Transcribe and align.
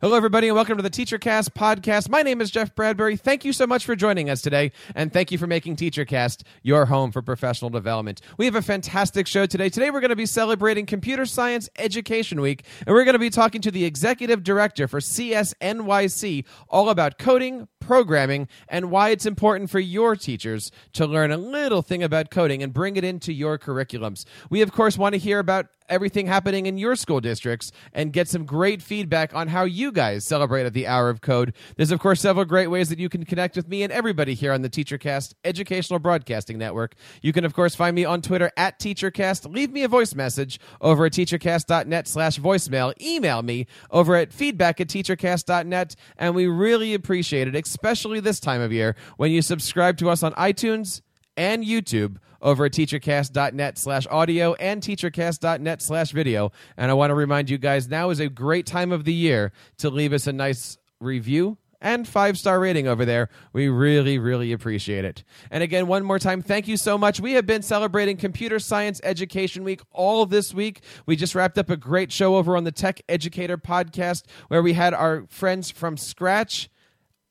Hello, 0.00 0.14
everybody, 0.14 0.46
and 0.46 0.54
welcome 0.54 0.76
to 0.76 0.82
the 0.82 0.90
TeacherCast 0.90 1.54
podcast. 1.54 2.08
My 2.08 2.22
name 2.22 2.40
is 2.40 2.52
Jeff 2.52 2.72
Bradbury. 2.72 3.16
Thank 3.16 3.44
you 3.44 3.52
so 3.52 3.66
much 3.66 3.84
for 3.84 3.96
joining 3.96 4.30
us 4.30 4.40
today, 4.40 4.70
and 4.94 5.12
thank 5.12 5.32
you 5.32 5.38
for 5.38 5.48
making 5.48 5.74
TeacherCast 5.74 6.42
your 6.62 6.86
home 6.86 7.10
for 7.10 7.20
professional 7.20 7.68
development. 7.68 8.20
We 8.36 8.44
have 8.44 8.54
a 8.54 8.62
fantastic 8.62 9.26
show 9.26 9.44
today. 9.46 9.68
Today, 9.68 9.90
we're 9.90 9.98
going 9.98 10.10
to 10.10 10.14
be 10.14 10.24
celebrating 10.24 10.86
Computer 10.86 11.26
Science 11.26 11.68
Education 11.76 12.40
Week, 12.40 12.62
and 12.86 12.94
we're 12.94 13.02
going 13.02 13.14
to 13.14 13.18
be 13.18 13.28
talking 13.28 13.60
to 13.60 13.72
the 13.72 13.84
executive 13.84 14.44
director 14.44 14.86
for 14.86 15.00
CSNYC 15.00 16.44
all 16.68 16.90
about 16.90 17.18
coding, 17.18 17.66
programming, 17.88 18.46
and 18.68 18.90
why 18.90 19.08
it's 19.08 19.24
important 19.24 19.70
for 19.70 19.80
your 19.80 20.14
teachers 20.14 20.70
to 20.92 21.06
learn 21.06 21.32
a 21.32 21.38
little 21.38 21.80
thing 21.80 22.02
about 22.02 22.30
coding 22.30 22.62
and 22.62 22.74
bring 22.74 22.96
it 22.96 23.02
into 23.02 23.32
your 23.32 23.58
curriculums. 23.58 24.26
We, 24.50 24.60
of 24.60 24.72
course, 24.72 24.98
want 24.98 25.14
to 25.14 25.18
hear 25.18 25.38
about 25.38 25.68
everything 25.88 26.26
happening 26.26 26.66
in 26.66 26.78
your 26.78 26.96
school 26.96 27.20
districts 27.20 27.72
and 27.92 28.12
get 28.12 28.28
some 28.28 28.44
great 28.44 28.82
feedback 28.82 29.34
on 29.34 29.48
how 29.48 29.64
you 29.64 29.90
guys 29.90 30.24
celebrated 30.24 30.72
the 30.72 30.86
Hour 30.86 31.08
of 31.08 31.20
Code. 31.20 31.54
There's, 31.76 31.90
of 31.90 32.00
course, 32.00 32.20
several 32.20 32.44
great 32.44 32.68
ways 32.68 32.88
that 32.90 32.98
you 32.98 33.08
can 33.08 33.24
connect 33.24 33.56
with 33.56 33.68
me 33.68 33.82
and 33.82 33.92
everybody 33.92 34.34
here 34.34 34.52
on 34.52 34.62
the 34.62 34.70
TeacherCast 34.70 35.34
Educational 35.44 35.98
Broadcasting 35.98 36.58
Network. 36.58 36.94
You 37.22 37.32
can, 37.32 37.44
of 37.44 37.54
course, 37.54 37.74
find 37.74 37.94
me 37.94 38.04
on 38.04 38.22
Twitter 38.22 38.52
at 38.56 38.78
TeacherCast. 38.78 39.52
Leave 39.52 39.72
me 39.72 39.82
a 39.82 39.88
voice 39.88 40.14
message 40.14 40.60
over 40.80 41.06
at 41.06 41.12
teachercast.net 41.12 42.08
slash 42.08 42.38
voicemail. 42.38 42.92
Email 43.00 43.42
me 43.42 43.66
over 43.90 44.16
at 44.16 44.32
feedback 44.32 44.80
at 44.80 44.88
teachercast.net. 44.88 45.96
And 46.16 46.34
we 46.34 46.46
really 46.46 46.94
appreciate 46.94 47.48
it, 47.48 47.56
especially 47.78 48.18
this 48.18 48.40
time 48.40 48.60
of 48.60 48.72
year 48.72 48.96
when 49.18 49.30
you 49.30 49.40
subscribe 49.40 49.96
to 49.96 50.10
us 50.10 50.24
on 50.24 50.32
iTunes 50.32 51.00
and 51.36 51.64
YouTube 51.64 52.16
over 52.42 52.64
at 52.64 52.72
teachercast.net 52.72 53.78
slash 53.78 54.04
audio 54.10 54.54
and 54.54 54.82
teachercast.net 54.82 55.80
slash 55.80 56.10
video. 56.10 56.50
And 56.76 56.90
I 56.90 56.94
want 56.94 57.10
to 57.12 57.14
remind 57.14 57.50
you 57.50 57.56
guys 57.56 57.88
now 57.88 58.10
is 58.10 58.18
a 58.18 58.28
great 58.28 58.66
time 58.66 58.90
of 58.90 59.04
the 59.04 59.12
year 59.12 59.52
to 59.78 59.90
leave 59.90 60.12
us 60.12 60.26
a 60.26 60.32
nice 60.32 60.76
review 60.98 61.56
and 61.80 62.08
five 62.08 62.36
star 62.36 62.58
rating 62.58 62.88
over 62.88 63.04
there. 63.04 63.28
We 63.52 63.68
really, 63.68 64.18
really 64.18 64.50
appreciate 64.50 65.04
it. 65.04 65.22
And 65.48 65.62
again, 65.62 65.86
one 65.86 66.04
more 66.04 66.18
time, 66.18 66.42
thank 66.42 66.66
you 66.66 66.76
so 66.76 66.98
much. 66.98 67.20
We 67.20 67.34
have 67.34 67.46
been 67.46 67.62
celebrating 67.62 68.16
Computer 68.16 68.58
Science 68.58 69.00
Education 69.04 69.62
Week 69.62 69.80
all 69.92 70.26
this 70.26 70.52
week. 70.52 70.80
We 71.06 71.14
just 71.14 71.36
wrapped 71.36 71.58
up 71.58 71.70
a 71.70 71.76
great 71.76 72.10
show 72.10 72.34
over 72.34 72.56
on 72.56 72.64
the 72.64 72.72
Tech 72.72 73.02
Educator 73.08 73.56
podcast 73.56 74.24
where 74.48 74.64
we 74.64 74.72
had 74.72 74.94
our 74.94 75.26
friends 75.28 75.70
from 75.70 75.96
Scratch 75.96 76.68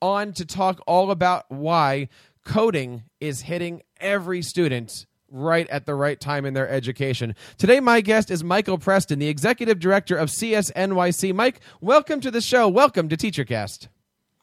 on 0.02 0.34
to 0.34 0.46
talk 0.46 0.82
all 0.88 1.12
about 1.12 1.46
why 1.50 2.10
coding 2.44 3.04
is 3.20 3.42
hitting 3.42 3.82
every 4.00 4.42
student 4.42 5.06
right 5.30 5.68
at 5.70 5.86
the 5.86 5.96
right 5.96 6.20
time 6.20 6.46
in 6.46 6.54
their 6.54 6.70
education. 6.70 7.36
Today, 7.58 7.80
my 7.80 8.02
guest 8.02 8.32
is 8.32 8.44
Michael 8.44 8.78
Preston, 8.78 9.20
the 9.20 9.28
executive 9.28 9.80
director 9.80 10.16
of 10.16 10.30
CSNYC. 10.30 11.34
Mike, 11.34 11.60
welcome 11.82 12.22
to 12.22 12.32
the 12.32 12.42
show. 12.42 12.68
Welcome 12.68 13.10
to 13.10 13.18
TeacherCast. 13.18 13.88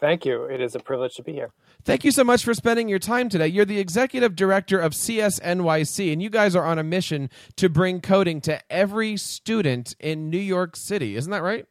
Thank 0.00 0.27
you. 0.27 0.44
It 0.44 0.61
is 0.61 0.74
a 0.74 0.80
privilege 0.80 1.14
to 1.14 1.22
be 1.22 1.33
here. 1.33 1.50
Thank 1.84 2.05
you 2.05 2.11
so 2.11 2.24
much 2.24 2.44
for 2.44 2.52
spending 2.52 2.89
your 2.89 2.98
time 2.98 3.28
today. 3.28 3.46
You're 3.46 3.64
the 3.64 3.78
executive 3.78 4.36
director 4.36 4.78
of 4.78 4.92
CSNYC, 4.92 6.12
and 6.12 6.22
you 6.22 6.28
guys 6.28 6.55
are 6.55 6.64
on 6.64 6.78
a 6.78 6.83
mission 6.83 7.30
to 7.56 7.68
bring 7.68 8.00
coding 8.00 8.41
to 8.42 8.61
every 8.70 9.16
student 9.16 9.94
in 10.00 10.28
New 10.28 10.39
York 10.39 10.77
City. 10.77 11.16
Isn't 11.16 11.30
that 11.30 11.42
right? 11.42 11.66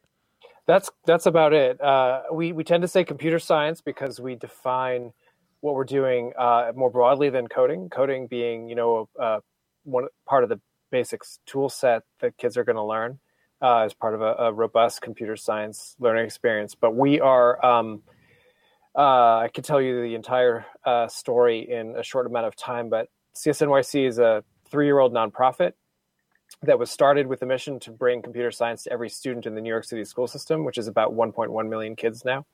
That's 0.66 0.90
that's 1.06 1.26
about 1.26 1.52
it. 1.52 1.80
Uh, 1.80 2.22
we 2.32 2.52
we 2.52 2.64
tend 2.64 2.82
to 2.82 2.88
say 2.88 3.04
computer 3.04 3.38
science 3.38 3.80
because 3.80 4.20
we 4.20 4.34
define 4.34 5.12
what 5.60 5.74
we're 5.74 5.84
doing 5.84 6.32
uh, 6.38 6.72
more 6.74 6.90
broadly 6.90 7.30
than 7.30 7.48
coding. 7.48 7.88
Coding 7.88 8.26
being, 8.26 8.68
you 8.68 8.74
know, 8.74 9.08
uh, 9.20 9.40
one 9.84 10.06
part 10.26 10.42
of 10.42 10.50
the 10.50 10.60
basics 10.90 11.38
tool 11.46 11.68
set 11.68 12.02
that 12.20 12.36
kids 12.36 12.56
are 12.56 12.64
going 12.64 12.76
to 12.76 12.82
learn 12.82 13.18
uh, 13.62 13.78
as 13.78 13.94
part 13.94 14.14
of 14.14 14.20
a, 14.20 14.34
a, 14.38 14.52
robust 14.52 15.00
computer 15.00 15.36
science 15.36 15.96
learning 15.98 16.24
experience. 16.24 16.74
But 16.74 16.94
we 16.94 17.18
are, 17.18 17.64
um, 17.64 18.02
uh, 18.96 19.38
I 19.38 19.50
could 19.52 19.64
tell 19.64 19.80
you 19.80 20.02
the 20.02 20.14
entire 20.14 20.66
uh, 20.84 21.08
story 21.08 21.68
in 21.70 21.96
a 21.96 22.02
short 22.02 22.26
amount 22.26 22.46
of 22.46 22.54
time. 22.56 22.90
But 22.90 23.08
CSNYC 23.34 24.06
is 24.06 24.18
a 24.18 24.44
three-year-old 24.70 25.12
nonprofit 25.12 25.72
that 26.66 26.78
was 26.78 26.90
started 26.90 27.26
with 27.26 27.42
a 27.42 27.46
mission 27.46 27.78
to 27.80 27.90
bring 27.90 28.22
computer 28.22 28.50
science 28.50 28.84
to 28.84 28.92
every 28.92 29.08
student 29.08 29.46
in 29.46 29.54
the 29.54 29.60
New 29.60 29.68
York 29.68 29.84
City 29.84 30.04
school 30.04 30.26
system, 30.26 30.64
which 30.64 30.78
is 30.78 30.86
about 30.86 31.14
1.1 31.14 31.68
million 31.68 31.96
kids 31.96 32.24
now. 32.24 32.44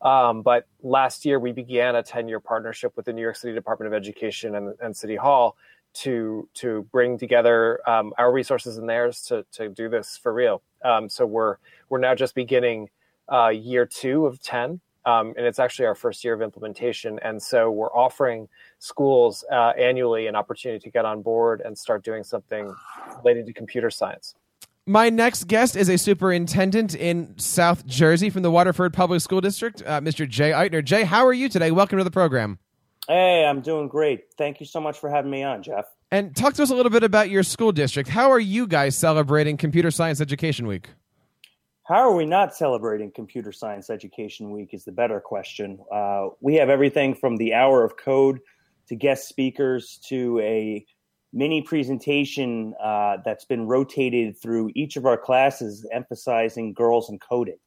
Um, 0.00 0.42
but 0.42 0.66
last 0.82 1.24
year, 1.24 1.38
we 1.38 1.52
began 1.52 1.94
a 1.96 2.02
10 2.02 2.28
year 2.28 2.40
partnership 2.40 2.96
with 2.96 3.06
the 3.06 3.12
New 3.12 3.22
York 3.22 3.36
City 3.36 3.54
Department 3.54 3.92
of 3.92 3.96
Education 3.96 4.54
and, 4.54 4.74
and 4.80 4.96
City 4.96 5.16
Hall 5.16 5.56
to 5.94 6.48
to 6.54 6.88
bring 6.90 7.18
together 7.18 7.78
um, 7.88 8.12
our 8.16 8.32
resources 8.32 8.78
and 8.78 8.88
theirs 8.88 9.22
to, 9.22 9.44
to 9.52 9.68
do 9.68 9.88
this 9.88 10.16
for 10.16 10.32
real. 10.32 10.62
Um, 10.84 11.08
so 11.08 11.26
we're 11.26 11.56
we're 11.88 11.98
now 11.98 12.14
just 12.14 12.34
beginning 12.34 12.88
uh, 13.30 13.48
year 13.48 13.86
two 13.86 14.26
of 14.26 14.42
10. 14.42 14.80
Um, 15.04 15.34
and 15.36 15.46
it's 15.46 15.58
actually 15.58 15.86
our 15.86 15.94
first 15.94 16.22
year 16.22 16.34
of 16.34 16.42
implementation. 16.42 17.18
And 17.22 17.42
so 17.42 17.70
we're 17.70 17.92
offering 17.92 18.48
schools 18.78 19.44
uh, 19.50 19.72
annually 19.78 20.26
an 20.26 20.36
opportunity 20.36 20.78
to 20.80 20.90
get 20.90 21.04
on 21.04 21.22
board 21.22 21.60
and 21.64 21.76
start 21.76 22.04
doing 22.04 22.22
something 22.22 22.72
related 23.18 23.46
to 23.46 23.52
computer 23.52 23.90
science. 23.90 24.34
My 24.86 25.10
next 25.10 25.46
guest 25.46 25.76
is 25.76 25.88
a 25.88 25.96
superintendent 25.96 26.96
in 26.96 27.38
South 27.38 27.86
Jersey 27.86 28.30
from 28.30 28.42
the 28.42 28.50
Waterford 28.50 28.92
Public 28.92 29.20
School 29.20 29.40
District, 29.40 29.80
uh, 29.86 30.00
Mr. 30.00 30.28
Jay 30.28 30.50
Eitner. 30.50 30.84
Jay, 30.84 31.04
how 31.04 31.24
are 31.24 31.32
you 31.32 31.48
today? 31.48 31.70
Welcome 31.70 31.98
to 31.98 32.04
the 32.04 32.10
program. 32.10 32.58
Hey, 33.06 33.44
I'm 33.44 33.60
doing 33.60 33.86
great. 33.88 34.32
Thank 34.36 34.58
you 34.58 34.66
so 34.66 34.80
much 34.80 34.98
for 34.98 35.08
having 35.08 35.30
me 35.30 35.44
on, 35.44 35.62
Jeff. 35.62 35.86
And 36.10 36.34
talk 36.34 36.54
to 36.54 36.62
us 36.62 36.70
a 36.70 36.74
little 36.74 36.90
bit 36.90 37.04
about 37.04 37.30
your 37.30 37.42
school 37.42 37.72
district. 37.72 38.08
How 38.08 38.30
are 38.30 38.40
you 38.40 38.66
guys 38.66 38.96
celebrating 38.96 39.56
Computer 39.56 39.90
Science 39.90 40.20
Education 40.20 40.66
Week? 40.66 40.88
How 41.84 41.96
are 41.96 42.14
we 42.14 42.24
not 42.24 42.54
celebrating 42.54 43.10
Computer 43.10 43.50
Science 43.50 43.90
Education 43.90 44.52
Week 44.52 44.72
is 44.72 44.84
the 44.84 44.92
better 44.92 45.20
question. 45.20 45.80
Uh, 45.92 46.28
we 46.40 46.54
have 46.54 46.68
everything 46.68 47.12
from 47.12 47.36
the 47.36 47.54
hour 47.54 47.84
of 47.84 47.96
code 47.96 48.38
to 48.86 48.94
guest 48.94 49.28
speakers 49.28 49.98
to 50.08 50.38
a 50.40 50.86
mini 51.32 51.60
presentation 51.60 52.72
uh, 52.80 53.16
that's 53.24 53.44
been 53.44 53.66
rotated 53.66 54.40
through 54.40 54.70
each 54.76 54.96
of 54.96 55.06
our 55.06 55.16
classes, 55.16 55.84
emphasizing 55.92 56.72
girls 56.72 57.08
and 57.08 57.20
coding. 57.20 57.58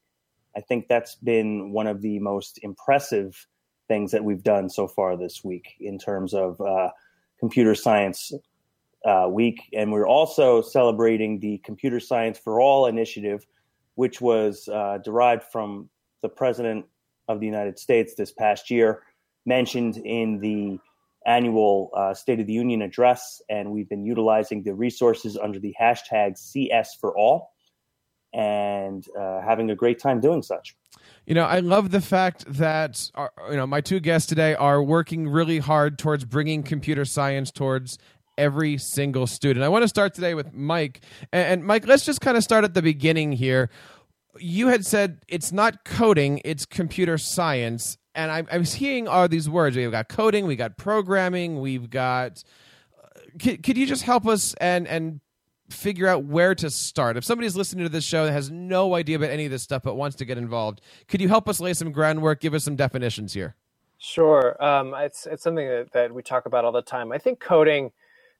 I 0.56 0.62
think 0.62 0.88
that's 0.88 1.16
been 1.16 1.72
one 1.72 1.86
of 1.86 2.00
the 2.00 2.18
most 2.18 2.58
impressive 2.62 3.46
things 3.86 4.12
that 4.12 4.24
we've 4.24 4.42
done 4.42 4.70
so 4.70 4.88
far 4.88 5.18
this 5.18 5.44
week 5.44 5.74
in 5.78 5.98
terms 5.98 6.32
of 6.32 6.58
uh, 6.62 6.88
computer 7.38 7.74
science 7.74 8.32
uh, 9.04 9.28
week. 9.28 9.60
And 9.74 9.92
we're 9.92 10.08
also 10.08 10.62
celebrating 10.62 11.38
the 11.38 11.58
Computer 11.58 12.00
Science 12.00 12.38
for 12.38 12.60
All 12.60 12.86
initiative, 12.86 13.46
which 13.96 14.20
was 14.20 14.68
uh, 14.68 14.98
derived 15.04 15.42
from 15.42 15.90
the 16.22 16.28
President 16.28 16.86
of 17.28 17.40
the 17.40 17.46
United 17.46 17.78
States 17.78 18.14
this 18.14 18.32
past 18.32 18.70
year, 18.70 19.02
mentioned 19.44 19.96
in 19.96 20.38
the 20.40 20.78
annual 21.26 21.90
uh, 21.96 22.14
State 22.14 22.40
of 22.40 22.46
the 22.46 22.52
Union 22.52 22.82
address, 22.82 23.42
and 23.50 23.72
we've 23.72 23.88
been 23.88 24.04
utilizing 24.04 24.62
the 24.62 24.74
resources 24.74 25.36
under 25.36 25.58
the 25.58 25.74
hashtag 25.80 26.38
CS 26.38 26.96
for 27.00 27.16
All 27.16 27.50
and 28.32 29.06
uh, 29.18 29.40
having 29.40 29.70
a 29.70 29.74
great 29.74 29.98
time 29.98 30.20
doing 30.20 30.42
such. 30.42 30.76
You 31.26 31.34
know, 31.34 31.44
I 31.44 31.60
love 31.60 31.90
the 31.90 32.00
fact 32.00 32.44
that 32.46 33.10
our, 33.14 33.32
uh, 33.40 33.50
you 33.50 33.56
know 33.56 33.66
my 33.66 33.80
two 33.80 33.98
guests 33.98 34.28
today 34.28 34.54
are 34.54 34.82
working 34.82 35.28
really 35.28 35.58
hard 35.58 35.98
towards 35.98 36.24
bringing 36.24 36.62
computer 36.62 37.04
science 37.04 37.50
towards 37.50 37.98
every 38.38 38.78
single 38.78 39.26
student. 39.26 39.64
I 39.64 39.68
want 39.68 39.82
to 39.82 39.88
start 39.88 40.14
today 40.14 40.34
with 40.34 40.52
Mike, 40.52 41.00
and, 41.32 41.64
Mike, 41.64 41.86
let's 41.86 42.04
just 42.04 42.20
kind 42.20 42.36
of 42.36 42.42
start 42.42 42.64
at 42.64 42.74
the 42.74 42.82
beginning 42.82 43.32
here. 43.32 43.70
You 44.38 44.68
had 44.68 44.84
said 44.84 45.20
it's 45.28 45.52
not 45.52 45.84
coding; 45.84 46.40
it's 46.44 46.66
computer 46.66 47.18
science, 47.18 47.96
and 48.14 48.30
I, 48.30 48.44
I 48.50 48.58
was 48.58 48.74
hearing 48.74 49.08
all 49.08 49.28
these 49.28 49.48
words. 49.48 49.76
We've 49.76 49.90
got 49.90 50.08
coding, 50.08 50.46
We've 50.46 50.58
got 50.58 50.76
programming, 50.76 51.60
we've 51.60 51.88
got. 51.88 52.42
Uh, 53.02 53.20
could, 53.38 53.62
could 53.62 53.78
you 53.78 53.86
just 53.86 54.02
help 54.02 54.26
us 54.26 54.54
and 54.60 54.86
and 54.86 55.20
figure 55.70 56.06
out 56.06 56.24
where 56.24 56.54
to 56.56 56.70
start? 56.70 57.16
If 57.16 57.24
somebody's 57.24 57.56
listening 57.56 57.84
to 57.84 57.88
this 57.88 58.04
show 58.04 58.26
that 58.26 58.32
has 58.32 58.50
no 58.50 58.94
idea 58.94 59.16
about 59.16 59.30
any 59.30 59.46
of 59.46 59.50
this 59.50 59.62
stuff 59.62 59.82
but 59.82 59.96
wants 59.96 60.16
to 60.16 60.26
get 60.26 60.36
involved, 60.36 60.82
could 61.08 61.20
you 61.22 61.28
help 61.28 61.48
us 61.48 61.58
lay 61.58 61.72
some 61.72 61.90
groundwork? 61.90 62.40
Give 62.40 62.52
us 62.54 62.64
some 62.64 62.76
definitions 62.76 63.32
here. 63.32 63.56
Sure, 63.98 64.62
um, 64.62 64.94
it's 64.98 65.26
it's 65.26 65.42
something 65.42 65.66
that, 65.66 65.92
that 65.92 66.12
we 66.14 66.22
talk 66.22 66.44
about 66.44 66.66
all 66.66 66.72
the 66.72 66.82
time. 66.82 67.10
I 67.10 67.18
think 67.18 67.40
coding 67.40 67.92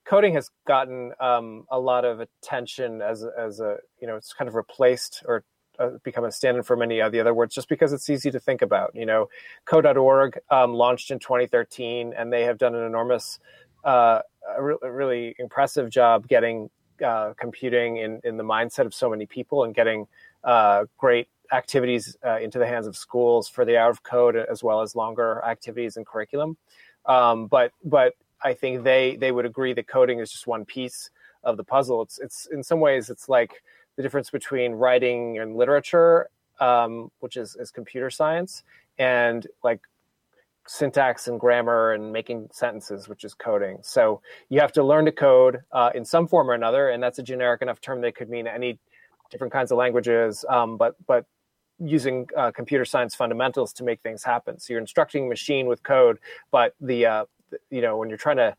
coding 0.06 0.34
has 0.34 0.50
gotten 0.66 1.12
um, 1.20 1.64
a 1.70 1.78
lot 1.78 2.04
of 2.04 2.20
attention 2.20 3.02
as 3.02 3.24
as 3.38 3.60
a 3.60 3.76
you 4.00 4.06
know 4.06 4.16
it's 4.16 4.32
kind 4.32 4.48
of 4.48 4.54
replaced 4.54 5.22
or 5.26 5.44
uh, 5.78 5.90
become 6.02 6.24
a 6.24 6.32
stand-in 6.32 6.62
for 6.62 6.76
many 6.76 7.00
of 7.00 7.12
the 7.12 7.20
other 7.20 7.34
words 7.34 7.54
just 7.54 7.68
because 7.68 7.92
it's 7.92 8.08
easy 8.08 8.30
to 8.30 8.40
think 8.40 8.62
about. 8.62 8.90
You 8.94 9.04
know, 9.04 9.28
Code.org 9.66 10.38
um, 10.50 10.72
launched 10.72 11.10
in 11.10 11.18
2013, 11.18 12.14
and 12.16 12.32
they 12.32 12.44
have 12.44 12.56
done 12.56 12.74
an 12.74 12.84
enormous, 12.84 13.38
uh, 13.84 14.20
a, 14.56 14.62
re- 14.62 14.78
really 14.82 15.34
impressive 15.38 15.90
job 15.90 16.28
getting 16.28 16.70
uh, 17.04 17.34
computing 17.38 17.98
in, 17.98 18.20
in 18.24 18.38
the 18.38 18.44
mindset 18.44 18.86
of 18.86 18.94
so 18.94 19.10
many 19.10 19.26
people 19.26 19.64
and 19.64 19.74
getting 19.74 20.06
uh, 20.44 20.84
great 20.96 21.28
activities 21.52 22.16
uh, 22.24 22.38
into 22.38 22.58
the 22.58 22.66
hands 22.66 22.86
of 22.86 22.96
schools 22.96 23.48
for 23.48 23.66
the 23.66 23.76
hour 23.76 23.90
of 23.90 24.02
code 24.02 24.34
as 24.34 24.64
well 24.64 24.80
as 24.80 24.96
longer 24.96 25.42
activities 25.44 25.98
and 25.98 26.06
curriculum. 26.06 26.56
Um, 27.04 27.48
but 27.48 27.72
but 27.84 28.14
I 28.46 28.54
think 28.54 28.84
they 28.84 29.16
they 29.16 29.32
would 29.32 29.46
agree 29.46 29.72
that 29.74 29.86
coding 29.86 30.18
is 30.20 30.30
just 30.30 30.46
one 30.46 30.64
piece 30.64 31.10
of 31.42 31.56
the 31.56 31.64
puzzle. 31.64 32.02
It's 32.02 32.18
it's 32.18 32.46
in 32.56 32.62
some 32.62 32.80
ways 32.80 33.10
it's 33.10 33.28
like 33.28 33.52
the 33.96 34.02
difference 34.02 34.30
between 34.30 34.72
writing 34.72 35.38
and 35.38 35.56
literature 35.56 36.28
um, 36.60 37.10
which 37.20 37.36
is, 37.36 37.56
is 37.56 37.70
computer 37.70 38.10
science, 38.10 38.62
and 38.98 39.46
like 39.62 39.80
syntax 40.66 41.28
and 41.28 41.38
grammar 41.38 41.92
and 41.92 42.12
making 42.12 42.48
sentences, 42.52 43.08
which 43.08 43.24
is 43.24 43.34
coding. 43.34 43.78
So 43.82 44.20
you 44.48 44.60
have 44.60 44.72
to 44.72 44.82
learn 44.82 45.04
to 45.04 45.12
code 45.12 45.60
uh, 45.72 45.90
in 45.94 46.04
some 46.04 46.26
form 46.26 46.50
or 46.50 46.54
another, 46.54 46.90
and 46.90 47.02
that's 47.02 47.18
a 47.18 47.22
generic 47.22 47.62
enough 47.62 47.80
term 47.80 48.00
that 48.02 48.16
could 48.16 48.28
mean 48.28 48.46
any 48.46 48.78
different 49.30 49.52
kinds 49.52 49.70
of 49.70 49.78
languages. 49.78 50.44
Um, 50.48 50.76
but 50.76 50.96
but 51.06 51.26
using 51.78 52.26
uh, 52.36 52.50
computer 52.52 52.86
science 52.86 53.14
fundamentals 53.14 53.70
to 53.74 53.84
make 53.84 54.00
things 54.00 54.24
happen. 54.24 54.58
So 54.58 54.72
you're 54.72 54.80
instructing 54.80 55.26
a 55.26 55.28
machine 55.28 55.66
with 55.66 55.82
code, 55.82 56.18
but 56.50 56.74
the 56.80 57.04
uh, 57.04 57.24
you 57.70 57.80
know 57.80 57.96
when 57.96 58.08
you're 58.08 58.18
trying 58.18 58.36
to 58.38 58.56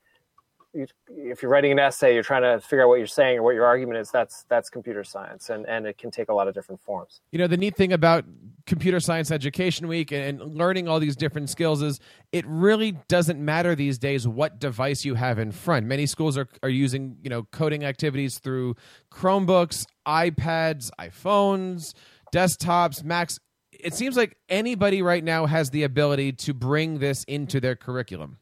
if 0.74 1.42
you're 1.42 1.50
writing 1.50 1.72
an 1.72 1.80
essay, 1.80 2.14
you're 2.14 2.24
trying 2.24 2.44
to 2.44 2.60
figure 2.60 2.84
out 2.84 2.90
what 2.90 2.98
you're 2.98 3.08
saying 3.08 3.40
or 3.40 3.44
what 3.44 3.56
your 3.56 3.66
argument 3.66 4.00
is. 4.00 4.12
That's 4.12 4.46
that's 4.50 4.70
computer 4.70 5.04
science, 5.04 5.50
and 5.50 5.66
and 5.68 5.88
it 5.88 5.98
can 5.98 6.12
take 6.12 6.30
a 6.30 6.34
lot 6.34 6.48
of 6.48 6.54
different 6.54 6.82
forms. 6.82 7.22
You 7.32 7.40
know, 7.40 7.48
the 7.48 7.58
neat 7.58 7.76
thing 7.76 7.94
about 7.94 8.26
Computer 8.66 9.00
Science 9.00 9.32
Education 9.32 9.88
Week 9.88 10.12
and, 10.12 10.42
learning 10.42 10.88
all 10.88 11.00
these 11.00 11.16
different 11.16 11.50
skills 11.50 11.82
is 11.82 12.00
it 12.32 12.46
really 12.48 12.94
doesn't 13.08 13.44
matter 13.44 13.76
these 13.76 13.98
days 13.98 14.28
what 14.28 14.60
device 14.60 15.06
you 15.06 15.16
have 15.16 15.40
in 15.40 15.52
front. 15.52 15.86
Many 15.86 16.06
schools 16.06 16.38
are 16.38 16.48
are 16.62 16.70
using 16.70 17.18
you 17.24 17.30
know 17.30 17.44
coding 17.44 17.84
activities 17.84 18.40
through 18.40 18.76
Chromebooks, 19.12 19.86
iPads, 20.08 20.90
iPhones, 21.00 21.94
desktops, 22.34 23.04
Macs. 23.04 23.40
It 23.72 23.94
seems 23.94 24.18
like 24.18 24.38
anybody 24.50 25.02
right 25.02 25.24
now 25.24 25.46
has 25.46 25.70
the 25.70 25.84
ability 25.84 26.34
to 26.34 26.54
bring 26.54 27.00
this 27.00 27.24
into 27.26 27.60
their 27.60 27.76
curriculum. 27.76 28.38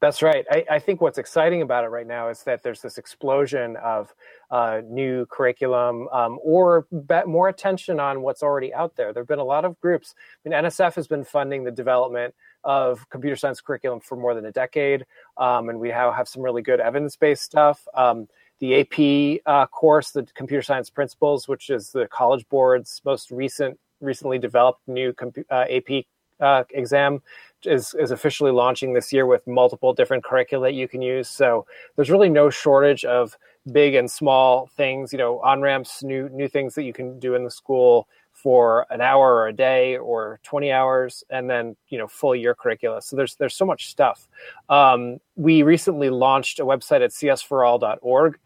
That's 0.00 0.22
right. 0.22 0.46
I, 0.50 0.64
I, 0.70 0.78
think 0.78 1.02
what's 1.02 1.18
exciting 1.18 1.60
about 1.60 1.84
it 1.84 1.88
right 1.88 2.06
now 2.06 2.30
is 2.30 2.42
that 2.44 2.62
there's 2.62 2.80
this 2.80 2.96
explosion 2.96 3.76
of 3.76 4.14
uh, 4.50 4.80
new 4.88 5.26
curriculum 5.26 6.08
um, 6.08 6.38
or 6.42 6.86
more 7.26 7.48
attention 7.48 8.00
on 8.00 8.22
what's 8.22 8.42
already 8.42 8.72
out 8.72 8.96
there. 8.96 9.12
There 9.12 9.22
have 9.22 9.28
been 9.28 9.38
a 9.38 9.44
lot 9.44 9.66
of 9.66 9.78
groups. 9.80 10.14
I 10.16 10.48
mean, 10.48 10.58
NSF 10.58 10.94
has 10.94 11.06
been 11.06 11.22
funding 11.22 11.64
the 11.64 11.70
development 11.70 12.34
of 12.64 13.06
computer 13.10 13.36
science 13.36 13.60
curriculum 13.60 14.00
for 14.00 14.16
more 14.16 14.34
than 14.34 14.46
a 14.46 14.52
decade, 14.52 15.04
um, 15.36 15.68
and 15.68 15.78
we 15.78 15.88
now 15.90 16.12
have 16.12 16.28
some 16.28 16.42
really 16.42 16.62
good 16.62 16.80
evidence 16.80 17.16
based 17.16 17.42
stuff. 17.42 17.86
Um, 17.94 18.26
the 18.58 18.80
AP 18.80 19.42
uh, 19.46 19.66
course, 19.66 20.12
the 20.12 20.22
Computer 20.34 20.62
Science 20.62 20.90
Principles, 20.90 21.48
which 21.48 21.70
is 21.70 21.90
the 21.90 22.06
College 22.08 22.46
Board's 22.48 23.00
most 23.04 23.30
recent, 23.30 23.78
recently 24.00 24.38
developed 24.38 24.80
new 24.86 25.14
uh, 25.50 25.64
AP 25.70 26.04
uh, 26.40 26.64
exam 26.70 27.22
is, 27.64 27.94
is 27.94 28.10
officially 28.10 28.50
launching 28.50 28.94
this 28.94 29.12
year 29.12 29.26
with 29.26 29.46
multiple 29.46 29.92
different 29.92 30.24
curricula 30.24 30.70
you 30.70 30.88
can 30.88 31.02
use. 31.02 31.28
So 31.28 31.66
there's 31.96 32.10
really 32.10 32.30
no 32.30 32.50
shortage 32.50 33.04
of 33.04 33.36
big 33.70 33.94
and 33.94 34.10
small 34.10 34.68
things, 34.76 35.12
you 35.12 35.18
know, 35.18 35.40
on 35.40 35.60
ramps, 35.60 36.02
new 36.02 36.28
new 36.30 36.48
things 36.48 36.74
that 36.74 36.84
you 36.84 36.92
can 36.92 37.18
do 37.18 37.34
in 37.34 37.44
the 37.44 37.50
school 37.50 38.08
for 38.32 38.86
an 38.90 39.00
hour 39.00 39.34
or 39.34 39.48
a 39.48 39.52
day 39.52 39.96
or 39.98 40.40
20 40.44 40.72
hours 40.72 41.24
and 41.30 41.50
then 41.50 41.76
you 41.88 41.98
know 41.98 42.06
full 42.06 42.34
year 42.34 42.54
curricula 42.54 43.02
so 43.02 43.16
there's 43.16 43.34
there's 43.36 43.54
so 43.54 43.66
much 43.66 43.88
stuff 43.88 44.28
um, 44.68 45.18
we 45.36 45.62
recently 45.62 46.10
launched 46.10 46.58
a 46.58 46.64
website 46.64 47.02
at 47.02 47.10
csforall.org 47.10 48.38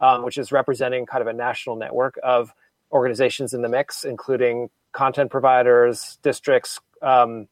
um, 0.00 0.24
which 0.24 0.36
is 0.36 0.52
representing 0.52 1.06
kind 1.06 1.22
of 1.22 1.28
a 1.28 1.32
national 1.32 1.76
network 1.76 2.18
of 2.22 2.52
organizations 2.92 3.54
in 3.54 3.62
the 3.62 3.68
mix 3.68 4.04
including 4.04 4.68
content 4.92 5.30
providers 5.30 6.18
districts 6.22 6.80
um, 7.02 7.48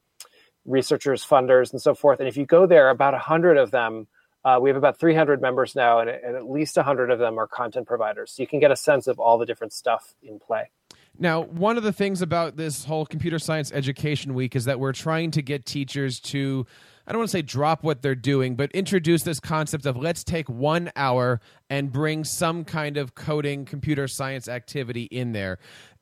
researchers, 0.69 1.25
funders, 1.25 1.73
and 1.73 1.81
so 1.81 1.95
forth. 1.95 2.21
And 2.21 2.29
if 2.29 2.37
you 2.37 2.47
go 2.47 2.67
there, 2.67 2.91
about 2.91 3.15
100 3.15 3.57
of 3.57 3.71
them, 3.71 4.07
uh, 4.45 4.59
we 4.61 4.71
have 4.71 4.77
about 4.77 4.99
300 4.99 5.41
members 5.41 5.75
now, 5.75 5.99
and, 5.99 6.09
and 6.09 6.37
at 6.37 6.49
least 6.49 6.77
100 6.77 7.11
of 7.11 7.19
them 7.19 7.39
are 7.39 7.47
content 7.47 7.87
providers. 7.87 8.33
So 8.33 8.43
you 8.43 8.47
can 8.47 8.61
get 8.61 8.71
a 8.71 8.77
sense 8.77 9.07
of 9.07 9.19
all 9.19 9.39
the 9.39 9.47
different 9.47 9.73
stuff 9.73 10.15
in 10.23 10.39
play. 10.39 10.71
Now, 11.19 11.43
one 11.43 11.77
of 11.77 11.83
the 11.83 11.93
things 11.93 12.23
about 12.23 12.57
this 12.57 12.85
whole 12.85 13.05
computer 13.05 13.41
science 13.41 13.73
education 13.73 14.35
week 14.35 14.55
is 14.55 14.67
that 14.67 14.79
we're 14.79 14.93
trying 14.93 15.33
to 15.33 15.43
get 15.43 15.67
teachers 15.67 16.21
to, 16.21 16.65
I 17.09 17.13
don't 17.13 17.19
want 17.19 17.31
to 17.31 17.37
say 17.37 17.43
drop 17.43 17.83
what 17.83 18.03
they're 18.03 18.15
doing, 18.15 18.55
but 18.55 18.71
introduce 18.71 19.25
this 19.25 19.41
concept 19.41 19.85
of 19.85 19.97
let's 19.97 20.23
take 20.23 20.49
one 20.49 20.93
hour 20.95 21.41
and 21.69 21.91
bring 21.91 22.23
some 22.23 22.65
kind 22.65 22.97
of 22.97 23.17
coding 23.17 23.65
computer 23.65 24.07
science 24.07 24.47
activity 24.47 25.05
in 25.05 25.33
there 25.33 25.59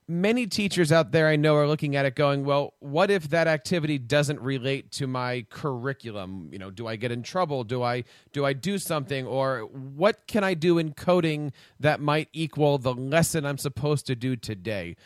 many 0.09 0.47
teachers 0.47 0.93
out 0.93 1.13
there 1.13 1.29
I 1.29 1.37
know 1.37 1.57
are 1.57 1.67
looking 1.67 1.97
at 1.97 2.07
it 2.07 2.15
going, 2.15 2.45
well, 2.45 2.75
what 2.79 3.11
if 3.11 3.31
that 3.31 3.47
activity 3.47 3.99
doesn't 3.99 4.41
relate 4.41 4.93
to 4.93 5.07
my 5.07 5.47
curriculum? 5.51 6.49
You 6.53 6.59
know, 6.59 6.71
do 6.71 6.87
I 6.87 6.97
get 6.97 7.11
in 7.13 7.23
trouble? 7.23 7.65
Do 7.65 7.83
I 7.83 8.05
do 8.33 8.45
I 8.45 8.53
do 8.53 8.79
something 8.79 9.27
or 9.27 9.61
what 9.61 10.27
can 10.27 10.45
I 10.45 10.55
do 10.55 10.79
in 10.79 10.95
coding 10.95 11.53
that 11.81 12.01
might 12.01 12.29
equal 12.33 12.79
the 12.79 12.95
lesson 12.95 13.45
I'm 13.45 13.59
supposed 13.59 14.07
to 14.07 14.15
do 14.15 14.37
today? 14.37 14.97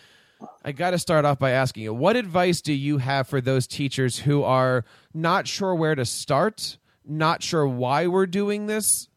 I 0.65 0.73
got 0.73 0.93
to 0.93 0.99
start 0.99 1.27
off 1.27 1.39
by 1.39 1.51
asking 1.51 1.83
you, 1.83 1.93
what 1.93 2.17
advice 2.17 2.63
do 2.63 2.73
you 2.73 2.97
have 2.99 3.29
for 3.29 3.43
those 3.43 3.67
teachers 3.67 4.21
who 4.21 4.43
are 4.43 4.87
not 5.13 5.47
sure 5.47 5.75
where 5.75 5.95
to 5.95 6.07
start, 6.07 6.79
not 7.05 7.43
sure 7.43 7.67
why 7.67 8.07
we're 8.07 8.27
doing 8.27 8.67
this, 8.67 9.10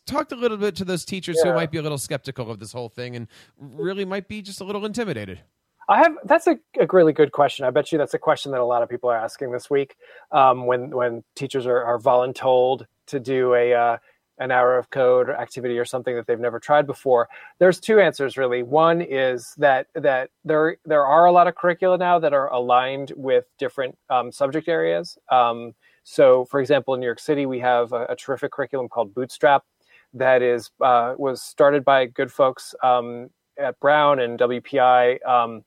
talked 0.00 0.32
a 0.32 0.36
little 0.36 0.56
bit 0.56 0.76
to 0.76 0.84
those 0.84 1.04
teachers 1.04 1.36
yeah. 1.38 1.50
who 1.50 1.56
might 1.56 1.70
be 1.70 1.78
a 1.78 1.82
little 1.82 1.98
skeptical 1.98 2.50
of 2.50 2.58
this 2.58 2.72
whole 2.72 2.88
thing 2.88 3.16
and 3.16 3.28
really 3.58 4.04
might 4.04 4.28
be 4.28 4.42
just 4.42 4.60
a 4.60 4.64
little 4.64 4.84
intimidated. 4.84 5.40
I 5.88 5.98
have 5.98 6.16
that's 6.24 6.46
a, 6.46 6.58
a 6.78 6.86
really 6.90 7.12
good 7.12 7.32
question. 7.32 7.64
I 7.64 7.70
bet 7.70 7.92
you 7.92 7.98
that's 7.98 8.14
a 8.14 8.18
question 8.18 8.52
that 8.52 8.60
a 8.60 8.64
lot 8.64 8.82
of 8.82 8.88
people 8.88 9.10
are 9.10 9.16
asking 9.16 9.52
this 9.52 9.68
week 9.68 9.96
um, 10.30 10.66
when 10.66 10.90
when 10.90 11.24
teachers 11.34 11.66
are, 11.66 11.82
are 11.82 11.98
voluntold 11.98 12.86
to 13.08 13.20
do 13.20 13.54
a 13.54 13.74
uh, 13.74 13.96
an 14.38 14.50
hour 14.50 14.78
of 14.78 14.90
code 14.90 15.28
or 15.28 15.36
activity 15.36 15.78
or 15.78 15.84
something 15.84 16.14
that 16.16 16.26
they've 16.26 16.40
never 16.40 16.58
tried 16.58 16.86
before. 16.86 17.28
There's 17.58 17.78
two 17.78 18.00
answers 18.00 18.36
really. 18.36 18.62
One 18.62 19.00
is 19.00 19.54
that 19.58 19.88
that 19.94 20.30
there 20.44 20.76
there 20.84 21.04
are 21.04 21.26
a 21.26 21.32
lot 21.32 21.48
of 21.48 21.54
curricula 21.56 21.98
now 21.98 22.18
that 22.18 22.32
are 22.32 22.50
aligned 22.52 23.12
with 23.16 23.44
different 23.58 23.96
um, 24.08 24.32
subject 24.32 24.68
areas. 24.68 25.18
Um, 25.30 25.74
so, 26.04 26.44
for 26.46 26.60
example, 26.60 26.94
in 26.94 27.00
New 27.00 27.06
York 27.06 27.20
City, 27.20 27.46
we 27.46 27.60
have 27.60 27.92
a, 27.92 28.06
a 28.06 28.16
terrific 28.16 28.50
curriculum 28.52 28.88
called 28.88 29.14
Bootstrap 29.14 29.64
that 30.14 30.42
is 30.42 30.70
uh, 30.80 31.14
was 31.16 31.42
started 31.42 31.84
by 31.84 32.06
good 32.06 32.32
folks 32.32 32.74
um, 32.82 33.30
at 33.58 33.78
Brown 33.80 34.20
and 34.20 34.38
WPI 34.38 35.24
um, 35.26 35.64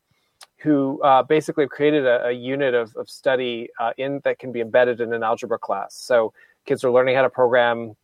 who 0.58 1.02
uh, 1.04 1.24
basically 1.24 1.68
created 1.68 2.06
a, 2.06 2.28
a, 2.28 2.32
unit 2.32 2.74
of, 2.74 2.96
of 2.96 3.10
study 3.10 3.70
uh, 3.80 3.92
in 3.98 4.22
that 4.24 4.40
can 4.40 4.52
be 4.52 4.62
embedded 4.62 5.02
in 5.02 5.14
an 5.14 5.22
algebra 5.22 5.60
class. 5.60 5.94
So 5.94 6.34
kids 6.66 6.84
are 6.84 6.92
learning 6.92 7.16
how 7.16 7.22
to 7.22 7.30
program 7.30 7.96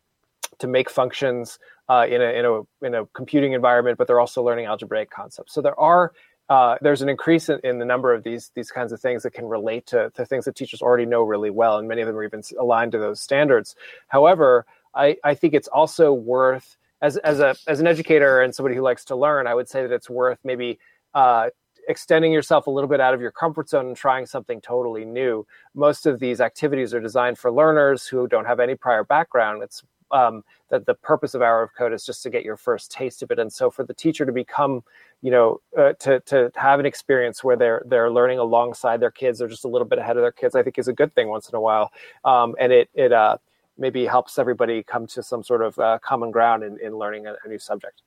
to 0.58 0.66
make 0.66 0.90
functions 0.90 1.58
uh, 1.88 2.06
in 2.08 2.22
a, 2.22 2.24
in 2.24 2.44
a 2.44 2.86
in 2.86 2.94
a 2.94 3.06
computing 3.06 3.52
environment, 3.52 3.98
but 3.98 4.06
they're 4.06 4.20
also 4.20 4.42
learning 4.42 4.66
algebraic 4.66 5.10
concepts. 5.10 5.52
So 5.52 5.60
there 5.60 5.78
are 5.78 6.12
uh, 6.48 6.76
there's 6.82 7.02
an 7.02 7.08
increase 7.08 7.48
in, 7.48 7.58
in, 7.64 7.78
the 7.78 7.84
number 7.84 8.12
of 8.12 8.24
these 8.24 8.50
these 8.54 8.70
kinds 8.70 8.92
of 8.92 9.00
things 9.00 9.22
that 9.22 9.32
can 9.32 9.46
relate 9.46 9.86
to, 9.86 10.10
to 10.10 10.26
things 10.26 10.44
that 10.44 10.54
teachers 10.54 10.82
already 10.82 11.06
know 11.06 11.22
really 11.22 11.50
well, 11.50 11.78
and 11.78 11.88
many 11.88 12.02
of 12.02 12.06
them 12.06 12.16
are 12.16 12.24
even 12.24 12.42
aligned 12.58 12.92
to 12.92 12.98
those 12.98 13.20
standards. 13.20 13.74
However, 14.08 14.66
I, 14.94 15.16
I 15.24 15.34
think 15.34 15.54
it's 15.54 15.68
also 15.68 16.12
worth 16.12 16.76
as 17.00 17.16
as 17.18 17.40
a 17.40 17.54
as 17.66 17.80
an 17.80 17.86
educator 17.86 18.40
and 18.40 18.54
somebody 18.54 18.76
who 18.76 18.82
likes 18.82 19.04
to 19.06 19.16
learn, 19.16 19.46
I 19.46 19.54
would 19.54 19.68
say 19.68 19.82
that 19.82 19.92
it's 19.92 20.08
worth 20.08 20.38
maybe 20.44 20.78
uh, 21.14 21.50
extending 21.88 22.32
yourself 22.32 22.66
a 22.66 22.70
little 22.70 22.88
bit 22.88 23.00
out 23.00 23.12
of 23.12 23.20
your 23.20 23.32
comfort 23.32 23.68
zone 23.68 23.88
and 23.88 23.96
trying 23.96 24.26
something 24.26 24.60
totally 24.60 25.04
new. 25.04 25.46
Most 25.74 26.06
of 26.06 26.20
these 26.20 26.40
activities 26.40 26.94
are 26.94 27.00
designed 27.00 27.38
for 27.38 27.50
learners 27.50 28.06
who 28.06 28.28
don't 28.28 28.44
have 28.44 28.60
any 28.60 28.76
prior 28.76 29.04
background. 29.04 29.62
It's 29.62 29.82
um, 30.12 30.44
that 30.68 30.86
the 30.86 30.94
purpose 30.94 31.34
of 31.34 31.42
Hour 31.42 31.62
of 31.62 31.74
Code 31.74 31.92
is 31.92 32.04
just 32.04 32.22
to 32.22 32.30
get 32.30 32.44
your 32.44 32.56
first 32.56 32.92
taste 32.92 33.22
of 33.22 33.30
it, 33.30 33.38
and 33.38 33.52
so 33.52 33.70
for 33.70 33.82
the 33.82 33.94
teacher 33.94 34.26
to 34.26 34.32
become, 34.32 34.84
you 35.22 35.30
know, 35.30 35.60
uh, 35.76 35.94
to 36.00 36.20
to 36.20 36.52
have 36.54 36.78
an 36.78 36.86
experience 36.86 37.42
where 37.42 37.56
they're 37.56 37.82
they're 37.86 38.10
learning 38.10 38.38
alongside 38.38 39.00
their 39.00 39.10
kids 39.10 39.40
or 39.40 39.48
just 39.48 39.64
a 39.64 39.68
little 39.68 39.88
bit 39.88 39.98
ahead 39.98 40.16
of 40.16 40.22
their 40.22 40.32
kids, 40.32 40.54
I 40.54 40.62
think 40.62 40.78
is 40.78 40.88
a 40.88 40.92
good 40.92 41.14
thing 41.14 41.28
once 41.28 41.48
in 41.48 41.56
a 41.56 41.60
while, 41.60 41.90
um, 42.24 42.54
and 42.60 42.72
it 42.72 42.90
it 42.94 43.12
uh, 43.12 43.38
maybe 43.78 44.06
helps 44.06 44.38
everybody 44.38 44.82
come 44.82 45.06
to 45.08 45.22
some 45.22 45.42
sort 45.42 45.62
of 45.62 45.78
uh, 45.78 45.98
common 46.02 46.30
ground 46.30 46.62
in, 46.62 46.78
in 46.80 46.96
learning 46.96 47.26
a, 47.26 47.34
a, 47.44 47.48
new 47.48 47.58
subject. 47.58 48.02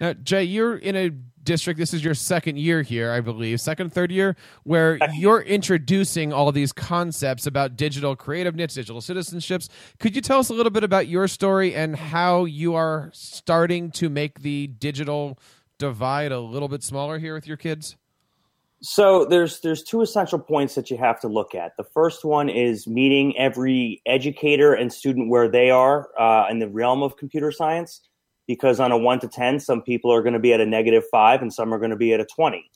Now, 0.00 0.14
Jay, 0.14 0.44
you're 0.44 0.76
in 0.76 0.96
a 0.96 1.10
district. 1.42 1.78
This 1.78 1.92
is 1.92 2.02
your 2.02 2.14
second 2.14 2.58
year 2.58 2.82
here, 2.82 3.12
I 3.12 3.20
believe, 3.20 3.60
second, 3.60 3.92
third 3.92 4.10
year, 4.10 4.36
where 4.64 4.98
you're 5.14 5.42
introducing 5.42 6.32
all 6.32 6.50
these 6.50 6.72
concepts 6.72 7.46
about 7.46 7.76
digital 7.76 8.16
creativeness, 8.16 8.74
digital 8.74 9.00
citizenships. 9.00 9.68
Could 9.98 10.16
you 10.16 10.22
tell 10.22 10.38
us 10.38 10.48
a 10.48 10.54
little 10.54 10.70
bit 10.70 10.84
about 10.84 11.08
your 11.08 11.28
story 11.28 11.74
and 11.74 11.94
how 11.94 12.46
you 12.46 12.74
are 12.74 13.10
starting 13.12 13.90
to 13.92 14.08
make 14.08 14.40
the 14.40 14.68
digital 14.68 15.38
divide 15.78 16.32
a 16.32 16.40
little 16.40 16.68
bit 16.68 16.82
smaller 16.82 17.18
here 17.18 17.34
with 17.34 17.46
your 17.46 17.56
kids? 17.56 17.96
So 18.84 19.24
there's 19.24 19.60
there's 19.60 19.84
two 19.84 20.02
essential 20.02 20.40
points 20.40 20.74
that 20.74 20.90
you 20.90 20.96
have 20.96 21.20
to 21.20 21.28
look 21.28 21.54
at. 21.54 21.72
The 21.76 21.84
first 21.84 22.24
one 22.24 22.48
is 22.48 22.88
meeting 22.88 23.38
every 23.38 24.02
educator 24.06 24.74
and 24.74 24.92
student 24.92 25.30
where 25.30 25.48
they 25.48 25.70
are 25.70 26.08
uh, 26.18 26.46
in 26.50 26.58
the 26.58 26.68
realm 26.68 27.00
of 27.02 27.16
computer 27.16 27.52
science, 27.52 28.00
because 28.48 28.80
on 28.80 28.90
a 28.90 28.98
one 28.98 29.20
to 29.20 29.28
ten, 29.28 29.60
some 29.60 29.82
people 29.82 30.12
are 30.12 30.20
going 30.20 30.32
to 30.32 30.40
be 30.40 30.52
at 30.52 30.60
a 30.60 30.66
negative 30.66 31.04
five 31.12 31.40
and 31.42 31.54
some 31.54 31.72
are 31.72 31.78
going 31.78 31.92
to 31.92 31.96
be 31.96 32.12
at 32.12 32.18
a 32.18 32.26
twenty. 32.26 32.68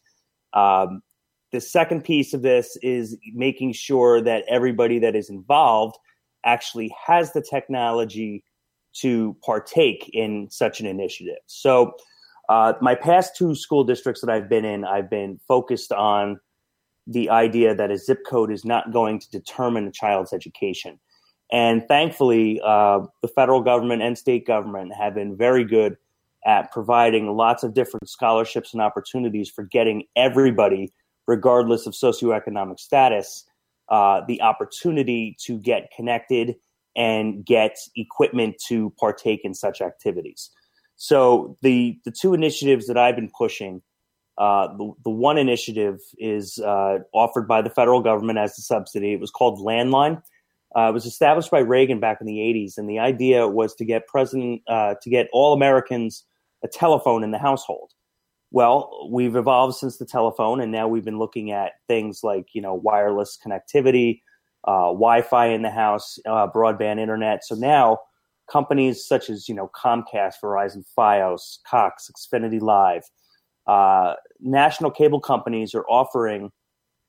Um, 0.53 1.03
the 1.51 1.61
second 1.61 2.05
piece 2.05 2.33
of 2.33 2.43
this 2.43 2.79
is 2.83 3.17
making 3.35 3.73
sure 3.73 4.21
that 4.21 4.45
everybody 4.49 5.01
that 5.01 5.17
is 5.17 5.29
involved 5.29 5.97
actually 6.45 6.95
has 7.05 7.33
the 7.33 7.43
technology 7.43 8.45
to 9.01 9.37
partake 9.45 10.09
in 10.13 10.49
such 10.51 10.79
an 10.79 10.87
initiative. 10.87 11.39
So 11.47 11.95
uh, 12.49 12.75
my 12.81 12.95
past 12.95 13.37
two 13.37 13.55
school 13.55 13.85
districts 13.85 14.21
that 14.21 14.31
I've 14.31 14.49
been 14.49 14.65
in, 14.65 14.85
I've 14.85 15.11
been 15.11 15.41
focused 15.49 15.93
on 15.93 16.41
the 17.07 17.31
idea 17.31 17.75
that 17.75 17.91
a 17.91 17.99
zip 17.99 18.21
code 18.29 18.51
is 18.51 18.65
not 18.65 18.93
going 18.93 19.21
to 19.21 19.31
determine 19.31 19.87
a 19.87 19.93
child's 19.93 20.33
education. 20.33 20.99
And 21.53 21.87
thankfully, 21.87 22.61
uh, 22.65 23.01
the 23.23 23.29
federal 23.29 23.61
government 23.63 24.03
and 24.03 24.19
state 24.19 24.47
government 24.47 24.93
have 24.95 25.15
been 25.15 25.37
very 25.37 25.65
good 25.65 25.97
at 26.45 26.73
providing 26.73 27.37
lots 27.37 27.63
of 27.63 27.75
different 27.75 28.09
scholarships 28.09 28.73
and 28.73 28.83
opportunities 28.83 29.49
for 29.49 29.65
getting 29.65 30.05
everybody, 30.17 30.93
regardless 31.27 31.87
of 31.87 31.93
socioeconomic 31.93 32.79
status, 32.81 33.45
uh, 33.89 34.23
the 34.27 34.41
opportunity 34.43 35.37
to 35.41 35.59
get 35.59 35.91
connected 35.95 36.57
and 36.97 37.45
get 37.45 37.77
equipment 37.95 38.57
to 38.69 38.93
partake 38.99 39.45
in 39.45 39.55
such 39.55 39.81
activities. 39.81 40.51
So 40.97 41.57
the 41.63 41.99
the 42.05 42.11
two 42.11 42.35
initiatives 42.35 42.87
that 42.87 42.97
I've 42.97 43.17
been 43.17 43.31
pushing, 43.37 43.83
uh, 44.39 44.69
the, 44.77 44.93
the 45.05 45.11
one 45.11 45.39
initiative 45.39 45.99
is 46.19 46.59
uh, 46.59 46.99
offered 47.13 47.47
by 47.47 47.63
the 47.63 47.71
federal 47.71 48.03
government 48.03 48.39
as 48.39 48.59
a 48.59 48.63
subsidy. 48.63 49.13
It 49.13 49.21
was 49.21 49.31
called 49.31 49.61
Lifeline. 49.61 50.23
Uh, 50.77 50.89
it 50.91 50.93
was 50.93 51.07
established 51.07 51.51
by 51.51 51.61
Reagan 51.61 52.01
back 52.01 52.19
in 52.21 52.27
the 52.27 52.39
80s, 52.39 52.77
and 52.77 52.89
the 52.89 52.99
idea 52.99 53.49
was 53.49 53.75
to 53.77 53.85
get 53.85 54.07
president 54.07 54.63
uh, 54.69 54.95
to 55.01 55.11
get 55.11 55.29
all 55.33 55.53
Americans 55.53 56.25
a 56.65 56.69
telephone 56.69 57.23
in 57.23 57.31
the 57.31 57.39
household. 57.39 57.93
Well, 58.51 59.09
we've 59.11 59.37
evolved 59.37 59.77
since 59.77 59.99
the 59.99 60.07
telephone, 60.07 60.61
and 60.61 60.73
now 60.73 60.89
we've 60.89 61.05
been 61.05 61.19
looking 61.19 61.51
at 61.51 61.73
things 61.89 62.21
like 62.23 62.49
you 62.53 62.63
know 62.63 62.75
wireless 62.75 63.39
connectivity, 63.45 64.21
uh, 64.65 64.93
Wi-Fi 64.93 65.47
in 65.49 65.63
the 65.63 65.71
house, 65.71 66.19
uh, 66.27 66.47
broadband 66.49 67.01
internet. 67.01 67.45
So 67.45 67.55
now 67.55 67.99
companies 68.51 69.07
such 69.07 69.31
as 69.31 69.49
you 69.49 69.55
know 69.55 69.71
Comcast, 69.75 70.35
Verizon, 70.43 70.85
FiOS, 70.97 71.59
Cox, 71.69 72.11
Xfinity 72.11 72.61
Live, 72.61 73.03
uh, 73.67 74.15
national 74.41 74.91
cable 74.91 75.21
companies 75.21 75.75
are 75.75 75.87
offering 75.89 76.51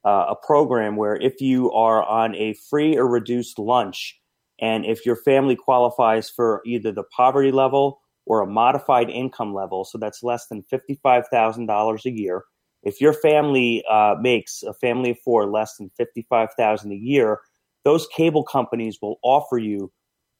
uh, 0.05 0.25
a 0.29 0.35
program 0.35 0.95
where 0.95 1.15
if 1.15 1.41
you 1.41 1.71
are 1.71 2.03
on 2.03 2.35
a 2.35 2.55
free 2.69 2.97
or 2.97 3.07
reduced 3.07 3.59
lunch, 3.59 4.19
and 4.59 4.85
if 4.85 5.05
your 5.05 5.15
family 5.15 5.55
qualifies 5.55 6.29
for 6.29 6.61
either 6.65 6.91
the 6.91 7.03
poverty 7.15 7.51
level 7.51 7.99
or 8.25 8.41
a 8.41 8.47
modified 8.47 9.09
income 9.09 9.53
level, 9.53 9.85
so 9.85 9.97
that's 9.97 10.23
less 10.23 10.47
than 10.47 10.63
fifty-five 10.63 11.27
thousand 11.29 11.67
dollars 11.67 12.05
a 12.05 12.11
year. 12.11 12.43
If 12.83 13.01
your 13.01 13.13
family 13.13 13.83
uh, 13.89 14.15
makes 14.19 14.63
a 14.63 14.73
family 14.73 15.11
of 15.11 15.19
four 15.23 15.45
less 15.49 15.75
than 15.77 15.91
fifty-five 15.97 16.49
thousand 16.57 16.91
a 16.91 16.95
year, 16.95 17.39
those 17.83 18.07
cable 18.15 18.43
companies 18.43 18.97
will 19.01 19.17
offer 19.23 19.57
you 19.57 19.91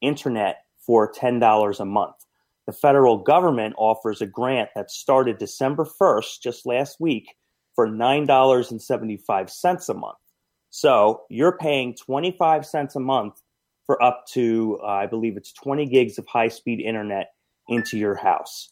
internet 0.02 0.58
for 0.88 1.12
$10 1.12 1.80
a 1.80 1.86
month. 1.86 2.16
The 2.66 2.74
federal 2.74 3.20
government 3.20 3.76
offers 3.78 4.22
a 4.22 4.26
grant 4.26 4.70
that 4.76 4.90
started 4.90 5.38
December 5.38 5.86
1st, 5.86 6.42
just 6.42 6.66
last 6.66 6.98
week, 7.00 7.36
for 7.76 7.88
$9.75 7.88 9.90
a 9.90 9.94
month. 9.94 10.18
So 10.70 11.22
you're 11.30 11.58
paying 11.58 11.96
25 11.96 12.66
cents 12.66 12.96
a 12.96 13.00
month 13.00 13.36
for 13.86 14.02
up 14.04 14.26
to, 14.34 14.80
uh, 14.84 14.88
I 14.88 15.06
believe 15.06 15.38
it's 15.38 15.54
20 15.54 15.86
gigs 15.86 16.18
of 16.18 16.28
high 16.28 16.50
speed 16.50 16.82
internet 16.82 17.32
into 17.70 17.98
your 17.98 18.16
house. 18.16 18.70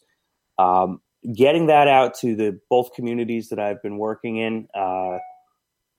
Um, 0.58 1.00
getting 1.34 1.66
that 1.66 1.88
out 1.88 2.14
to 2.20 2.34
the 2.34 2.60
both 2.68 2.92
communities 2.94 3.50
that 3.50 3.58
I've 3.58 3.82
been 3.82 3.98
working 3.98 4.36
in 4.36 4.68
uh, 4.74 5.18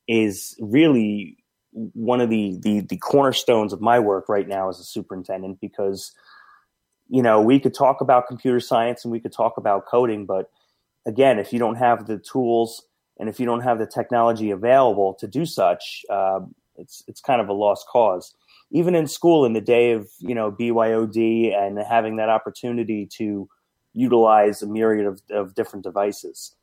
is 0.07 0.55
really 0.59 1.37
one 1.93 2.21
of 2.21 2.29
the, 2.29 2.57
the 2.61 2.79
the 2.81 2.97
cornerstones 2.97 3.71
of 3.71 3.81
my 3.81 3.99
work 3.99 4.27
right 4.27 4.47
now 4.47 4.69
as 4.69 4.79
a 4.79 4.83
superintendent 4.83 5.59
because 5.61 6.11
you 7.07 7.21
know 7.21 7.41
we 7.41 7.59
could 7.59 7.73
talk 7.73 8.01
about 8.01 8.27
computer 8.27 8.59
science 8.59 9.03
and 9.05 9.11
we 9.11 9.19
could 9.19 9.31
talk 9.31 9.57
about 9.57 9.85
coding 9.85 10.25
but 10.25 10.49
again 11.05 11.37
if 11.37 11.53
you 11.53 11.59
don't 11.59 11.75
have 11.75 12.07
the 12.07 12.17
tools 12.17 12.83
and 13.19 13.29
if 13.29 13.39
you 13.39 13.45
don't 13.45 13.61
have 13.61 13.77
the 13.79 13.85
technology 13.85 14.49
available 14.49 15.13
to 15.13 15.27
do 15.27 15.45
such 15.45 16.03
uh, 16.09 16.39
it's 16.77 17.03
it's 17.07 17.21
kind 17.21 17.41
of 17.41 17.47
a 17.47 17.53
lost 17.53 17.85
cause 17.87 18.33
even 18.71 18.95
in 18.95 19.07
school 19.07 19.45
in 19.45 19.53
the 19.53 19.61
day 19.61 19.91
of 19.91 20.09
you 20.19 20.35
know 20.35 20.51
BYOD 20.51 21.55
and 21.55 21.77
having 21.79 22.17
that 22.17 22.29
opportunity 22.29 23.07
to 23.17 23.47
utilize 23.93 24.61
a 24.61 24.67
myriad 24.67 25.07
of, 25.07 25.21
of 25.31 25.55
different 25.55 25.83
devices. 25.83 26.55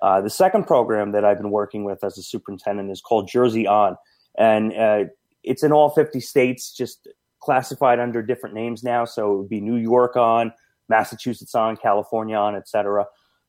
Uh, 0.00 0.20
the 0.20 0.30
second 0.30 0.66
program 0.66 1.12
that 1.12 1.24
I've 1.24 1.38
been 1.38 1.52
working 1.52 1.84
with 1.84 2.02
as 2.02 2.18
a 2.18 2.22
superintendent 2.22 2.90
is 2.90 3.00
called 3.00 3.28
Jersey 3.28 3.68
On 3.68 3.96
and 4.36 4.72
uh, 4.76 5.04
it's 5.42 5.62
in 5.62 5.72
all 5.72 5.90
50 5.90 6.20
states, 6.20 6.72
just 6.72 7.08
classified 7.40 7.98
under 7.98 8.22
different 8.22 8.54
names 8.54 8.82
now. 8.82 9.04
So 9.04 9.32
it 9.32 9.36
would 9.38 9.48
be 9.48 9.60
New 9.60 9.76
York 9.76 10.16
on, 10.16 10.52
Massachusetts 10.88 11.54
on, 11.54 11.76
California 11.76 12.36
on, 12.36 12.54
etc. 12.54 13.06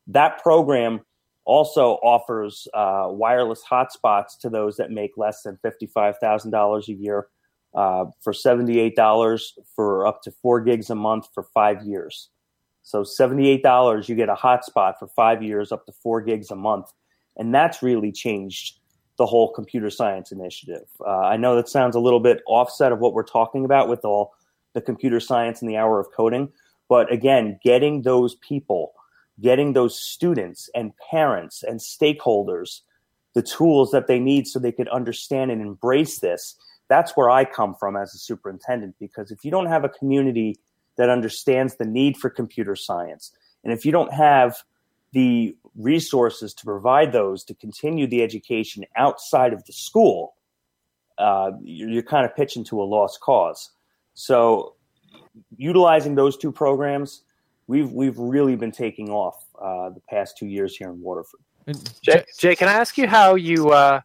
That 0.08 0.42
program 0.42 1.02
also 1.46 1.96
offers 2.04 2.68
uh, 2.74 3.06
wireless 3.08 3.64
hotspots 3.70 4.38
to 4.42 4.50
those 4.50 4.78
that 4.78 4.92
make 4.92 5.18
less 5.18 5.44
than 5.44 5.60
$55,000 5.64 6.88
a 6.88 6.94
year 6.94 7.28
uh, 7.76 8.06
for 8.22 8.34
$78 8.34 9.44
for 9.76 10.08
up 10.08 10.22
to 10.24 10.32
four 10.32 10.62
gigs 10.62 10.90
a 10.90 10.96
month 10.96 11.28
for 11.34 11.44
five 11.54 11.84
years. 11.84 12.30
So 12.84 13.04
$78, 13.04 14.10
you 14.10 14.16
get 14.16 14.30
a 14.30 14.36
hotspot 14.36 14.94
for 15.00 15.08
five 15.16 15.42
years, 15.42 15.72
up 15.72 15.86
to 15.86 15.92
four 15.92 16.22
gigs 16.22 16.52
a 16.52 16.56
month. 16.56 16.88
And 17.38 17.54
that's 17.54 17.82
really 17.82 18.12
changed 18.12 18.80
the 19.18 19.26
whole 19.26 19.52
computer 19.54 19.90
science 19.90 20.32
initiative. 20.32 20.88
Uh, 21.00 21.10
I 21.10 21.38
know 21.38 21.56
that 21.56 21.70
sounds 21.70 21.96
a 21.96 22.00
little 22.00 22.20
bit 22.20 22.42
offset 22.48 22.92
of 22.92 23.00
what 23.00 23.14
we're 23.14 23.24
talking 23.24 23.66
about 23.66 23.88
with 23.88 24.04
all 24.04 24.34
the 24.74 24.82
computer 24.82 25.20
science 25.20 25.62
and 25.62 25.70
the 25.70 25.78
hour 25.78 26.00
of 26.00 26.08
coding, 26.16 26.52
but 26.90 27.12
again, 27.12 27.60
getting 27.64 28.02
those 28.02 28.36
people, 28.36 28.94
getting 29.40 29.74
those 29.74 29.98
students 29.98 30.70
and 30.74 30.94
parents 31.12 31.64
and 31.64 31.80
stakeholders 31.80 32.82
the 33.34 33.42
tools 33.42 33.92
that 33.92 34.08
they 34.08 34.20
need 34.20 34.48
so 34.48 34.60
they 34.60 34.72
could 34.72 34.88
understand 34.90 35.52
and 35.52 35.62
embrace 35.62 36.20
this. 36.20 36.56
That's 36.88 37.14
where 37.18 37.30
I 37.30 37.46
come 37.46 37.76
from 37.76 37.96
as 37.96 38.14
a 38.14 38.20
superintendent 38.20 38.96
because 39.00 39.32
if 39.32 39.44
you 39.44 39.52
don't 39.52 39.66
have 39.68 39.84
a 39.84 39.90
community 39.90 40.60
that 40.98 41.10
understands 41.10 41.76
the 41.76 41.86
need 41.86 42.18
for 42.18 42.30
computer 42.30 42.76
science, 42.76 43.32
and 43.64 43.74
if 43.74 43.86
you 43.86 43.92
don't 43.92 44.14
have 44.14 44.58
the 45.14 45.56
resources 45.76 46.54
to 46.54 46.66
provide 46.66 47.12
those 47.12 47.44
to 47.46 47.56
continue 47.56 48.08
the 48.08 48.22
education 48.22 48.84
outside 48.96 49.54
of 49.54 49.64
the 49.66 49.74
school, 49.74 50.36
uh, 51.18 51.52
you're, 51.62 51.90
you're 51.90 52.04
kind 52.04 52.26
of 52.26 52.36
pitching 52.36 52.64
to 52.66 52.82
a 52.82 52.84
lost 52.84 53.20
cause. 53.22 53.72
So, 54.14 54.76
utilizing 55.56 56.16
those 56.16 56.38
two 56.38 56.52
programs, 56.52 57.24
we've 57.68 57.92
we've 57.92 58.18
really 58.18 58.56
been 58.56 58.72
taking 58.72 59.10
off 59.10 59.46
uh, 59.60 59.90
the 59.90 60.02
past 60.10 60.38
two 60.38 60.48
years 60.48 60.76
here 60.76 60.90
in 60.90 61.02
Waterford. 61.02 61.40
Jay, 62.04 62.24
Jay, 62.38 62.56
can 62.56 62.68
I 62.68 62.74
ask 62.74 62.98
you 62.98 63.08
how 63.08 63.36
you 63.36 63.70
uh, 63.70 64.02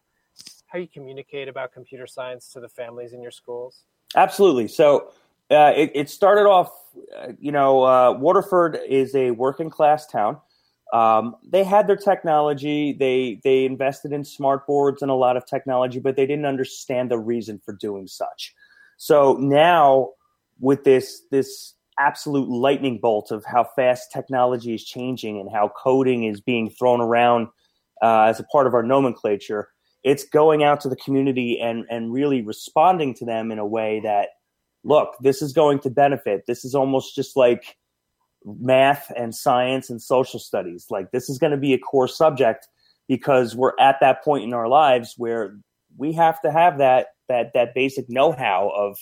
how 0.67 0.79
you 0.79 0.87
communicate 0.87 1.47
about 1.47 1.73
computer 1.73 2.07
science 2.07 2.51
to 2.53 2.59
the 2.59 2.69
families 2.69 3.13
in 3.13 3.21
your 3.21 3.31
schools? 3.31 3.83
Absolutely. 4.15 4.67
So 4.67 5.11
uh, 5.51 5.73
it, 5.75 5.91
it, 5.93 6.09
started 6.09 6.47
off, 6.47 6.71
uh, 7.17 7.33
you 7.39 7.51
know, 7.51 7.83
uh, 7.83 8.11
Waterford 8.13 8.79
is 8.87 9.13
a 9.15 9.31
working 9.31 9.69
class 9.69 10.05
town. 10.07 10.37
Um, 10.93 11.35
they 11.47 11.63
had 11.63 11.87
their 11.87 11.95
technology. 11.95 12.93
They 12.93 13.39
they 13.43 13.65
invested 13.65 14.11
in 14.11 14.23
smart 14.23 14.65
boards 14.65 15.01
and 15.01 15.11
a 15.11 15.15
lot 15.15 15.37
of 15.37 15.45
technology, 15.45 15.99
but 15.99 16.15
they 16.15 16.25
didn't 16.25 16.45
understand 16.45 17.11
the 17.11 17.19
reason 17.19 17.61
for 17.63 17.73
doing 17.73 18.07
such. 18.07 18.55
So 18.97 19.33
now, 19.33 20.11
with 20.59 20.83
this 20.83 21.21
this 21.29 21.75
absolute 21.99 22.49
lightning 22.49 22.97
bolt 22.97 23.29
of 23.29 23.45
how 23.45 23.65
fast 23.75 24.11
technology 24.11 24.73
is 24.73 24.83
changing 24.83 25.39
and 25.39 25.49
how 25.51 25.71
coding 25.77 26.23
is 26.23 26.41
being 26.41 26.69
thrown 26.69 27.01
around 27.01 27.49
uh, 28.01 28.23
as 28.23 28.39
a 28.39 28.43
part 28.45 28.65
of 28.65 28.73
our 28.73 28.83
nomenclature, 28.83 29.69
it's 30.03 30.23
going 30.23 30.63
out 30.63 30.79
to 30.81 30.89
the 30.89 30.95
community 30.95 31.59
and 31.59 31.85
and 31.91 32.11
really 32.11 32.41
responding 32.41 33.13
to 33.13 33.25
them 33.25 33.51
in 33.51 33.59
a 33.59 33.65
way 33.65 33.99
that, 33.99 34.29
look, 34.83 35.15
this 35.21 35.41
is 35.43 35.53
going 35.53 35.77
to 35.79 35.89
benefit. 35.91 36.45
This 36.47 36.65
is 36.65 36.73
almost 36.73 37.15
just 37.15 37.37
like 37.37 37.77
math 38.59 39.11
and 39.15 39.35
science 39.35 39.89
and 39.89 40.01
social 40.01 40.39
studies. 40.39 40.87
Like 40.89 41.11
this 41.11 41.29
is 41.29 41.37
going 41.37 41.51
to 41.51 41.57
be 41.57 41.73
a 41.73 41.79
core 41.79 42.07
subject 42.07 42.67
because 43.07 43.55
we're 43.55 43.73
at 43.79 43.97
that 44.01 44.23
point 44.23 44.43
in 44.43 44.53
our 44.53 44.67
lives 44.67 45.15
where 45.17 45.57
we 45.97 46.13
have 46.13 46.41
to 46.41 46.51
have 46.51 46.77
that 46.77 47.07
that 47.27 47.51
that 47.53 47.73
basic 47.73 48.09
know-how 48.09 48.71
of 48.75 48.97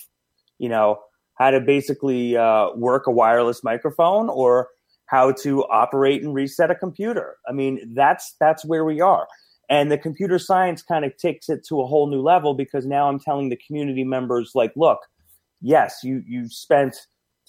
you 0.58 0.68
know 0.68 0.98
how 1.34 1.50
to 1.50 1.60
basically 1.60 2.36
uh, 2.36 2.70
work 2.74 3.06
a 3.06 3.10
wireless 3.10 3.62
microphone 3.62 4.28
or 4.28 4.68
how 5.06 5.32
to 5.32 5.64
operate 5.66 6.22
and 6.22 6.34
reset 6.34 6.70
a 6.70 6.74
computer. 6.74 7.36
I 7.48 7.52
mean, 7.52 7.94
that's 7.94 8.34
that's 8.40 8.64
where 8.64 8.84
we 8.84 9.00
are. 9.00 9.26
And 9.70 9.92
the 9.92 9.98
computer 9.98 10.38
science 10.38 10.82
kind 10.82 11.04
of 11.04 11.16
takes 11.16 11.48
it 11.48 11.64
to 11.68 11.80
a 11.80 11.86
whole 11.86 12.08
new 12.08 12.22
level 12.22 12.54
because 12.54 12.86
now 12.86 13.08
I'm 13.08 13.20
telling 13.20 13.48
the 13.50 13.58
community 13.66 14.04
members 14.04 14.52
like, 14.54 14.72
look, 14.76 14.98
yes, 15.60 16.00
you 16.02 16.22
you 16.26 16.48
spent 16.48 16.96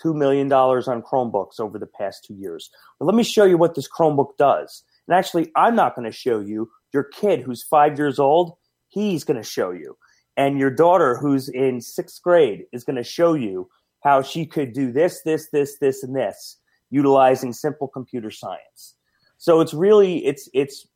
$2 0.03 0.15
million 0.15 0.51
on 0.51 1.01
Chromebooks 1.01 1.59
over 1.59 1.77
the 1.77 1.87
past 1.87 2.25
two 2.25 2.35
years. 2.35 2.69
But 2.97 3.05
let 3.05 3.15
me 3.15 3.23
show 3.23 3.45
you 3.45 3.57
what 3.57 3.75
this 3.75 3.87
Chromebook 3.87 4.37
does. 4.37 4.83
And 5.07 5.15
actually, 5.15 5.51
I'm 5.55 5.75
not 5.75 5.95
going 5.95 6.05
to 6.05 6.15
show 6.15 6.39
you. 6.39 6.69
Your 6.93 7.03
kid 7.03 7.41
who's 7.41 7.63
five 7.63 7.97
years 7.97 8.17
old, 8.19 8.53
he's 8.87 9.23
going 9.23 9.37
to 9.37 9.47
show 9.47 9.71
you. 9.71 9.97
And 10.37 10.57
your 10.57 10.71
daughter 10.71 11.17
who's 11.17 11.49
in 11.49 11.81
sixth 11.81 12.21
grade 12.21 12.65
is 12.71 12.83
going 12.83 12.95
to 12.95 13.03
show 13.03 13.33
you 13.33 13.69
how 14.03 14.21
she 14.21 14.45
could 14.45 14.73
do 14.73 14.91
this, 14.91 15.21
this, 15.23 15.49
this, 15.51 15.77
this, 15.79 16.03
and 16.03 16.15
this 16.15 16.57
utilizing 16.89 17.53
simple 17.53 17.87
computer 17.87 18.31
science. 18.31 18.95
So 19.37 19.61
it's 19.61 19.73
really, 19.73 20.25
it's, 20.25 20.49
it's, 20.53 20.87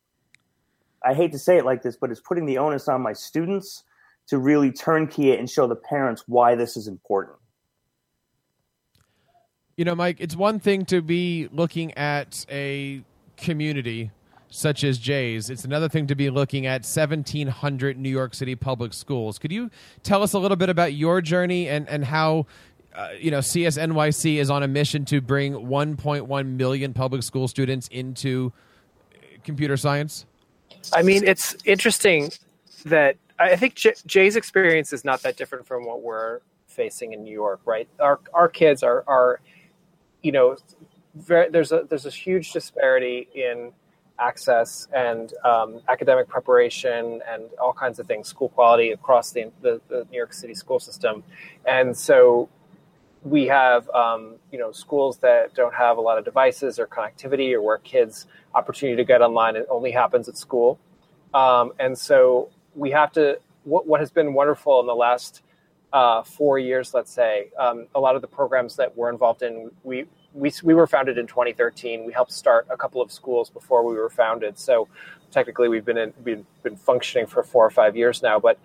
I 1.04 1.14
hate 1.14 1.32
to 1.32 1.38
say 1.38 1.58
it 1.58 1.64
like 1.64 1.82
this, 1.82 1.96
but 1.96 2.10
it's 2.10 2.20
putting 2.20 2.46
the 2.46 2.58
onus 2.58 2.88
on 2.88 3.02
my 3.02 3.12
students 3.12 3.84
to 4.28 4.38
really 4.38 4.72
turnkey 4.72 5.30
it 5.30 5.38
and 5.38 5.48
show 5.48 5.66
the 5.66 5.76
parents 5.76 6.24
why 6.26 6.54
this 6.54 6.76
is 6.76 6.88
important. 6.88 7.38
You 9.76 9.84
know, 9.84 9.94
Mike, 9.96 10.18
it's 10.20 10.36
one 10.36 10.60
thing 10.60 10.84
to 10.86 11.02
be 11.02 11.48
looking 11.50 11.92
at 11.94 12.46
a 12.48 13.02
community 13.36 14.12
such 14.48 14.84
as 14.84 14.98
Jay's. 14.98 15.50
It's 15.50 15.64
another 15.64 15.88
thing 15.88 16.06
to 16.06 16.14
be 16.14 16.30
looking 16.30 16.64
at 16.64 16.82
1,700 16.82 17.98
New 17.98 18.08
York 18.08 18.34
City 18.34 18.54
public 18.54 18.94
schools. 18.94 19.36
Could 19.36 19.50
you 19.50 19.70
tell 20.04 20.22
us 20.22 20.32
a 20.32 20.38
little 20.38 20.56
bit 20.56 20.68
about 20.68 20.94
your 20.94 21.20
journey 21.20 21.68
and, 21.68 21.88
and 21.88 22.04
how, 22.04 22.46
uh, 22.94 23.08
you 23.18 23.32
know, 23.32 23.40
CSNYC 23.40 24.36
is 24.36 24.48
on 24.48 24.62
a 24.62 24.68
mission 24.68 25.04
to 25.06 25.20
bring 25.20 25.54
1.1 25.54 26.46
million 26.46 26.94
public 26.94 27.24
school 27.24 27.48
students 27.48 27.88
into 27.88 28.52
computer 29.42 29.76
science? 29.76 30.24
I 30.92 31.02
mean, 31.02 31.26
it's 31.26 31.56
interesting 31.64 32.30
that 32.84 33.16
I 33.40 33.56
think 33.56 33.74
Jay's 33.74 34.36
experience 34.36 34.92
is 34.92 35.04
not 35.04 35.22
that 35.22 35.36
different 35.36 35.66
from 35.66 35.84
what 35.84 36.00
we're 36.02 36.38
facing 36.68 37.12
in 37.12 37.24
New 37.24 37.32
York, 37.32 37.60
right? 37.64 37.88
Our, 37.98 38.20
our 38.32 38.48
kids 38.48 38.84
are, 38.84 39.02
are 39.08 39.40
you 40.24 40.32
know, 40.32 40.56
very, 41.14 41.48
there's 41.50 41.70
a 41.70 41.86
there's 41.88 42.06
a 42.06 42.10
huge 42.10 42.52
disparity 42.52 43.28
in 43.34 43.70
access 44.18 44.88
and 44.94 45.32
um, 45.44 45.80
academic 45.88 46.28
preparation 46.28 47.20
and 47.28 47.44
all 47.62 47.72
kinds 47.72 47.98
of 47.98 48.06
things, 48.06 48.26
school 48.28 48.48
quality 48.48 48.92
across 48.92 49.32
the, 49.32 49.50
the, 49.60 49.80
the 49.88 50.06
New 50.10 50.16
York 50.16 50.32
City 50.32 50.54
school 50.54 50.80
system, 50.80 51.22
and 51.66 51.96
so 51.96 52.48
we 53.22 53.46
have 53.46 53.88
um, 53.90 54.36
you 54.50 54.58
know 54.58 54.72
schools 54.72 55.18
that 55.18 55.54
don't 55.54 55.74
have 55.74 55.98
a 55.98 56.00
lot 56.00 56.18
of 56.18 56.24
devices 56.24 56.78
or 56.78 56.86
connectivity 56.86 57.52
or 57.52 57.60
where 57.60 57.78
kids 57.78 58.26
opportunity 58.54 58.96
to 58.96 59.04
get 59.04 59.20
online 59.20 59.56
it 59.56 59.66
only 59.70 59.92
happens 59.92 60.28
at 60.28 60.36
school. 60.36 60.78
Um, 61.34 61.72
and 61.78 61.96
so 61.98 62.48
we 62.74 62.90
have 62.92 63.12
to 63.12 63.38
what, 63.64 63.86
what 63.86 64.00
has 64.00 64.10
been 64.10 64.32
wonderful 64.32 64.80
in 64.80 64.86
the 64.86 64.94
last 64.94 65.42
uh, 65.94 66.24
four 66.24 66.58
years, 66.58 66.92
let's 66.92 67.12
say, 67.12 67.50
um, 67.56 67.86
a 67.94 68.00
lot 68.00 68.16
of 68.16 68.20
the 68.20 68.26
programs 68.26 68.74
that 68.74 68.94
we're 68.96 69.10
involved 69.10 69.42
in, 69.42 69.70
we, 69.84 70.04
we, 70.32 70.52
we 70.64 70.74
were 70.74 70.88
founded 70.88 71.16
in 71.18 71.26
2013. 71.28 72.04
We 72.04 72.12
helped 72.12 72.32
start 72.32 72.66
a 72.68 72.76
couple 72.76 73.00
of 73.00 73.12
schools 73.12 73.48
before 73.48 73.86
we 73.86 73.94
were 73.94 74.10
founded. 74.10 74.58
So 74.58 74.88
technically, 75.30 75.68
we've 75.68 75.84
been 75.84 75.96
in, 75.96 76.12
we've 76.24 76.44
been 76.64 76.74
functioning 76.74 77.28
for 77.28 77.44
four 77.44 77.64
or 77.64 77.70
five 77.70 77.96
years 77.96 78.22
now. 78.22 78.40
But 78.40 78.58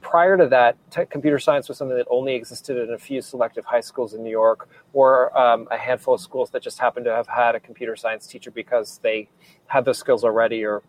prior 0.00 0.36
to 0.36 0.48
that, 0.48 0.76
computer 1.08 1.38
science 1.38 1.68
was 1.68 1.78
something 1.78 1.96
that 1.96 2.08
only 2.10 2.34
existed 2.34 2.76
in 2.76 2.92
a 2.92 2.98
few 2.98 3.22
selective 3.22 3.64
high 3.64 3.80
schools 3.80 4.14
in 4.14 4.24
New 4.24 4.30
York, 4.30 4.68
or 4.92 5.38
um, 5.38 5.68
a 5.70 5.78
handful 5.78 6.14
of 6.14 6.20
schools 6.20 6.50
that 6.50 6.64
just 6.64 6.80
happened 6.80 7.04
to 7.04 7.14
have 7.14 7.28
had 7.28 7.54
a 7.54 7.60
computer 7.60 7.94
science 7.94 8.26
teacher 8.26 8.50
because 8.50 8.98
they 9.04 9.28
had 9.68 9.84
those 9.84 9.98
skills 9.98 10.24
already, 10.24 10.64
or 10.64 10.82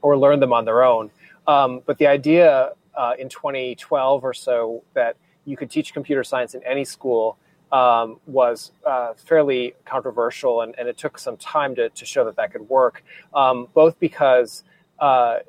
or 0.00 0.16
learned 0.16 0.40
them 0.40 0.54
on 0.54 0.64
their 0.64 0.82
own. 0.82 1.10
Um, 1.46 1.82
but 1.84 1.98
the 1.98 2.06
idea 2.06 2.72
uh, 2.98 3.12
in 3.18 3.28
2012 3.28 4.24
or 4.24 4.34
so 4.34 4.82
that 4.94 5.16
you 5.44 5.56
could 5.56 5.70
teach 5.70 5.94
computer 5.94 6.24
science 6.24 6.54
in 6.54 6.62
any 6.64 6.84
school 6.84 7.38
um, 7.70 8.18
was 8.26 8.72
uh, 8.86 9.14
fairly 9.14 9.74
controversial, 9.84 10.62
and, 10.62 10.74
and, 10.78 10.88
it 10.88 10.96
took 10.96 11.18
some 11.18 11.36
time 11.36 11.74
to, 11.74 11.90
to 11.90 12.06
show 12.06 12.24
that 12.24 12.36
that 12.36 12.50
could 12.50 12.66
work, 12.68 13.04
um, 13.34 13.68
both 13.74 14.00
because 14.00 14.64
uh, 15.00 15.40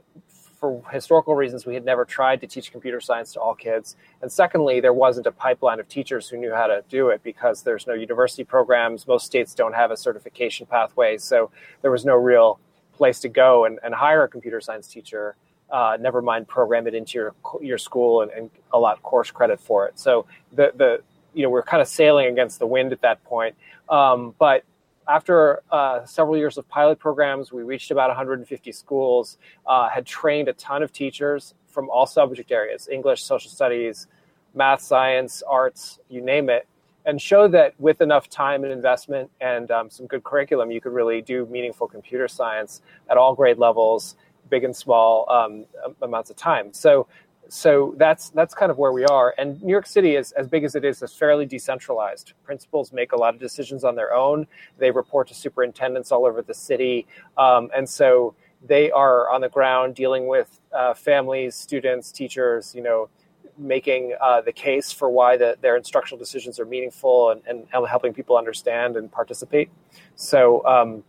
for 0.59 0.83
historical 0.91 1.33
reasons, 1.35 1.65
we 1.65 1.73
had 1.73 1.85
never 1.85 2.03
tried 2.03 2.41
to 2.41 2.47
teach 2.47 2.71
computer 2.71 2.99
science 2.99 3.31
to 3.33 3.39
all 3.39 3.55
kids. 3.55 3.95
And 4.21 4.29
secondly, 4.29 4.81
there 4.81 4.91
wasn't 4.91 5.25
a 5.27 5.31
pipeline 5.31 5.79
of 5.79 5.87
teachers 5.87 6.27
who 6.27 6.37
knew 6.37 6.53
how 6.53 6.67
to 6.67 6.83
do 6.89 7.09
it 7.09 7.23
because 7.23 7.63
there's 7.63 7.87
no 7.87 7.93
university 7.93 8.43
programs. 8.43 9.07
Most 9.07 9.25
states 9.25 9.55
don't 9.55 9.73
have 9.73 9.89
a 9.89 9.97
certification 9.97 10.67
pathway. 10.67 11.17
So 11.17 11.49
there 11.81 11.91
was 11.91 12.03
no 12.03 12.15
real 12.15 12.59
place 12.91 13.21
to 13.21 13.29
go 13.29 13.63
and, 13.63 13.79
and 13.81 13.95
hire 13.95 14.23
a 14.23 14.27
computer 14.27 14.59
science 14.59 14.87
teacher 14.87 15.37
uh, 15.71 15.97
never 15.99 16.21
mind 16.21 16.47
program 16.47 16.87
it 16.87 16.95
into 16.95 17.17
your 17.17 17.35
your 17.61 17.77
school 17.77 18.21
and, 18.21 18.31
and 18.31 18.49
allot 18.73 19.01
course 19.03 19.31
credit 19.31 19.59
for 19.59 19.87
it. 19.87 19.99
So 19.99 20.25
the 20.53 20.71
the 20.75 21.01
you 21.33 21.43
know 21.43 21.49
we're 21.49 21.63
kind 21.63 21.81
of 21.81 21.87
sailing 21.87 22.27
against 22.27 22.59
the 22.59 22.67
wind 22.67 22.91
at 22.91 23.01
that 23.01 23.23
point. 23.23 23.55
Um, 23.89 24.35
but 24.37 24.63
after 25.07 25.61
uh, 25.71 26.05
several 26.05 26.37
years 26.37 26.57
of 26.57 26.69
pilot 26.69 26.99
programs, 26.99 27.51
we 27.51 27.63
reached 27.63 27.89
about 27.89 28.09
150 28.09 28.71
schools, 28.71 29.37
uh, 29.65 29.89
had 29.89 30.05
trained 30.05 30.47
a 30.47 30.53
ton 30.53 30.83
of 30.83 30.93
teachers 30.93 31.55
from 31.67 31.89
all 31.89 32.05
subject 32.05 32.51
areas 32.51 32.87
English, 32.91 33.23
social 33.23 33.49
studies, 33.49 34.07
math, 34.53 34.81
science, 34.81 35.41
arts, 35.47 35.99
you 36.09 36.21
name 36.21 36.49
it, 36.49 36.67
and 37.05 37.21
showed 37.21 37.51
that 37.51 37.73
with 37.79 38.01
enough 38.01 38.29
time 38.29 38.63
and 38.63 38.71
investment 38.71 39.29
and 39.41 39.71
um, 39.71 39.89
some 39.89 40.05
good 40.05 40.23
curriculum, 40.23 40.69
you 40.69 40.79
could 40.79 40.93
really 40.93 41.21
do 41.21 41.45
meaningful 41.47 41.87
computer 41.87 42.27
science 42.27 42.81
at 43.09 43.17
all 43.17 43.33
grade 43.33 43.57
levels 43.57 44.15
big 44.49 44.63
and 44.63 44.75
small 44.75 45.29
um, 45.29 45.65
amounts 46.01 46.29
of 46.29 46.35
time. 46.35 46.73
So 46.73 47.07
so 47.49 47.95
that's 47.97 48.29
that's 48.29 48.53
kind 48.53 48.71
of 48.71 48.77
where 48.77 48.91
we 48.91 49.05
are. 49.05 49.33
And 49.37 49.61
New 49.61 49.71
York 49.71 49.87
City 49.87 50.15
is 50.15 50.31
as 50.33 50.47
big 50.47 50.63
as 50.63 50.75
it 50.75 50.85
is, 50.85 51.01
is 51.01 51.13
fairly 51.13 51.45
decentralized. 51.45 52.33
Principals 52.43 52.93
make 52.93 53.11
a 53.11 53.15
lot 53.17 53.33
of 53.33 53.39
decisions 53.39 53.83
on 53.83 53.95
their 53.95 54.13
own. 54.13 54.47
They 54.77 54.91
report 54.91 55.27
to 55.29 55.33
superintendents 55.33 56.11
all 56.11 56.25
over 56.25 56.41
the 56.41 56.53
city, 56.53 57.07
um, 57.37 57.69
and 57.75 57.89
so 57.89 58.35
they 58.67 58.91
are 58.91 59.29
on 59.29 59.41
the 59.41 59.49
ground 59.49 59.95
dealing 59.95 60.27
with 60.27 60.61
uh, 60.71 60.93
families, 60.93 61.55
students, 61.55 62.11
teachers. 62.11 62.73
You 62.75 62.83
know, 62.83 63.09
making 63.57 64.13
uh, 64.21 64.41
the 64.41 64.53
case 64.53 64.91
for 64.91 65.09
why 65.09 65.35
the, 65.35 65.57
their 65.59 65.75
instructional 65.75 66.17
decisions 66.17 66.59
are 66.59 66.65
meaningful 66.65 67.31
and, 67.31 67.41
and, 67.45 67.67
helping 67.87 68.13
people 68.13 68.37
understand 68.37 68.95
and 68.95 69.11
participate. 69.11 69.69
So. 70.15 70.65
Um, 70.65 71.03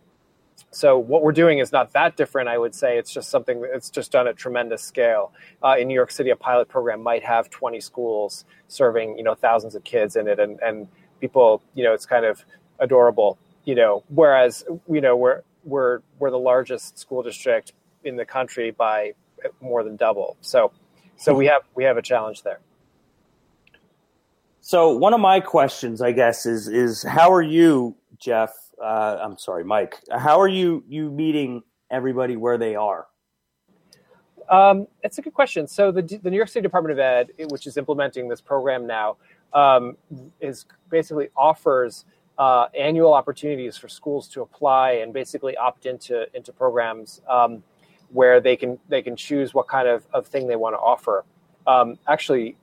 so 0.71 0.97
what 0.97 1.21
we're 1.21 1.33
doing 1.33 1.59
is 1.59 1.73
not 1.73 1.91
that 1.93 2.15
different. 2.15 2.47
I 2.47 2.57
would 2.57 2.73
say 2.73 2.97
it's 2.97 3.13
just 3.13 3.29
something 3.29 3.61
it's 3.73 3.89
just 3.89 4.11
done 4.11 4.27
at 4.27 4.37
tremendous 4.37 4.81
scale. 4.81 5.33
Uh, 5.61 5.75
in 5.77 5.89
New 5.89 5.93
York 5.93 6.11
City, 6.11 6.29
a 6.29 6.35
pilot 6.35 6.69
program 6.69 7.03
might 7.03 7.23
have 7.23 7.49
20 7.49 7.81
schools 7.81 8.45
serving 8.69 9.17
you 9.17 9.23
know 9.23 9.35
thousands 9.35 9.75
of 9.75 9.83
kids 9.83 10.15
in 10.15 10.27
it, 10.27 10.39
and 10.39 10.59
and 10.61 10.87
people 11.19 11.61
you 11.73 11.83
know 11.83 11.93
it's 11.93 12.05
kind 12.05 12.25
of 12.25 12.45
adorable. 12.79 13.37
You 13.65 13.75
know, 13.75 14.03
whereas 14.07 14.63
you 14.89 15.01
know 15.01 15.17
we're 15.17 15.41
we're 15.65 15.99
we're 16.19 16.31
the 16.31 16.39
largest 16.39 16.97
school 16.97 17.21
district 17.21 17.73
in 18.05 18.15
the 18.15 18.25
country 18.25 18.71
by 18.71 19.13
more 19.59 19.83
than 19.83 19.97
double. 19.97 20.37
So 20.39 20.71
so 21.17 21.33
we 21.33 21.47
have 21.47 21.63
we 21.75 21.83
have 21.83 21.97
a 21.97 22.01
challenge 22.01 22.43
there. 22.43 22.59
So 24.61 24.91
one 24.91 25.13
of 25.13 25.19
my 25.19 25.41
questions, 25.41 26.01
I 26.01 26.13
guess, 26.13 26.45
is 26.45 26.69
is 26.69 27.03
how 27.03 27.33
are 27.33 27.41
you, 27.41 27.97
Jeff, 28.17 28.53
uh, 28.81 29.19
I'm 29.21 29.37
sorry, 29.37 29.63
Mike. 29.63 29.95
How 30.11 30.39
are 30.39 30.47
you 30.47 30.83
you 30.87 31.11
meeting 31.11 31.63
everybody 31.89 32.35
where 32.35 32.57
they 32.57 32.75
are? 32.75 33.07
Um, 34.49 34.87
it's 35.03 35.17
a 35.17 35.21
good 35.21 35.33
question. 35.33 35.67
So 35.67 35.91
the, 35.91 36.01
the 36.01 36.29
New 36.29 36.35
York 36.35 36.49
State 36.49 36.63
Department 36.63 36.91
of 36.91 36.99
Ed, 36.99 37.31
which 37.49 37.67
is 37.67 37.77
implementing 37.77 38.27
this 38.27 38.41
program 38.41 38.85
now, 38.85 39.17
um, 39.53 39.95
is 40.41 40.65
basically 40.89 41.29
offers 41.37 42.05
uh, 42.37 42.67
annual 42.77 43.13
opportunities 43.13 43.77
for 43.77 43.87
schools 43.87 44.27
to 44.29 44.41
apply 44.41 44.91
and 44.93 45.13
basically 45.13 45.55
opt 45.57 45.85
into 45.85 46.25
into 46.35 46.51
programs 46.51 47.21
um, 47.29 47.63
where 48.09 48.41
they 48.41 48.55
can 48.55 48.79
they 48.89 49.01
can 49.01 49.15
choose 49.15 49.53
what 49.53 49.67
kind 49.67 49.87
of, 49.87 50.05
of 50.13 50.27
thing 50.27 50.47
they 50.47 50.55
want 50.55 50.73
to 50.73 50.79
offer. 50.79 51.23
Um, 51.67 51.97
actually, 52.07 52.57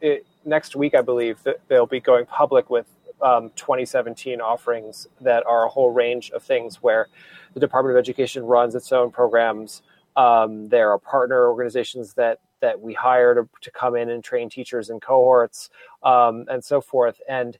it, 0.00 0.26
next 0.44 0.76
week 0.76 0.94
I 0.94 1.02
believe 1.02 1.38
they'll 1.68 1.86
be 1.86 2.00
going 2.00 2.26
public 2.26 2.70
with 2.70 2.86
um, 3.22 3.50
2017 3.56 4.40
offerings 4.40 5.08
that 5.20 5.44
are 5.46 5.66
a 5.66 5.68
whole 5.68 5.90
range 5.90 6.30
of 6.30 6.42
things 6.42 6.76
where 6.76 7.08
the 7.54 7.60
Department 7.60 7.96
of 7.96 8.00
Education 8.00 8.44
runs 8.44 8.74
its 8.74 8.92
own 8.92 9.10
programs. 9.10 9.82
Um, 10.16 10.68
there 10.68 10.90
are 10.90 10.98
partner 10.98 11.48
organizations 11.48 12.14
that 12.14 12.40
that 12.60 12.80
we 12.80 12.92
hire 12.92 13.34
to, 13.34 13.48
to 13.60 13.70
come 13.70 13.94
in 13.94 14.10
and 14.10 14.22
train 14.22 14.48
teachers 14.48 14.90
and 14.90 15.00
cohorts 15.00 15.70
um, 16.02 16.44
and 16.48 16.64
so 16.64 16.80
forth. 16.80 17.20
And 17.28 17.56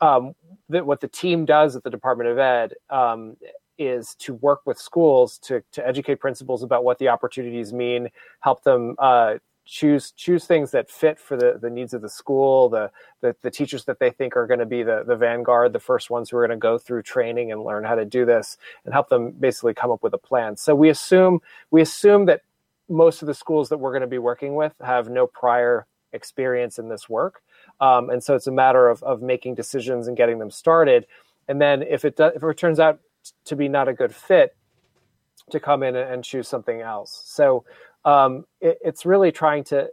um, 0.00 0.34
the, 0.68 0.84
what 0.84 1.00
the 1.00 1.08
team 1.08 1.44
does 1.44 1.76
at 1.76 1.82
the 1.82 1.90
Department 1.90 2.30
of 2.30 2.38
Ed 2.38 2.74
um, 2.90 3.36
is 3.78 4.14
to 4.16 4.34
work 4.34 4.60
with 4.66 4.78
schools 4.78 5.38
to, 5.38 5.62
to 5.72 5.86
educate 5.86 6.16
principals 6.16 6.62
about 6.62 6.84
what 6.84 6.98
the 6.98 7.08
opportunities 7.08 7.72
mean, 7.72 8.08
help 8.40 8.62
them 8.62 8.94
uh, 8.98 9.34
choose 9.70 10.10
choose 10.10 10.46
things 10.46 10.72
that 10.72 10.90
fit 10.90 11.18
for 11.18 11.36
the, 11.36 11.56
the 11.62 11.70
needs 11.70 11.94
of 11.94 12.02
the 12.02 12.08
school, 12.08 12.68
the, 12.68 12.90
the, 13.20 13.36
the 13.42 13.50
teachers 13.50 13.84
that 13.84 14.00
they 14.00 14.10
think 14.10 14.36
are 14.36 14.46
going 14.46 14.58
to 14.58 14.66
be 14.66 14.82
the, 14.82 15.04
the 15.06 15.14
vanguard, 15.14 15.72
the 15.72 15.78
first 15.78 16.10
ones 16.10 16.28
who 16.28 16.36
are 16.36 16.46
going 16.46 16.58
to 16.58 16.60
go 16.60 16.76
through 16.76 17.02
training 17.02 17.52
and 17.52 17.62
learn 17.62 17.84
how 17.84 17.94
to 17.94 18.04
do 18.04 18.26
this, 18.26 18.58
and 18.84 18.92
help 18.92 19.08
them 19.08 19.30
basically 19.30 19.72
come 19.72 19.92
up 19.92 20.02
with 20.02 20.12
a 20.12 20.18
plan. 20.18 20.56
So 20.56 20.74
we 20.74 20.88
assume 20.88 21.40
we 21.70 21.80
assume 21.80 22.26
that 22.26 22.42
most 22.88 23.22
of 23.22 23.26
the 23.26 23.34
schools 23.34 23.68
that 23.68 23.78
we're 23.78 23.92
going 23.92 24.00
to 24.00 24.08
be 24.08 24.18
working 24.18 24.56
with 24.56 24.74
have 24.84 25.08
no 25.08 25.28
prior 25.28 25.86
experience 26.12 26.80
in 26.80 26.88
this 26.88 27.08
work, 27.08 27.40
um, 27.80 28.10
and 28.10 28.24
so 28.24 28.34
it's 28.34 28.48
a 28.48 28.52
matter 28.52 28.88
of 28.88 29.02
of 29.04 29.22
making 29.22 29.54
decisions 29.54 30.08
and 30.08 30.16
getting 30.16 30.40
them 30.40 30.50
started. 30.50 31.06
And 31.46 31.60
then 31.60 31.82
if 31.82 32.04
it 32.04 32.16
does, 32.16 32.32
if 32.34 32.42
it 32.42 32.56
turns 32.56 32.80
out 32.80 32.98
to 33.44 33.54
be 33.54 33.68
not 33.68 33.86
a 33.86 33.92
good 33.92 34.14
fit, 34.14 34.56
to 35.50 35.60
come 35.60 35.82
in 35.82 35.96
and 35.96 36.24
choose 36.24 36.48
something 36.48 36.80
else. 36.80 37.22
So 37.26 37.64
um, 38.04 38.44
it, 38.60 38.78
it's 38.82 39.04
really 39.04 39.32
trying 39.32 39.64
to 39.64 39.88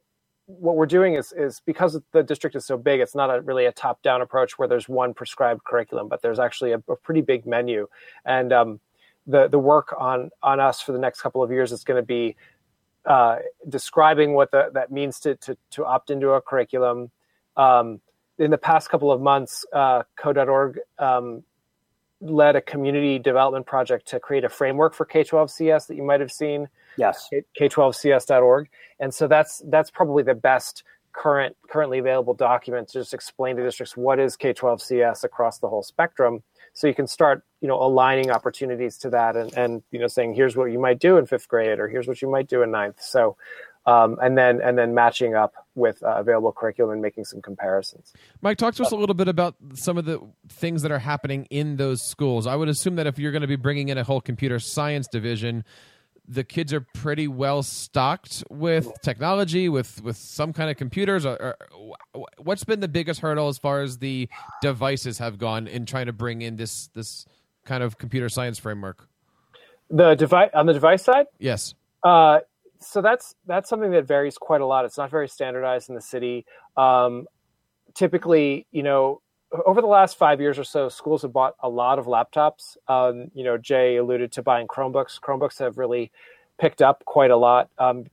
what 0.47 0.77
we're 0.77 0.85
doing 0.85 1.15
is 1.15 1.33
is 1.33 1.61
because 1.65 1.99
the 2.13 2.23
district 2.23 2.55
is 2.55 2.65
so 2.65 2.77
big, 2.77 3.01
it's 3.01 3.15
not 3.15 3.29
a, 3.29 3.41
really 3.41 3.65
a 3.65 3.71
top 3.71 4.01
down 4.01 4.21
approach 4.21 4.57
where 4.57 4.67
there's 4.67 4.87
one 4.87 5.13
prescribed 5.13 5.63
curriculum, 5.65 6.07
but 6.07 6.21
there's 6.21 6.39
actually 6.39 6.71
a, 6.71 6.81
a 6.87 6.95
pretty 6.95 7.21
big 7.21 7.45
menu, 7.45 7.87
and 8.25 8.53
um, 8.53 8.79
the 9.27 9.47
the 9.49 9.59
work 9.59 9.93
on 9.99 10.29
on 10.41 10.59
us 10.59 10.81
for 10.81 10.93
the 10.93 10.99
next 10.99 11.21
couple 11.21 11.43
of 11.43 11.51
years 11.51 11.71
is 11.71 11.83
going 11.83 12.01
to 12.01 12.05
be 12.05 12.35
uh, 13.07 13.37
describing 13.69 14.33
what 14.33 14.51
the, 14.51 14.69
that 14.73 14.91
means 14.91 15.19
to, 15.21 15.35
to, 15.35 15.57
to 15.71 15.85
opt 15.85 16.09
into 16.09 16.31
a 16.31 16.41
curriculum. 16.41 17.09
Um, 17.55 18.01
in 18.37 18.51
the 18.51 18.57
past 18.57 18.89
couple 18.89 19.11
of 19.11 19.21
months, 19.21 19.65
uh, 19.73 20.03
Code.org 20.17 20.79
um, 20.99 21.43
led 22.19 22.55
a 22.55 22.61
community 22.61 23.17
development 23.17 23.65
project 23.65 24.07
to 24.09 24.19
create 24.19 24.43
a 24.43 24.49
framework 24.49 24.93
for 24.93 25.05
K12CS 25.05 25.87
that 25.87 25.95
you 25.95 26.03
might 26.03 26.19
have 26.19 26.31
seen. 26.31 26.67
Yes, 26.97 27.29
K12CS.org, 27.59 28.69
and 28.99 29.13
so 29.13 29.27
that's 29.27 29.61
that's 29.67 29.91
probably 29.91 30.23
the 30.23 30.35
best 30.35 30.83
current 31.13 31.55
currently 31.69 31.97
available 31.97 32.33
document 32.33 32.87
to 32.89 32.99
just 32.99 33.13
explain 33.13 33.55
to 33.57 33.63
districts 33.63 33.97
what 33.97 34.19
is 34.19 34.37
K12CS 34.37 35.23
across 35.23 35.59
the 35.59 35.67
whole 35.67 35.83
spectrum. 35.83 36.43
So 36.73 36.87
you 36.87 36.93
can 36.93 37.07
start 37.07 37.43
you 37.61 37.67
know 37.67 37.81
aligning 37.81 38.29
opportunities 38.29 38.97
to 38.99 39.09
that 39.11 39.35
and, 39.35 39.53
and 39.57 39.83
you 39.91 39.99
know 39.99 40.07
saying 40.07 40.35
here's 40.35 40.55
what 40.55 40.65
you 40.65 40.79
might 40.79 40.99
do 40.99 41.17
in 41.17 41.25
fifth 41.25 41.47
grade 41.47 41.79
or 41.79 41.87
here's 41.87 42.07
what 42.07 42.21
you 42.21 42.29
might 42.29 42.47
do 42.47 42.61
in 42.61 42.71
ninth. 42.71 43.01
So 43.01 43.35
um, 43.87 44.17
and 44.21 44.37
then 44.37 44.61
and 44.61 44.77
then 44.77 44.93
matching 44.93 45.33
up 45.33 45.53
with 45.73 46.03
uh, 46.03 46.15
available 46.17 46.51
curriculum 46.51 46.91
and 46.91 47.01
making 47.01 47.23
some 47.23 47.41
comparisons. 47.41 48.11
Mike, 48.41 48.57
talk 48.57 48.75
to 48.75 48.83
us 48.83 48.91
a 48.91 48.97
little 48.97 49.15
bit 49.15 49.29
about 49.29 49.55
some 49.75 49.97
of 49.97 50.03
the 50.03 50.21
things 50.49 50.81
that 50.81 50.91
are 50.91 50.99
happening 50.99 51.47
in 51.49 51.77
those 51.77 52.01
schools. 52.05 52.45
I 52.45 52.55
would 52.55 52.67
assume 52.67 52.97
that 52.97 53.07
if 53.07 53.17
you're 53.17 53.31
going 53.31 53.41
to 53.41 53.47
be 53.47 53.55
bringing 53.55 53.87
in 53.87 53.97
a 53.97 54.03
whole 54.03 54.19
computer 54.19 54.59
science 54.59 55.07
division, 55.07 55.63
the 56.27 56.43
kids 56.43 56.73
are 56.73 56.81
pretty 56.81 57.27
well 57.27 57.63
stocked 57.63 58.43
with 58.49 58.91
technology, 59.01 59.69
with 59.69 60.01
with 60.03 60.17
some 60.17 60.53
kind 60.53 60.69
of 60.69 60.77
computers. 60.77 61.25
Or, 61.25 61.55
or, 62.13 62.25
what's 62.37 62.63
been 62.63 62.79
the 62.79 62.87
biggest 62.87 63.21
hurdle 63.21 63.47
as 63.47 63.57
far 63.57 63.81
as 63.81 63.97
the 63.97 64.29
devices 64.61 65.17
have 65.19 65.37
gone 65.37 65.67
in 65.67 65.85
trying 65.85 66.07
to 66.07 66.13
bring 66.13 66.41
in 66.41 66.55
this 66.55 66.87
this 66.93 67.25
kind 67.65 67.83
of 67.83 67.97
computer 67.97 68.29
science 68.29 68.59
framework? 68.59 69.07
The 69.89 70.15
device 70.15 70.49
on 70.53 70.65
the 70.65 70.73
device 70.73 71.03
side, 71.03 71.27
yes. 71.39 71.73
Uh, 72.03 72.39
so 72.79 73.01
that's 73.01 73.35
that's 73.45 73.69
something 73.69 73.91
that 73.91 74.05
varies 74.05 74.37
quite 74.37 74.61
a 74.61 74.65
lot. 74.65 74.85
It's 74.85 74.97
not 74.97 75.09
very 75.09 75.29
standardized 75.29 75.89
in 75.89 75.95
the 75.95 76.01
city. 76.01 76.45
Um, 76.75 77.25
typically, 77.93 78.67
you 78.71 78.83
know, 78.83 79.21
over 79.65 79.81
the 79.81 79.87
last 79.87 80.17
five 80.17 80.41
years 80.41 80.59
or 80.59 80.63
so, 80.63 80.89
schools 80.89 81.21
have 81.21 81.33
bought 81.33 81.55
a 81.61 81.69
lot 81.69 81.99
of 81.99 82.05
laptops. 82.05 82.77
Um, 82.87 83.31
you 83.33 83.43
know, 83.43 83.57
Jay 83.57 83.97
alluded 83.97 84.31
to 84.33 84.43
buying 84.43 84.67
Chromebooks. 84.67 85.19
Chromebooks 85.19 85.59
have 85.59 85.77
really 85.77 86.11
picked 86.59 86.81
up 86.81 87.03
quite 87.05 87.31
a 87.31 87.37
lot 87.37 87.69
um, 87.77 88.05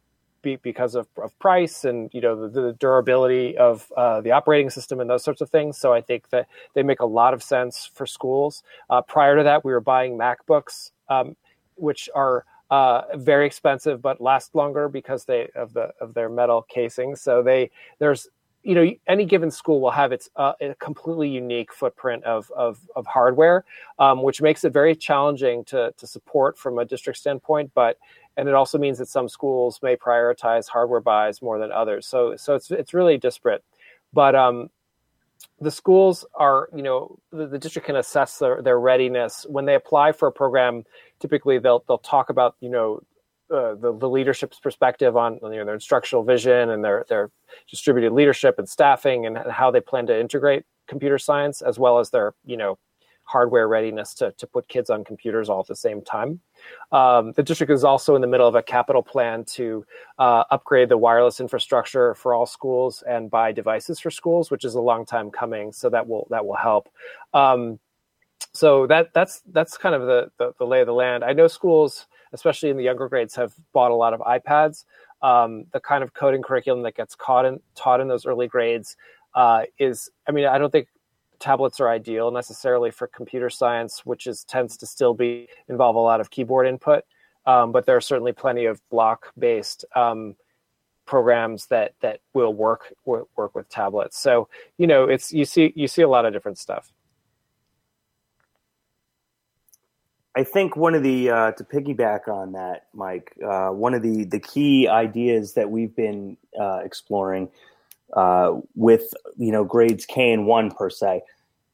be, 0.42 0.56
because 0.56 0.94
of, 0.94 1.08
of, 1.16 1.36
price 1.38 1.84
and 1.84 2.10
you 2.12 2.20
know 2.20 2.48
the, 2.48 2.60
the 2.60 2.72
durability 2.74 3.56
of 3.56 3.90
uh, 3.96 4.20
the 4.20 4.30
operating 4.30 4.70
system 4.70 5.00
and 5.00 5.10
those 5.10 5.24
sorts 5.24 5.40
of 5.40 5.50
things. 5.50 5.76
So 5.78 5.92
I 5.92 6.00
think 6.00 6.28
that 6.30 6.46
they 6.74 6.82
make 6.82 7.00
a 7.00 7.06
lot 7.06 7.34
of 7.34 7.42
sense 7.42 7.90
for 7.92 8.06
schools. 8.06 8.62
Uh, 8.90 9.02
prior 9.02 9.36
to 9.36 9.42
that, 9.42 9.64
we 9.64 9.72
were 9.72 9.80
buying 9.80 10.16
MacBooks, 10.18 10.92
um, 11.08 11.34
which 11.76 12.08
are 12.14 12.44
uh, 12.70 13.02
very 13.16 13.46
expensive 13.46 14.00
but 14.00 14.20
last 14.20 14.54
longer 14.54 14.88
because 14.88 15.24
they 15.24 15.48
of 15.54 15.72
the 15.72 15.90
of 16.00 16.14
their 16.14 16.28
metal 16.28 16.62
casing. 16.68 17.16
So 17.16 17.42
they 17.42 17.70
there's 17.98 18.28
you 18.64 18.74
know 18.74 18.90
any 19.06 19.24
given 19.24 19.50
school 19.50 19.80
will 19.80 19.90
have 19.90 20.10
its 20.10 20.28
uh, 20.36 20.54
a 20.60 20.74
completely 20.76 21.28
unique 21.28 21.72
footprint 21.72 22.24
of 22.24 22.50
of, 22.56 22.78
of 22.96 23.06
hardware, 23.06 23.64
um, 23.98 24.22
which 24.22 24.40
makes 24.42 24.64
it 24.64 24.72
very 24.72 24.96
challenging 24.96 25.64
to 25.66 25.92
to 25.96 26.06
support 26.06 26.58
from 26.58 26.78
a 26.78 26.84
district 26.84 27.18
standpoint. 27.18 27.70
But 27.74 27.98
and 28.36 28.48
it 28.48 28.54
also 28.54 28.78
means 28.78 28.98
that 28.98 29.08
some 29.08 29.28
schools 29.28 29.80
may 29.82 29.96
prioritize 29.96 30.68
hardware 30.68 31.00
buys 31.00 31.42
more 31.42 31.58
than 31.58 31.70
others. 31.70 32.06
So 32.06 32.36
so 32.36 32.54
it's 32.54 32.70
it's 32.70 32.94
really 32.94 33.18
disparate. 33.18 33.62
But 34.12 34.34
um, 34.34 34.70
the 35.60 35.70
schools 35.70 36.24
are 36.34 36.68
you 36.74 36.82
know 36.82 37.18
the, 37.30 37.46
the 37.46 37.58
district 37.58 37.86
can 37.86 37.96
assess 37.96 38.38
their, 38.38 38.62
their 38.62 38.80
readiness 38.80 39.46
when 39.48 39.66
they 39.66 39.74
apply 39.74 40.12
for 40.12 40.28
a 40.28 40.32
program. 40.32 40.84
Typically, 41.20 41.58
they'll 41.58 41.84
they'll 41.86 41.98
talk 41.98 42.30
about 42.30 42.56
you 42.60 42.70
know 42.70 43.00
uh, 43.54 43.74
the, 43.74 43.96
the 43.96 44.08
leadership's 44.08 44.58
perspective 44.58 45.16
on 45.16 45.38
you 45.42 45.50
know, 45.50 45.64
their 45.64 45.74
instructional 45.74 46.24
vision 46.24 46.70
and 46.70 46.84
their, 46.84 47.04
their 47.08 47.30
distributed 47.70 48.12
leadership 48.12 48.58
and 48.58 48.68
staffing 48.68 49.26
and 49.26 49.38
how 49.50 49.70
they 49.70 49.80
plan 49.80 50.06
to 50.06 50.18
integrate 50.18 50.64
computer 50.86 51.18
science 51.18 51.62
as 51.62 51.78
well 51.78 51.98
as 51.98 52.10
their 52.10 52.34
you 52.44 52.56
know 52.56 52.78
hardware 53.24 53.66
readiness 53.68 54.14
to, 54.14 54.32
to 54.32 54.46
put 54.46 54.68
kids 54.68 54.90
on 54.90 55.02
computers 55.02 55.48
all 55.48 55.60
at 55.60 55.66
the 55.66 55.74
same 55.74 56.02
time. 56.02 56.40
Um, 56.92 57.32
the 57.32 57.42
district 57.42 57.72
is 57.72 57.82
also 57.82 58.14
in 58.14 58.20
the 58.20 58.26
middle 58.26 58.46
of 58.46 58.54
a 58.54 58.62
capital 58.62 59.02
plan 59.02 59.44
to 59.54 59.84
uh, 60.18 60.44
upgrade 60.50 60.90
the 60.90 60.98
wireless 60.98 61.40
infrastructure 61.40 62.14
for 62.14 62.34
all 62.34 62.46
schools 62.46 63.02
and 63.08 63.30
buy 63.30 63.50
devices 63.52 63.98
for 63.98 64.10
schools, 64.10 64.50
which 64.50 64.64
is 64.64 64.74
a 64.74 64.80
long 64.80 65.06
time 65.06 65.30
coming. 65.30 65.72
So 65.72 65.88
that 65.90 66.06
will 66.06 66.26
that 66.30 66.44
will 66.44 66.56
help. 66.56 66.88
Um, 67.32 67.78
so 68.52 68.86
that 68.86 69.12
that's 69.14 69.42
that's 69.52 69.78
kind 69.78 69.94
of 69.94 70.02
the, 70.02 70.30
the, 70.38 70.52
the 70.58 70.66
lay 70.66 70.80
of 70.80 70.86
the 70.86 70.92
land. 70.92 71.24
I 71.24 71.32
know 71.32 71.48
schools 71.48 72.06
especially 72.34 72.68
in 72.68 72.76
the 72.76 72.82
younger 72.82 73.08
grades, 73.08 73.34
have 73.36 73.54
bought 73.72 73.90
a 73.90 73.94
lot 73.94 74.12
of 74.12 74.20
iPads. 74.20 74.84
Um, 75.22 75.64
the 75.72 75.80
kind 75.80 76.04
of 76.04 76.12
coding 76.12 76.42
curriculum 76.42 76.82
that 76.82 76.96
gets 76.96 77.16
in, 77.46 77.60
taught 77.74 78.00
in 78.00 78.08
those 78.08 78.26
early 78.26 78.46
grades 78.46 78.96
uh, 79.34 79.62
is, 79.78 80.10
I 80.28 80.32
mean, 80.32 80.44
I 80.44 80.58
don't 80.58 80.70
think 80.70 80.88
tablets 81.38 81.80
are 81.80 81.88
ideal 81.88 82.30
necessarily 82.30 82.90
for 82.90 83.06
computer 83.06 83.48
science, 83.48 84.04
which 84.04 84.26
is 84.26 84.44
tends 84.44 84.76
to 84.78 84.86
still 84.86 85.14
be 85.14 85.48
involve 85.68 85.96
a 85.96 86.00
lot 86.00 86.20
of 86.20 86.30
keyboard 86.30 86.66
input. 86.66 87.04
Um, 87.46 87.72
but 87.72 87.86
there 87.86 87.96
are 87.96 88.00
certainly 88.00 88.32
plenty 88.32 88.64
of 88.64 88.80
block-based 88.90 89.84
um, 89.94 90.36
programs 91.06 91.66
that 91.66 91.94
that 92.00 92.20
will 92.32 92.54
work 92.54 92.94
work 93.04 93.54
with 93.54 93.68
tablets. 93.68 94.18
So 94.18 94.48
you 94.78 94.86
know, 94.86 95.04
it's 95.04 95.32
you 95.32 95.44
see 95.44 95.72
you 95.76 95.88
see 95.88 96.02
a 96.02 96.08
lot 96.08 96.24
of 96.24 96.32
different 96.32 96.58
stuff. 96.58 96.92
I 100.36 100.42
think 100.42 100.76
one 100.76 100.94
of 100.94 101.02
the 101.02 101.30
uh, 101.30 101.52
to 101.52 101.64
piggyback 101.64 102.26
on 102.26 102.52
that, 102.52 102.86
Mike, 102.92 103.32
uh, 103.44 103.68
one 103.68 103.94
of 103.94 104.02
the 104.02 104.24
the 104.24 104.40
key 104.40 104.88
ideas 104.88 105.54
that 105.54 105.70
we've 105.70 105.94
been 105.94 106.36
uh, 106.58 106.80
exploring 106.84 107.48
uh, 108.14 108.60
with 108.74 109.14
you 109.36 109.52
know 109.52 109.64
grades 109.64 110.04
K 110.06 110.32
and 110.32 110.46
one 110.46 110.70
per 110.70 110.90
se 110.90 111.22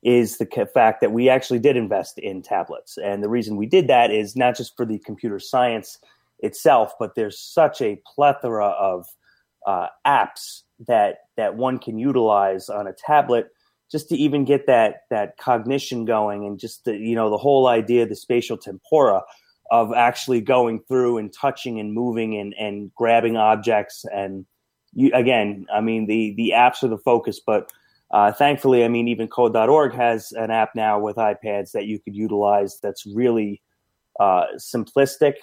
is 0.03 0.38
the 0.38 0.68
fact 0.73 1.01
that 1.01 1.12
we 1.12 1.29
actually 1.29 1.59
did 1.59 1.77
invest 1.77 2.18
in 2.18 2.42
tablets, 2.42 2.99
and 2.99 3.23
the 3.23 3.29
reason 3.29 3.57
we 3.57 3.66
did 3.66 3.88
that 3.88 4.11
is 4.11 4.37
not 4.37 4.57
just 4.57 4.77
for 4.77 4.85
the 4.85 4.99
computer 4.99 5.38
science 5.38 5.99
itself, 6.40 6.92
but 6.99 7.14
there's 7.14 7.38
such 7.38 7.81
a 7.81 8.01
plethora 8.14 8.68
of 8.68 9.07
uh, 9.66 9.88
apps 10.07 10.62
that 10.87 11.20
that 11.37 11.57
one 11.57 11.79
can 11.79 11.99
utilize 11.99 12.68
on 12.68 12.87
a 12.87 12.92
tablet 12.92 13.53
just 13.90 14.09
to 14.09 14.16
even 14.16 14.44
get 14.44 14.66
that 14.66 15.03
that 15.11 15.37
cognition 15.38 16.05
going 16.05 16.44
and 16.44 16.59
just 16.59 16.85
the 16.85 16.96
you 16.96 17.14
know 17.14 17.31
the 17.31 17.38
whole 17.38 17.66
idea 17.66 18.07
the 18.07 18.16
spatial 18.16 18.57
tempora 18.57 19.22
of 19.70 19.92
actually 19.94 20.40
going 20.40 20.81
through 20.88 21.18
and 21.18 21.33
touching 21.33 21.79
and 21.79 21.92
moving 21.92 22.37
and 22.37 22.55
and 22.59 22.94
grabbing 22.94 23.37
objects 23.37 24.05
and 24.12 24.46
you 24.92 25.11
again 25.14 25.66
i 25.72 25.81
mean 25.81 26.07
the 26.07 26.35
the 26.37 26.53
apps 26.55 26.83
are 26.83 26.88
the 26.88 26.98
focus 26.98 27.40
but 27.44 27.70
uh, 28.12 28.33
thankfully 28.33 28.85
i 28.85 28.88
mean 28.88 29.07
even 29.07 29.29
code.org 29.29 29.94
has 29.94 30.33
an 30.33 30.50
app 30.50 30.74
now 30.74 30.98
with 30.98 31.16
ipads 31.16 31.72
that 31.72 31.87
you 31.87 31.98
could 32.00 32.14
utilize 32.14 32.79
that's 32.83 33.07
really 33.07 33.62
uh, 34.18 34.44
simplistic 34.57 35.35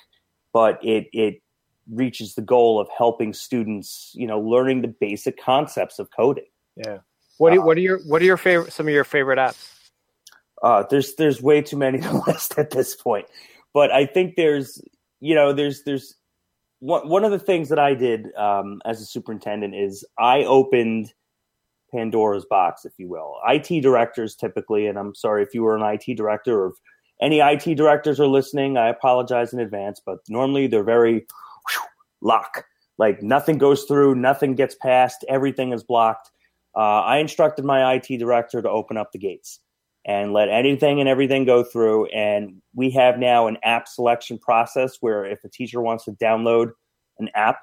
but 0.53 0.77
it 0.83 1.07
it 1.13 1.41
reaches 1.89 2.36
the 2.36 2.41
goal 2.41 2.79
of 2.79 2.89
helping 2.95 3.33
students 3.33 4.12
you 4.15 4.27
know 4.27 4.39
learning 4.39 4.81
the 4.81 4.93
basic 4.99 5.41
concepts 5.41 5.99
of 5.99 6.10
coding. 6.12 6.43
Yeah 6.75 6.97
what 7.38 7.54
are, 7.54 7.60
uh, 7.60 7.63
what 7.63 7.78
are 7.78 7.82
your 7.82 8.00
what 8.00 8.21
are 8.21 8.26
your 8.26 8.38
favorite 8.38 8.73
some 8.73 8.88
of 8.88 8.93
your 8.93 9.04
favorite 9.04 9.39
apps? 9.39 9.73
Uh, 10.62 10.84
there's 10.89 11.15
there's 11.15 11.41
way 11.41 11.62
too 11.62 11.78
many 11.78 12.00
to 12.02 12.23
list 12.28 12.58
at 12.58 12.71
this 12.71 12.95
point, 12.95 13.26
but 13.73 13.91
I 13.91 14.06
think 14.06 14.36
there's 14.36 14.82
you 15.19 15.36
know 15.36 15.54
there's 15.54 15.84
there's 15.84 16.15
one 16.80 17.08
one 17.08 17.23
of 17.23 17.32
the 17.32 17.39
things 17.39 17.69
that 17.69 17.80
I 17.80 17.93
did 17.93 18.34
um, 18.36 18.82
as 18.86 19.02
a 19.02 19.06
superintendent 19.06 19.76
is 19.76 20.06
I 20.17 20.43
opened 20.43 21.13
Pandora's 21.93 22.45
box, 22.45 22.86
if 22.86 22.93
you 22.97 23.08
will. 23.08 23.38
IT 23.47 23.82
directors 23.82 24.36
typically, 24.36 24.88
and 24.88 24.97
I'm 24.97 25.15
sorry 25.15 25.43
if 25.43 25.54
you 25.54 25.63
were 25.63 25.76
an 25.76 25.84
IT 25.84 26.15
director 26.15 26.63
or 26.63 26.67
if 26.69 26.76
any 27.21 27.39
IT 27.39 27.76
directors 27.76 28.19
are 28.19 28.28
listening, 28.28 28.78
I 28.78 28.89
apologize 28.89 29.54
in 29.54 29.60
advance, 29.60 30.02
but 30.06 30.19
normally 30.30 30.67
they're 30.67 30.84
very 30.84 31.13
whew, 31.13 31.88
lock. 32.21 32.65
Like 33.00 33.21
nothing 33.21 33.58
goes 33.58 33.84
through, 33.84 34.15
nothing 34.15 34.56
gets 34.56 34.76
past, 34.76 35.23
everything 35.30 35.71
is 35.71 35.84
blocked 35.84 36.32
uh, 36.77 37.01
I 37.01 37.17
instructed 37.17 37.65
my 37.65 37.95
IT 37.95 38.19
director 38.19 38.61
to 38.61 38.69
open 38.69 38.97
up 38.97 39.11
the 39.11 39.17
gates 39.17 39.59
and 40.05 40.31
let 40.31 40.47
anything 40.47 40.99
and 40.99 41.09
everything 41.09 41.43
go 41.43 41.63
through. 41.63 42.05
And 42.07 42.61
we 42.75 42.91
have 42.91 43.17
now 43.17 43.47
an 43.47 43.57
app 43.63 43.87
selection 43.87 44.37
process 44.37 44.97
where 45.01 45.25
if 45.25 45.43
a 45.43 45.49
teacher 45.49 45.81
wants 45.81 46.05
to 46.05 46.11
download 46.11 46.71
an 47.17 47.29
app, 47.33 47.59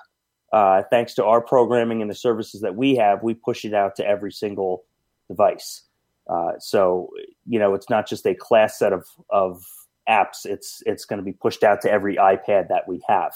uh, 0.53 0.83
thanks 0.91 1.15
to 1.15 1.25
our 1.25 1.41
programming 1.41 2.03
and 2.03 2.11
the 2.11 2.15
services 2.15 2.61
that 2.63 2.75
we 2.75 2.97
have, 2.97 3.23
we 3.23 3.35
push 3.35 3.65
it 3.65 3.73
out 3.73 3.95
to 3.97 4.07
every 4.07 4.33
single 4.33 4.83
device. 5.29 5.83
Uh, 6.29 6.53
so 6.59 7.11
you 7.47 7.59
know, 7.59 7.75
it's 7.75 7.89
not 7.89 8.09
just 8.09 8.27
a 8.27 8.35
class 8.35 8.79
set 8.79 8.93
of 8.93 9.07
of 9.31 9.65
apps; 10.09 10.45
it's 10.45 10.83
it's 10.87 11.05
going 11.05 11.19
to 11.19 11.25
be 11.25 11.33
pushed 11.33 11.63
out 11.63 11.83
to 11.83 11.91
every 11.91 12.17
iPad 12.17 12.69
that 12.69 12.89
we 12.89 13.03
have. 13.07 13.33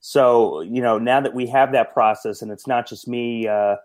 So 0.00 0.60
you 0.62 0.80
know, 0.80 0.98
now 0.98 1.20
that 1.20 1.34
we 1.34 1.46
have 1.48 1.72
that 1.72 1.92
process, 1.92 2.40
and 2.40 2.50
it's 2.50 2.66
not 2.66 2.88
just 2.88 3.06
me 3.06 3.46
uh, 3.46 3.76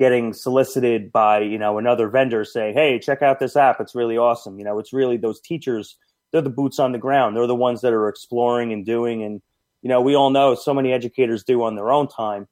getting 0.00 0.32
solicited 0.32 1.12
by 1.12 1.38
you 1.40 1.58
know 1.58 1.78
another 1.78 2.08
vendor 2.08 2.44
saying 2.44 2.74
hey 2.74 2.98
check 2.98 3.22
out 3.22 3.38
this 3.38 3.54
app 3.54 3.80
it's 3.80 3.94
really 3.94 4.18
awesome 4.18 4.58
you 4.58 4.64
know 4.64 4.78
it's 4.80 4.92
really 4.92 5.16
those 5.16 5.40
teachers 5.40 5.96
they're 6.32 6.42
the 6.42 6.50
boots 6.50 6.78
on 6.78 6.92
the 6.92 6.98
ground. 6.98 7.36
They're 7.36 7.46
the 7.46 7.54
ones 7.54 7.80
that 7.80 7.92
are 7.92 8.08
exploring 8.08 8.72
and 8.72 8.84
doing. 8.84 9.22
And, 9.22 9.42
you 9.82 9.88
know, 9.88 10.00
we 10.00 10.14
all 10.14 10.30
know 10.30 10.54
so 10.54 10.74
many 10.74 10.92
educators 10.92 11.44
do 11.44 11.62
on 11.62 11.74
their 11.74 11.90
own 11.90 12.08
time. 12.08 12.46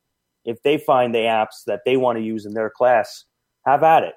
If 0.44 0.62
they 0.62 0.78
find 0.78 1.14
the 1.14 1.18
apps 1.18 1.64
that 1.66 1.82
they 1.84 1.96
want 1.96 2.18
to 2.18 2.24
use 2.24 2.46
in 2.46 2.54
their 2.54 2.70
class, 2.70 3.24
have 3.64 3.82
at 3.82 4.02
it. 4.02 4.14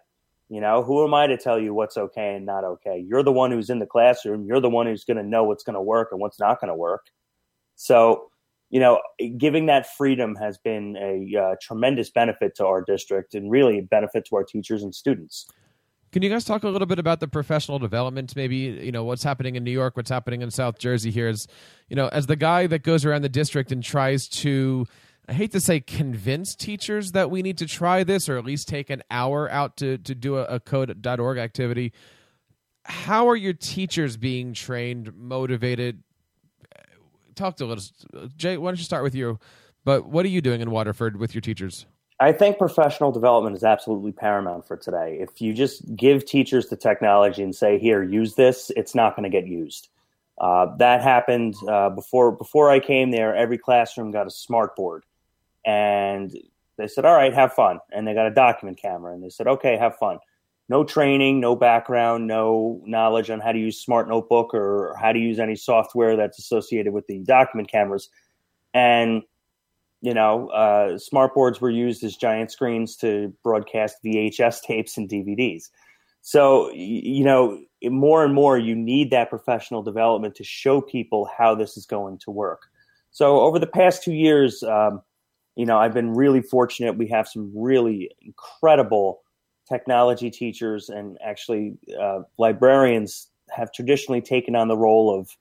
You 0.50 0.62
know, 0.62 0.84
who 0.84 1.06
am 1.06 1.14
I 1.14 1.28
to 1.28 1.38
tell 1.38 1.60
you 1.60 1.74
what's 1.74 1.98
okay 1.98 2.36
and 2.36 2.46
not 2.46 2.64
okay? 2.64 3.04
You're 3.08 3.24
the 3.24 3.32
one 3.32 3.52
who's 3.52 3.70
in 3.70 3.80
the 3.80 3.86
classroom. 3.86 4.46
You're 4.46 4.60
the 4.60 4.70
one 4.70 4.86
who's 4.86 5.06
going 5.06 5.18
to 5.18 5.24
know 5.24 5.44
what's 5.44 5.64
going 5.64 5.76
to 5.76 5.82
work 5.82 6.10
and 6.12 6.20
what's 6.20 6.40
not 6.40 6.60
going 6.60 6.70
to 6.70 6.76
work. 6.76 7.06
So, 7.76 8.31
you 8.72 8.80
know, 8.80 9.02
giving 9.38 9.66
that 9.66 9.94
freedom 9.96 10.34
has 10.38 10.58
been 10.58 10.96
a 10.96 11.38
uh, 11.38 11.56
tremendous 11.62 12.10
benefit 12.10 12.56
to 12.56 12.66
our 12.66 12.82
district 12.82 13.36
and 13.36 13.52
really 13.52 13.80
a 13.80 13.82
benefit 13.82 14.26
to 14.30 14.38
our 14.38 14.46
teachers 14.46 14.82
and 14.82 14.96
students. 14.96 15.46
Can 16.14 16.24
you 16.24 16.30
guys 16.30 16.46
talk 16.46 16.64
a 16.64 16.70
little 16.70 16.86
bit 16.86 16.98
about 16.98 17.20
the 17.20 17.28
professional 17.28 17.80
development? 17.80 18.34
Maybe 18.36 18.56
you 18.56 18.92
know 18.92 19.04
what's 19.04 19.24
happening 19.24 19.56
in 19.56 19.66
New 19.66 19.72
York, 19.72 19.98
what's 19.98 20.10
happening 20.10 20.42
in 20.42 20.52
South 20.52 20.80
Jersey. 20.80 21.12
Here 21.12 21.28
is, 21.28 21.48
you 21.90 21.96
know, 21.98 22.08
as 22.10 22.28
the 22.28 22.38
guy 22.38 22.66
that 22.68 22.84
goes 22.84 23.06
around 23.06 23.22
the 23.24 23.30
district 23.30 23.72
and 23.74 23.84
tries 23.84 24.28
to, 24.30 24.88
I 25.28 25.34
hate 25.34 25.52
to 25.52 25.60
say, 25.60 25.82
convince 25.82 26.56
teachers 26.56 27.12
that 27.12 27.30
we 27.30 27.42
need 27.42 27.58
to 27.60 27.66
try 27.66 28.04
this, 28.04 28.28
or 28.30 28.38
at 28.38 28.46
least 28.46 28.70
take 28.70 28.90
an 28.90 29.04
hour 29.12 29.50
out 29.52 29.78
to 29.78 29.98
to 30.00 30.16
do 30.16 30.38
a, 30.38 30.44
a 30.44 30.60
code.org 30.62 31.38
activity. 31.38 31.92
How 32.84 33.28
are 33.30 33.36
your 33.36 33.54
teachers 33.54 34.18
being 34.18 34.54
trained, 34.54 35.14
motivated? 35.16 36.04
Talk 37.36 37.58
to 37.58 37.68
us, 37.72 37.94
Jay. 38.36 38.58
Why 38.58 38.70
don't 38.70 38.78
you 38.78 38.84
start 38.84 39.04
with 39.04 39.16
you? 39.16 39.40
But 39.84 40.06
what 40.08 40.26
are 40.26 40.30
you 40.30 40.42
doing 40.42 40.62
in 40.62 40.72
Waterford 40.72 41.18
with 41.18 41.34
your 41.34 41.42
teachers? 41.42 41.86
I 42.20 42.32
think 42.32 42.60
professional 42.60 43.12
development 43.12 43.56
is 43.56 43.64
absolutely 43.64 44.12
paramount 44.12 44.68
for 44.68 44.78
today. 44.78 45.18
If 45.20 45.42
you 45.42 45.54
just 45.54 45.96
give 45.96 46.24
teachers 46.24 46.68
the 46.68 46.78
technology 46.78 47.42
and 47.42 47.56
say, 47.56 47.80
"Here, 47.80 48.04
use 48.04 48.36
this," 48.36 48.72
it's 48.76 48.94
not 48.94 49.16
going 49.16 49.24
to 49.24 49.30
get 49.30 49.48
used. 49.48 49.90
Uh, 50.40 50.76
that 50.78 51.02
happened 51.02 51.56
uh, 51.68 51.90
before 51.90 52.32
before 52.32 52.70
I 52.70 52.80
came 52.80 53.10
there. 53.10 53.36
Every 53.36 53.58
classroom 53.58 54.12
got 54.12 54.28
a 54.28 54.32
smart 54.32 54.76
board, 54.76 55.04
and 55.66 56.32
they 56.78 56.88
said, 56.88 57.06
"All 57.06 57.16
right, 57.16 57.34
have 57.34 57.54
fun." 57.54 57.80
And 57.92 58.08
they 58.08 58.14
got 58.14 58.28
a 58.28 58.34
document 58.34 58.78
camera, 58.78 59.14
and 59.14 59.24
they 59.24 59.30
said, 59.30 59.48
"Okay, 59.48 59.76
have 59.78 59.98
fun." 59.98 60.20
No 60.72 60.86
training, 60.86 61.42
no 61.42 61.54
background, 61.54 62.28
no 62.28 62.82
knowledge 62.86 63.30
on 63.30 63.42
how 63.42 63.52
to 63.52 63.60
use 63.60 63.78
Smart 63.78 64.08
Notebook 64.08 64.54
or 64.54 64.96
how 64.98 65.12
to 65.12 65.20
use 65.20 65.38
any 65.38 65.54
software 65.54 66.16
that's 66.16 66.40
associated 66.40 66.94
with 66.94 67.06
the 67.08 67.20
document 67.20 67.70
cameras, 67.70 68.08
and 68.74 69.22
you 70.00 70.14
know, 70.14 70.48
uh, 70.48 70.98
smart 70.98 71.34
boards 71.34 71.60
were 71.60 71.70
used 71.70 72.06
as 72.06 72.16
giant 72.16 72.54
screens 72.54 72.96
to 72.96 73.34
broadcast 73.44 73.98
VHS 74.04 74.62
tapes 74.66 74.96
and 74.96 75.10
DVDs. 75.10 75.70
So, 76.22 76.72
you 76.72 77.26
know, 77.26 77.60
more 77.84 78.24
and 78.24 78.34
more 78.34 78.58
you 78.58 78.74
need 78.74 79.12
that 79.12 79.30
professional 79.30 79.84
development 79.84 80.36
to 80.36 80.44
show 80.46 80.80
people 80.80 81.30
how 81.38 81.54
this 81.54 81.76
is 81.76 81.86
going 81.86 82.18
to 82.20 82.32
work. 82.32 82.62
So, 83.12 83.42
over 83.42 83.60
the 83.60 83.68
past 83.68 84.04
two 84.04 84.14
years, 84.14 84.64
um, 84.64 85.02
you 85.58 85.66
know, 85.66 85.78
I've 85.78 85.94
been 85.94 86.14
really 86.14 86.42
fortunate. 86.42 86.98
We 86.98 87.10
have 87.10 87.28
some 87.28 87.52
really 87.54 88.10
incredible 88.22 89.22
technology 89.68 90.30
teachers 90.30 90.90
and 90.90 91.18
actually 91.24 91.78
uh, 92.00 92.22
librarians 92.38 93.28
have 93.50 93.72
traditionally 93.72 94.22
taken 94.22 94.56
on 94.56 94.68
the 94.68 94.78
role 94.78 95.18
of 95.18 95.36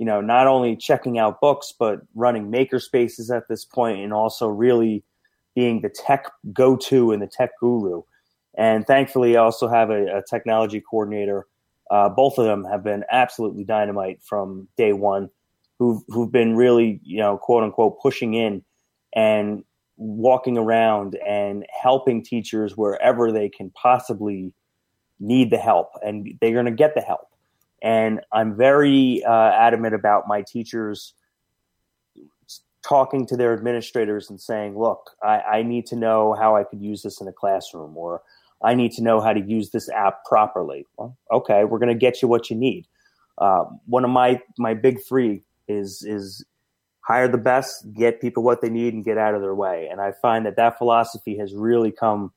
you 0.00 0.06
know, 0.06 0.22
not 0.22 0.46
only 0.46 0.76
checking 0.76 1.18
out 1.18 1.42
books, 1.42 1.74
but 1.78 2.00
running 2.14 2.50
maker 2.50 2.80
spaces 2.80 3.30
at 3.30 3.48
this 3.48 3.66
point 3.66 4.00
and 4.00 4.14
also 4.14 4.48
really 4.48 5.04
being 5.54 5.82
the 5.82 5.90
tech 5.90 6.32
go 6.54 6.74
to 6.74 7.12
and 7.12 7.20
the 7.20 7.26
tech 7.26 7.50
guru. 7.60 8.00
And 8.56 8.86
thankfully, 8.86 9.36
I 9.36 9.42
also 9.42 9.68
have 9.68 9.90
a, 9.90 10.06
a 10.16 10.22
technology 10.22 10.80
coordinator. 10.80 11.46
Uh, 11.90 12.08
both 12.08 12.38
of 12.38 12.46
them 12.46 12.64
have 12.64 12.82
been 12.82 13.04
absolutely 13.12 13.62
dynamite 13.62 14.22
from 14.22 14.68
day 14.78 14.94
one, 14.94 15.28
who've, 15.78 16.02
who've 16.08 16.32
been 16.32 16.56
really, 16.56 16.98
you 17.02 17.18
know, 17.18 17.36
quote 17.36 17.62
unquote, 17.62 18.00
pushing 18.00 18.32
in 18.32 18.64
and 19.14 19.64
walking 20.00 20.56
around 20.56 21.14
and 21.26 21.66
helping 21.70 22.24
teachers 22.24 22.74
wherever 22.74 23.30
they 23.30 23.50
can 23.50 23.70
possibly 23.70 24.54
need 25.20 25.50
the 25.50 25.58
help. 25.58 25.90
And 26.02 26.38
they're 26.40 26.54
going 26.54 26.64
to 26.64 26.70
get 26.70 26.94
the 26.94 27.02
help. 27.02 27.28
And 27.82 28.20
I'm 28.32 28.56
very 28.56 29.22
uh, 29.24 29.50
adamant 29.50 29.94
about 29.94 30.26
my 30.26 30.42
teachers 30.42 31.12
talking 32.82 33.26
to 33.26 33.36
their 33.36 33.52
administrators 33.52 34.30
and 34.30 34.40
saying, 34.40 34.78
look, 34.78 35.10
I, 35.22 35.40
I, 35.40 35.62
need 35.62 35.84
to 35.86 35.96
know 35.96 36.32
how 36.32 36.56
I 36.56 36.64
could 36.64 36.80
use 36.80 37.02
this 37.02 37.20
in 37.20 37.28
a 37.28 37.32
classroom, 37.32 37.94
or 37.94 38.22
I 38.64 38.74
need 38.74 38.92
to 38.92 39.02
know 39.02 39.20
how 39.20 39.34
to 39.34 39.40
use 39.40 39.68
this 39.68 39.90
app 39.90 40.24
properly. 40.24 40.86
Well, 40.96 41.14
okay, 41.30 41.64
we're 41.64 41.78
going 41.78 41.92
to 41.92 41.94
get 41.94 42.22
you 42.22 42.28
what 42.28 42.48
you 42.48 42.56
need. 42.56 42.86
Uh, 43.36 43.64
one 43.84 44.04
of 44.04 44.10
my, 44.10 44.40
my 44.56 44.72
big 44.72 44.98
three 45.06 45.42
is, 45.68 46.02
is 46.04 46.42
hire 47.06 47.28
the 47.28 47.38
best, 47.38 47.92
get 47.92 48.20
people 48.20 48.42
what 48.42 48.60
they 48.60 48.70
need, 48.70 48.94
and 48.94 49.04
get 49.04 49.18
out 49.18 49.34
of 49.34 49.40
their 49.40 49.54
way. 49.54 49.88
And 49.90 50.00
I 50.00 50.12
find 50.22 50.46
that 50.46 50.56
that 50.56 50.78
philosophy 50.78 51.36
has 51.38 51.54
really 51.54 51.92
come 51.92 52.32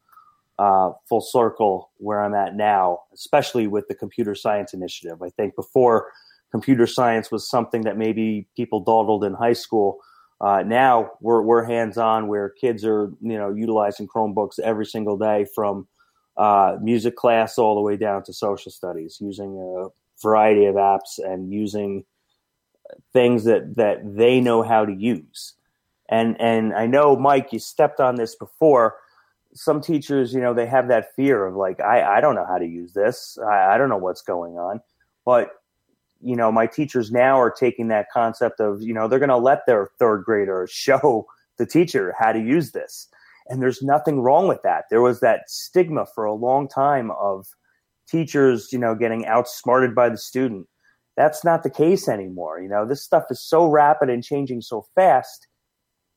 uh, 0.59 0.91
full 1.09 1.21
circle 1.21 1.91
where 1.97 2.23
I'm 2.23 2.33
at 2.33 2.55
now, 2.55 2.99
especially 3.13 3.67
with 3.67 3.87
the 3.87 3.95
computer 3.95 4.35
science 4.35 4.73
initiative. 4.73 5.21
I 5.21 5.29
think 5.29 5.55
before 5.55 6.11
computer 6.51 6.85
science 6.85 7.31
was 7.31 7.49
something 7.49 7.81
that 7.81 7.97
maybe 7.97 8.47
people 8.55 8.79
dawdled 8.79 9.23
in 9.23 9.33
high 9.33 9.53
school. 9.53 9.97
Uh, 10.39 10.61
now 10.61 11.11
we're, 11.21 11.41
we're 11.41 11.63
hands 11.63 11.97
on 11.97 12.27
where 12.27 12.49
kids 12.49 12.85
are, 12.85 13.11
you 13.21 13.37
know, 13.37 13.51
utilizing 13.53 14.07
Chromebooks 14.07 14.59
every 14.63 14.85
single 14.85 15.17
day 15.17 15.45
from 15.55 15.87
uh, 16.37 16.77
music 16.81 17.15
class 17.15 17.57
all 17.57 17.75
the 17.75 17.81
way 17.81 17.97
down 17.97 18.23
to 18.23 18.33
social 18.33 18.71
studies, 18.71 19.17
using 19.19 19.57
a 19.57 19.87
variety 20.21 20.65
of 20.65 20.75
apps 20.75 21.17
and 21.17 21.51
using 21.51 22.03
things 23.11 23.43
that, 23.45 23.75
that 23.75 23.99
they 24.03 24.39
know 24.39 24.63
how 24.63 24.85
to 24.85 24.93
use. 24.93 25.53
And, 26.09 26.39
and 26.39 26.73
I 26.73 26.85
know, 26.85 27.15
Mike, 27.15 27.51
you 27.51 27.59
stepped 27.59 27.99
on 27.99 28.15
this 28.15 28.35
before 28.35 28.95
some 29.55 29.81
teachers, 29.81 30.33
you 30.33 30.41
know, 30.41 30.53
they 30.53 30.65
have 30.65 30.87
that 30.87 31.15
fear 31.15 31.45
of 31.45 31.55
like, 31.55 31.79
I, 31.79 32.17
I 32.17 32.21
don't 32.21 32.35
know 32.35 32.45
how 32.45 32.57
to 32.57 32.65
use 32.65 32.93
this. 32.93 33.37
I, 33.39 33.73
I 33.73 33.77
don't 33.77 33.89
know 33.89 33.97
what's 33.97 34.21
going 34.21 34.57
on. 34.57 34.81
But, 35.25 35.51
you 36.21 36.35
know, 36.35 36.51
my 36.51 36.67
teachers 36.67 37.11
now 37.11 37.39
are 37.39 37.51
taking 37.51 37.87
that 37.89 38.07
concept 38.11 38.59
of, 38.59 38.81
you 38.81 38.93
know, 38.93 39.07
they're 39.07 39.19
going 39.19 39.29
to 39.29 39.37
let 39.37 39.65
their 39.65 39.89
third 39.99 40.23
grader 40.23 40.67
show 40.71 41.27
the 41.57 41.65
teacher 41.65 42.13
how 42.17 42.31
to 42.31 42.39
use 42.39 42.71
this. 42.71 43.07
And 43.47 43.61
there's 43.61 43.81
nothing 43.81 44.21
wrong 44.21 44.47
with 44.47 44.61
that. 44.63 44.85
There 44.89 45.01
was 45.01 45.19
that 45.19 45.49
stigma 45.49 46.05
for 46.05 46.23
a 46.23 46.33
long 46.33 46.67
time 46.67 47.11
of 47.11 47.47
teachers, 48.07 48.71
you 48.71 48.79
know, 48.79 48.95
getting 48.95 49.25
outsmarted 49.25 49.93
by 49.93 50.09
the 50.09 50.17
student. 50.17 50.67
That's 51.15 51.43
not 51.43 51.63
the 51.63 51.69
case 51.69 52.07
anymore. 52.07 52.61
You 52.61 52.69
know, 52.69 52.85
this 52.85 53.03
stuff 53.03 53.25
is 53.29 53.39
so 53.39 53.67
rapid 53.67 54.09
and 54.09 54.23
changing 54.23 54.61
so 54.61 54.85
fast. 54.95 55.47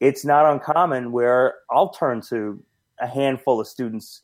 It's 0.00 0.24
not 0.24 0.50
uncommon 0.50 1.12
where 1.12 1.54
I'll 1.70 1.90
turn 1.90 2.22
to 2.28 2.62
a 3.00 3.06
handful 3.06 3.60
of 3.60 3.66
students 3.66 4.22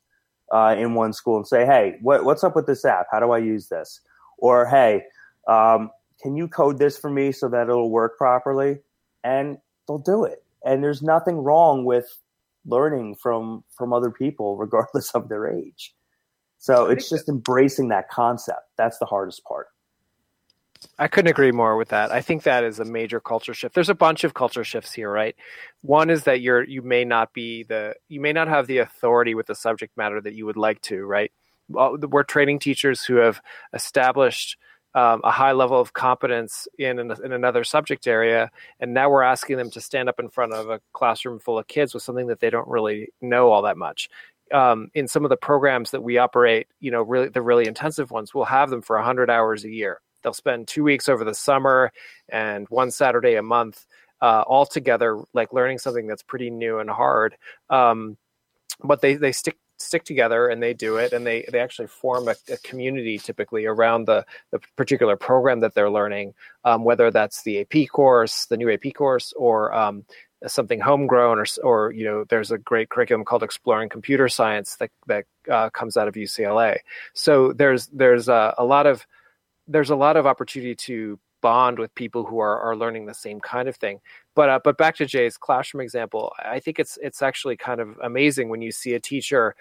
uh, 0.52 0.74
in 0.78 0.94
one 0.94 1.12
school 1.12 1.36
and 1.36 1.46
say, 1.46 1.64
"Hey, 1.66 1.98
what, 2.00 2.24
what's 2.24 2.44
up 2.44 2.56
with 2.56 2.66
this 2.66 2.84
app? 2.84 3.06
How 3.10 3.20
do 3.20 3.30
I 3.32 3.38
use 3.38 3.68
this?" 3.68 4.00
Or, 4.38 4.66
"Hey, 4.66 5.04
um, 5.46 5.90
can 6.22 6.36
you 6.36 6.48
code 6.48 6.78
this 6.78 6.98
for 6.98 7.10
me 7.10 7.32
so 7.32 7.48
that 7.48 7.68
it'll 7.68 7.90
work 7.90 8.16
properly?" 8.16 8.80
And 9.24 9.58
they'll 9.86 9.98
do 9.98 10.24
it. 10.24 10.42
And 10.64 10.82
there's 10.82 11.02
nothing 11.02 11.36
wrong 11.36 11.84
with 11.84 12.18
learning 12.66 13.16
from 13.16 13.64
from 13.76 13.92
other 13.92 14.10
people, 14.10 14.56
regardless 14.58 15.14
of 15.14 15.28
their 15.28 15.50
age. 15.50 15.94
So 16.58 16.86
it's 16.86 17.08
just 17.08 17.28
embracing 17.28 17.88
that 17.88 18.08
concept. 18.08 18.68
That's 18.76 18.98
the 18.98 19.06
hardest 19.06 19.42
part. 19.44 19.66
I 20.98 21.08
couldn't 21.08 21.30
agree 21.30 21.52
more 21.52 21.76
with 21.76 21.88
that. 21.88 22.10
I 22.10 22.20
think 22.20 22.42
that 22.42 22.64
is 22.64 22.78
a 22.78 22.84
major 22.84 23.20
culture 23.20 23.54
shift. 23.54 23.74
There's 23.74 23.88
a 23.88 23.94
bunch 23.94 24.24
of 24.24 24.34
culture 24.34 24.64
shifts 24.64 24.92
here, 24.92 25.10
right? 25.10 25.36
One 25.82 26.10
is 26.10 26.24
that 26.24 26.40
you're 26.40 26.64
you 26.64 26.82
may 26.82 27.04
not 27.04 27.32
be 27.32 27.64
the 27.64 27.94
you 28.08 28.20
may 28.20 28.32
not 28.32 28.48
have 28.48 28.66
the 28.66 28.78
authority 28.78 29.34
with 29.34 29.46
the 29.46 29.54
subject 29.54 29.96
matter 29.96 30.20
that 30.20 30.34
you 30.34 30.46
would 30.46 30.56
like 30.56 30.80
to, 30.82 31.04
right? 31.04 31.32
We're 31.68 32.24
training 32.24 32.58
teachers 32.58 33.02
who 33.02 33.16
have 33.16 33.40
established 33.72 34.56
um, 34.94 35.22
a 35.24 35.30
high 35.30 35.52
level 35.52 35.80
of 35.80 35.94
competence 35.94 36.68
in 36.78 36.98
an, 36.98 37.14
in 37.24 37.32
another 37.32 37.64
subject 37.64 38.06
area, 38.06 38.50
and 38.78 38.92
now 38.92 39.08
we're 39.08 39.22
asking 39.22 39.56
them 39.56 39.70
to 39.70 39.80
stand 39.80 40.08
up 40.08 40.20
in 40.20 40.28
front 40.28 40.52
of 40.52 40.68
a 40.68 40.80
classroom 40.92 41.38
full 41.38 41.58
of 41.58 41.66
kids 41.66 41.94
with 41.94 42.02
something 42.02 42.26
that 42.26 42.40
they 42.40 42.50
don't 42.50 42.68
really 42.68 43.08
know 43.22 43.50
all 43.50 43.62
that 43.62 43.78
much. 43.78 44.10
Um, 44.52 44.90
in 44.92 45.08
some 45.08 45.24
of 45.24 45.30
the 45.30 45.36
programs 45.38 45.92
that 45.92 46.02
we 46.02 46.18
operate, 46.18 46.66
you 46.78 46.90
know, 46.90 47.00
really 47.00 47.28
the 47.28 47.40
really 47.40 47.66
intensive 47.66 48.10
ones, 48.10 48.34
we'll 48.34 48.44
have 48.44 48.68
them 48.68 48.82
for 48.82 48.96
100 48.96 49.30
hours 49.30 49.64
a 49.64 49.70
year 49.70 50.00
They'll 50.22 50.32
spend 50.32 50.68
two 50.68 50.84
weeks 50.84 51.08
over 51.08 51.24
the 51.24 51.34
summer 51.34 51.92
and 52.28 52.68
one 52.68 52.90
Saturday 52.90 53.34
a 53.34 53.42
month 53.42 53.84
uh, 54.20 54.44
all 54.46 54.66
together, 54.66 55.20
like 55.34 55.52
learning 55.52 55.78
something 55.78 56.06
that's 56.06 56.22
pretty 56.22 56.50
new 56.50 56.78
and 56.78 56.88
hard. 56.88 57.36
Um, 57.70 58.16
but 58.82 59.00
they, 59.00 59.14
they 59.14 59.32
stick 59.32 59.58
stick 59.78 60.04
together 60.04 60.46
and 60.46 60.62
they 60.62 60.72
do 60.72 60.96
it 60.96 61.12
and 61.12 61.26
they, 61.26 61.44
they 61.50 61.58
actually 61.58 61.88
form 61.88 62.28
a, 62.28 62.34
a 62.50 62.56
community 62.58 63.18
typically 63.18 63.66
around 63.66 64.06
the, 64.06 64.24
the 64.52 64.60
particular 64.76 65.16
program 65.16 65.58
that 65.58 65.74
they're 65.74 65.90
learning 65.90 66.32
um, 66.64 66.84
whether 66.84 67.10
that's 67.10 67.42
the 67.42 67.60
ap 67.60 67.88
course 67.90 68.46
the 68.46 68.56
new 68.56 68.70
ap 68.70 68.94
course 68.94 69.32
or 69.36 69.74
um, 69.74 70.04
something 70.46 70.80
homegrown 70.80 71.38
or, 71.38 71.46
or 71.62 71.92
you 71.92 72.04
know 72.04 72.24
there's 72.28 72.50
a 72.50 72.58
great 72.58 72.88
curriculum 72.88 73.24
called 73.24 73.42
exploring 73.42 73.88
computer 73.88 74.28
science 74.28 74.76
that, 74.76 74.90
that 75.06 75.24
uh, 75.50 75.68
comes 75.70 75.96
out 75.96 76.08
of 76.08 76.14
ucla 76.14 76.76
so 77.12 77.52
there's 77.52 77.88
there's 77.88 78.28
a, 78.28 78.54
a 78.58 78.64
lot 78.64 78.86
of 78.86 79.06
there's 79.66 79.90
a 79.90 79.96
lot 79.96 80.16
of 80.16 80.26
opportunity 80.26 80.74
to 80.74 81.18
bond 81.40 81.78
with 81.78 81.94
people 81.94 82.24
who 82.24 82.38
are, 82.38 82.58
are 82.60 82.76
learning 82.76 83.06
the 83.06 83.14
same 83.14 83.40
kind 83.40 83.68
of 83.68 83.76
thing. 83.76 84.00
But 84.34 84.48
uh, 84.48 84.60
but 84.62 84.78
back 84.78 84.96
to 84.96 85.06
Jay's 85.06 85.36
classroom 85.36 85.82
example, 85.82 86.32
I 86.38 86.60
think 86.60 86.78
it's 86.78 86.98
it's 87.02 87.22
actually 87.22 87.56
kind 87.56 87.80
of 87.80 87.98
amazing 88.02 88.48
when 88.48 88.62
you 88.62 88.72
see 88.72 88.94
a 88.94 89.00
teacher 89.00 89.54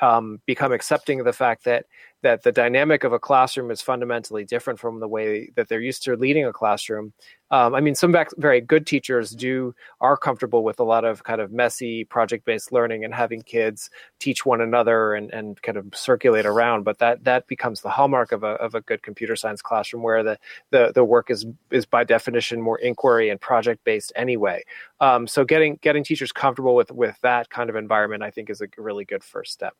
um, 0.00 0.40
become 0.46 0.72
accepting 0.72 1.20
of 1.20 1.26
the 1.26 1.32
fact 1.32 1.64
that 1.64 1.86
that 2.24 2.42
the 2.42 2.50
dynamic 2.50 3.04
of 3.04 3.12
a 3.12 3.18
classroom 3.18 3.70
is 3.70 3.82
fundamentally 3.82 4.46
different 4.46 4.80
from 4.80 4.98
the 4.98 5.06
way 5.06 5.50
that 5.56 5.68
they're 5.68 5.82
used 5.82 6.02
to 6.02 6.16
leading 6.16 6.46
a 6.46 6.54
classroom. 6.54 7.12
Um, 7.50 7.74
I 7.74 7.80
mean, 7.82 7.94
some 7.94 8.16
very 8.38 8.62
good 8.62 8.86
teachers 8.86 9.30
do 9.32 9.74
are 10.00 10.16
comfortable 10.16 10.64
with 10.64 10.80
a 10.80 10.84
lot 10.84 11.04
of 11.04 11.22
kind 11.22 11.42
of 11.42 11.52
messy 11.52 12.02
project-based 12.04 12.72
learning 12.72 13.04
and 13.04 13.14
having 13.14 13.42
kids 13.42 13.90
teach 14.20 14.46
one 14.46 14.62
another 14.62 15.12
and, 15.12 15.30
and 15.34 15.60
kind 15.60 15.76
of 15.76 15.86
circulate 15.94 16.46
around. 16.46 16.84
But 16.84 16.98
that 16.98 17.24
that 17.24 17.46
becomes 17.46 17.82
the 17.82 17.90
hallmark 17.90 18.32
of 18.32 18.42
a 18.42 18.54
of 18.66 18.74
a 18.74 18.80
good 18.80 19.02
computer 19.02 19.36
science 19.36 19.60
classroom, 19.60 20.02
where 20.02 20.22
the 20.22 20.38
the, 20.70 20.92
the 20.94 21.04
work 21.04 21.30
is 21.30 21.44
is 21.70 21.84
by 21.84 22.04
definition 22.04 22.58
more 22.62 22.78
inquiry 22.78 23.28
and 23.28 23.38
project-based 23.38 24.14
anyway. 24.16 24.64
Um, 25.00 25.26
so 25.26 25.44
getting 25.44 25.78
getting 25.82 26.04
teachers 26.04 26.32
comfortable 26.32 26.74
with 26.74 26.90
with 26.90 27.20
that 27.20 27.50
kind 27.50 27.68
of 27.68 27.76
environment, 27.76 28.22
I 28.22 28.30
think, 28.30 28.48
is 28.48 28.62
a 28.62 28.68
really 28.78 29.04
good 29.04 29.22
first 29.22 29.52
step. 29.52 29.74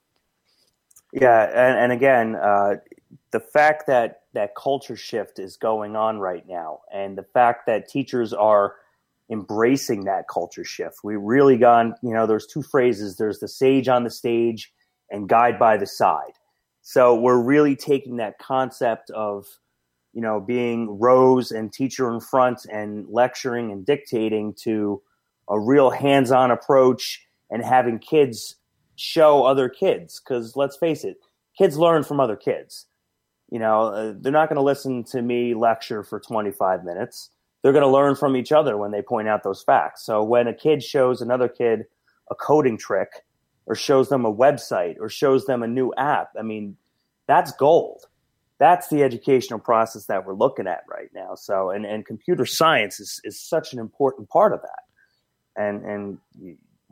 Yeah, 1.14 1.44
and, 1.44 1.78
and 1.78 1.92
again, 1.92 2.34
uh, 2.34 2.76
the 3.30 3.38
fact 3.40 3.86
that 3.86 4.22
that 4.34 4.56
culture 4.56 4.96
shift 4.96 5.38
is 5.38 5.56
going 5.56 5.94
on 5.94 6.18
right 6.18 6.46
now, 6.46 6.80
and 6.92 7.16
the 7.16 7.22
fact 7.22 7.66
that 7.66 7.88
teachers 7.88 8.32
are 8.32 8.74
embracing 9.30 10.04
that 10.04 10.26
culture 10.28 10.64
shift. 10.64 10.98
We 11.02 11.16
really 11.16 11.56
gone, 11.56 11.94
you 12.02 12.12
know, 12.12 12.26
there's 12.26 12.46
two 12.46 12.62
phrases. 12.62 13.16
There's 13.16 13.38
the 13.38 13.48
sage 13.48 13.88
on 13.88 14.04
the 14.04 14.10
stage 14.10 14.72
and 15.10 15.28
guide 15.28 15.58
by 15.58 15.76
the 15.76 15.86
side. 15.86 16.32
So 16.82 17.14
we're 17.14 17.40
really 17.40 17.76
taking 17.76 18.16
that 18.16 18.38
concept 18.38 19.10
of, 19.10 19.46
you 20.12 20.20
know, 20.20 20.40
being 20.40 20.98
rows 20.98 21.52
and 21.52 21.72
teacher 21.72 22.12
in 22.12 22.20
front 22.20 22.66
and 22.70 23.06
lecturing 23.08 23.72
and 23.72 23.86
dictating 23.86 24.54
to 24.64 25.00
a 25.48 25.58
real 25.58 25.90
hands-on 25.90 26.50
approach 26.50 27.26
and 27.50 27.64
having 27.64 27.98
kids 27.98 28.56
show 28.96 29.44
other 29.44 29.68
kids 29.68 30.20
because 30.20 30.56
let's 30.56 30.76
face 30.76 31.04
it 31.04 31.16
kids 31.56 31.76
learn 31.76 32.02
from 32.02 32.20
other 32.20 32.36
kids. 32.36 32.86
You 33.50 33.58
know 33.58 33.82
uh, 33.82 34.14
they're 34.16 34.32
not 34.32 34.48
going 34.48 34.56
to 34.56 34.62
listen 34.62 35.04
to 35.04 35.22
me 35.22 35.54
lecture 35.54 36.02
for 36.02 36.20
25 36.20 36.84
minutes. 36.84 37.30
They're 37.62 37.72
going 37.72 37.82
to 37.82 37.88
learn 37.88 38.14
from 38.14 38.36
each 38.36 38.52
other 38.52 38.76
when 38.76 38.90
they 38.90 39.02
point 39.02 39.28
out 39.28 39.42
those 39.42 39.62
facts. 39.62 40.04
So 40.04 40.22
when 40.22 40.48
a 40.48 40.54
kid 40.54 40.82
shows 40.82 41.20
another 41.20 41.48
kid 41.48 41.84
a 42.30 42.34
coding 42.34 42.78
trick 42.78 43.08
or 43.66 43.74
shows 43.74 44.08
them 44.08 44.24
a 44.24 44.34
website 44.34 44.96
or 44.98 45.08
shows 45.08 45.44
them 45.44 45.62
a 45.62 45.66
new 45.66 45.92
app 45.98 46.28
i 46.38 46.42
mean 46.42 46.76
that's 47.26 47.52
gold. 47.52 48.06
That's 48.58 48.88
the 48.88 49.02
educational 49.02 49.58
process 49.58 50.06
that 50.06 50.24
we're 50.24 50.34
looking 50.34 50.66
at 50.66 50.84
right 50.88 51.08
now. 51.14 51.34
So 51.34 51.70
and, 51.70 51.84
and 51.84 52.06
computer 52.06 52.46
science 52.46 53.00
is, 53.00 53.20
is 53.24 53.40
such 53.40 53.72
an 53.72 53.78
important 53.78 54.28
part 54.28 54.52
of 54.52 54.60
that. 54.62 55.62
And 55.62 55.84
and 55.84 56.18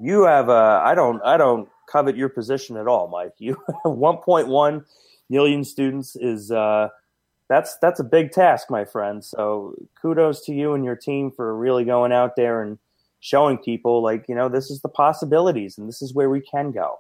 you 0.01 0.23
have 0.25 0.49
a 0.49 0.83
i 0.85 0.95
don't 0.95 1.21
i 1.23 1.37
don't 1.37 1.69
covet 1.91 2.17
your 2.17 2.29
position 2.29 2.77
at 2.77 2.87
all, 2.87 3.09
Mike. 3.09 3.35
You 3.39 3.57
1.1 3.85 4.85
million 5.29 5.65
students 5.65 6.17
is 6.17 6.51
uh, 6.51 6.89
that's 7.49 7.77
that's 7.79 8.01
a 8.01 8.05
big 8.05 8.33
task, 8.33 8.71
my 8.71 8.85
friend. 8.85 9.25
So 9.25 9.75
kudos 10.01 10.45
to 10.47 10.53
you 10.53 10.75
and 10.75 10.85
your 10.85 10.97
team 10.97 11.31
for 11.31 11.57
really 11.57 11.85
going 11.85 12.13
out 12.13 12.37
there 12.37 12.63
and 12.63 12.79
showing 13.21 13.57
people 13.59 14.03
like 14.03 14.25
you 14.29 14.35
know 14.35 14.49
this 14.49 14.71
is 14.71 14.81
the 14.81 14.89
possibilities 14.89 15.79
and 15.79 15.89
this 15.89 16.03
is 16.03 16.15
where 16.15 16.31
we 16.31 16.41
can 16.41 16.73
go. 16.73 16.99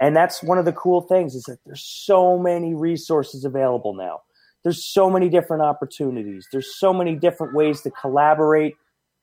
And 0.00 0.16
that's 0.16 0.42
one 0.42 0.58
of 0.58 0.64
the 0.64 0.72
cool 0.72 1.02
things 1.02 1.34
is 1.36 1.44
that 1.44 1.58
there's 1.64 1.84
so 1.84 2.36
many 2.36 2.74
resources 2.74 3.44
available 3.44 3.94
now. 3.94 4.22
There's 4.64 4.84
so 4.84 5.08
many 5.08 5.28
different 5.28 5.62
opportunities. 5.62 6.48
There's 6.50 6.76
so 6.76 6.92
many 6.92 7.14
different 7.14 7.54
ways 7.54 7.82
to 7.82 7.90
collaborate. 7.90 8.74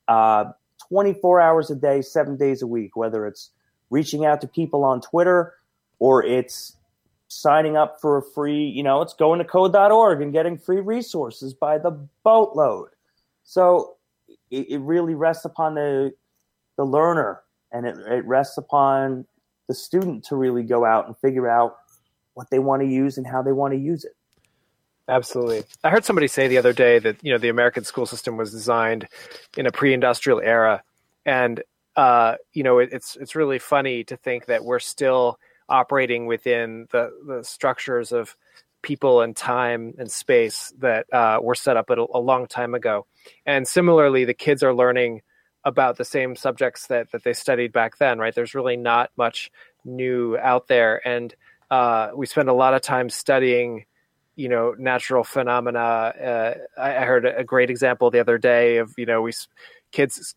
Uh, 0.07 0.45
24 0.87 1.41
hours 1.41 1.69
a 1.69 1.75
day, 1.75 2.01
seven 2.01 2.37
days 2.37 2.61
a 2.61 2.67
week, 2.67 2.95
whether 2.95 3.27
it's 3.27 3.51
reaching 3.89 4.25
out 4.25 4.41
to 4.41 4.47
people 4.47 4.83
on 4.83 5.01
Twitter 5.01 5.53
or 5.99 6.23
it's 6.23 6.75
signing 7.27 7.77
up 7.77 8.01
for 8.01 8.17
a 8.17 8.23
free, 8.23 8.65
you 8.65 8.83
know, 8.83 9.01
it's 9.01 9.13
going 9.13 9.39
to 9.39 9.45
code.org 9.45 10.21
and 10.21 10.33
getting 10.33 10.57
free 10.57 10.81
resources 10.81 11.53
by 11.53 11.77
the 11.77 11.91
boatload. 12.23 12.89
So 13.43 13.97
it, 14.49 14.71
it 14.71 14.77
really 14.79 15.15
rests 15.15 15.45
upon 15.45 15.75
the 15.75 16.13
the 16.77 16.85
learner 16.85 17.41
and 17.71 17.85
it, 17.85 17.97
it 18.07 18.25
rests 18.25 18.57
upon 18.57 19.25
the 19.67 19.75
student 19.75 20.23
to 20.25 20.35
really 20.35 20.63
go 20.63 20.85
out 20.85 21.07
and 21.07 21.17
figure 21.17 21.47
out 21.47 21.77
what 22.33 22.49
they 22.49 22.59
want 22.59 22.81
to 22.81 22.87
use 22.87 23.17
and 23.17 23.27
how 23.27 23.41
they 23.41 23.51
want 23.51 23.73
to 23.73 23.79
use 23.79 24.05
it. 24.05 24.15
Absolutely. 25.09 25.63
I 25.83 25.89
heard 25.89 26.05
somebody 26.05 26.27
say 26.27 26.47
the 26.47 26.57
other 26.57 26.71
day 26.71 26.99
that, 26.99 27.17
you 27.21 27.31
know, 27.31 27.37
the 27.37 27.49
American 27.49 27.83
school 27.83 28.05
system 28.05 28.37
was 28.37 28.51
designed 28.51 29.07
in 29.57 29.65
a 29.65 29.71
pre-industrial 29.71 30.39
era 30.39 30.83
and 31.25 31.63
uh, 31.95 32.35
you 32.53 32.63
know, 32.63 32.79
it, 32.79 32.89
it's 32.91 33.15
it's 33.15 33.35
really 33.35 33.59
funny 33.59 34.03
to 34.05 34.17
think 34.17 34.45
that 34.45 34.63
we're 34.63 34.79
still 34.79 35.39
operating 35.67 36.25
within 36.25 36.87
the 36.91 37.11
the 37.25 37.43
structures 37.43 38.11
of 38.11 38.35
people 38.81 39.21
and 39.21 39.35
time 39.35 39.93
and 39.97 40.09
space 40.11 40.73
that 40.79 41.05
uh, 41.13 41.39
were 41.41 41.55
set 41.55 41.77
up 41.77 41.89
a, 41.89 42.05
a 42.13 42.19
long 42.19 42.47
time 42.47 42.73
ago. 42.73 43.05
And 43.45 43.67
similarly, 43.67 44.25
the 44.25 44.33
kids 44.33 44.63
are 44.63 44.73
learning 44.73 45.21
about 45.65 45.97
the 45.97 46.05
same 46.05 46.35
subjects 46.35 46.87
that 46.87 47.11
that 47.11 47.23
they 47.23 47.33
studied 47.33 47.73
back 47.73 47.97
then. 47.97 48.19
Right? 48.19 48.33
There's 48.33 48.55
really 48.55 48.77
not 48.77 49.11
much 49.17 49.51
new 49.83 50.37
out 50.37 50.67
there, 50.67 51.05
and 51.07 51.33
uh, 51.69 52.09
we 52.15 52.25
spend 52.25 52.49
a 52.49 52.53
lot 52.53 52.73
of 52.73 52.81
time 52.81 53.09
studying 53.09 53.85
you 54.35 54.47
know 54.47 54.73
natural 54.77 55.23
phenomena. 55.23 55.79
Uh, 55.79 56.53
I, 56.77 56.97
I, 56.97 57.05
heard 57.05 57.25
a 57.25 57.43
great 57.43 57.69
example 57.69 58.09
the 58.09 58.21
other 58.21 58.37
day 58.37 58.77
of 58.77 58.93
you 58.97 59.05
know 59.05 59.21
we 59.21 59.33
kids 59.91 60.35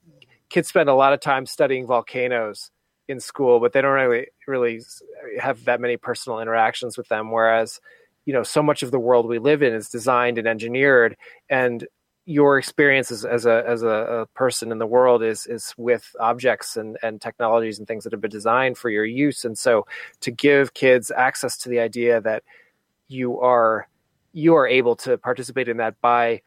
kids 0.52 0.68
spend 0.68 0.90
a 0.90 0.94
lot 0.94 1.14
of 1.14 1.20
time 1.20 1.46
studying 1.46 1.86
volcanoes 1.86 2.70
in 3.08 3.18
school, 3.20 3.58
but 3.58 3.72
they 3.72 3.80
don't 3.80 3.92
really 3.92 4.26
really 4.46 4.80
have 5.40 5.64
that 5.64 5.80
many 5.80 5.96
personal 5.96 6.40
interactions 6.40 6.98
with 6.98 7.08
them. 7.08 7.30
Whereas, 7.30 7.80
you 8.26 8.34
know, 8.34 8.42
so 8.42 8.62
much 8.62 8.82
of 8.82 8.90
the 8.90 8.98
world 8.98 9.26
we 9.26 9.38
live 9.38 9.62
in 9.62 9.72
is 9.72 9.88
designed 9.88 10.36
and 10.36 10.46
engineered, 10.46 11.16
and 11.48 11.86
your 12.26 12.58
experience 12.58 13.10
as, 13.10 13.24
as 13.24 13.46
a 13.46 13.64
as 13.66 13.82
a, 13.82 13.88
a, 13.88 14.26
person 14.26 14.70
in 14.70 14.78
the 14.78 14.86
world 14.86 15.22
is 15.22 15.46
is 15.46 15.74
with 15.78 16.14
objects 16.20 16.76
and 16.76 16.98
and 17.02 17.20
technologies 17.20 17.78
and 17.78 17.88
things 17.88 18.04
that 18.04 18.12
have 18.12 18.20
been 18.20 18.30
designed 18.30 18.76
for 18.76 18.90
your 18.90 19.06
use. 19.06 19.44
And 19.46 19.58
so, 19.58 19.86
to 20.20 20.30
give 20.30 20.74
kids 20.74 21.10
access 21.10 21.56
to 21.58 21.70
the 21.70 21.80
idea 21.80 22.20
that 22.20 22.44
you 23.08 23.40
are 23.40 23.88
you 24.32 24.54
are 24.54 24.66
able 24.66 24.96
to 24.96 25.16
participate 25.16 25.68
in 25.68 25.78
that 25.78 25.98
by 26.02 26.42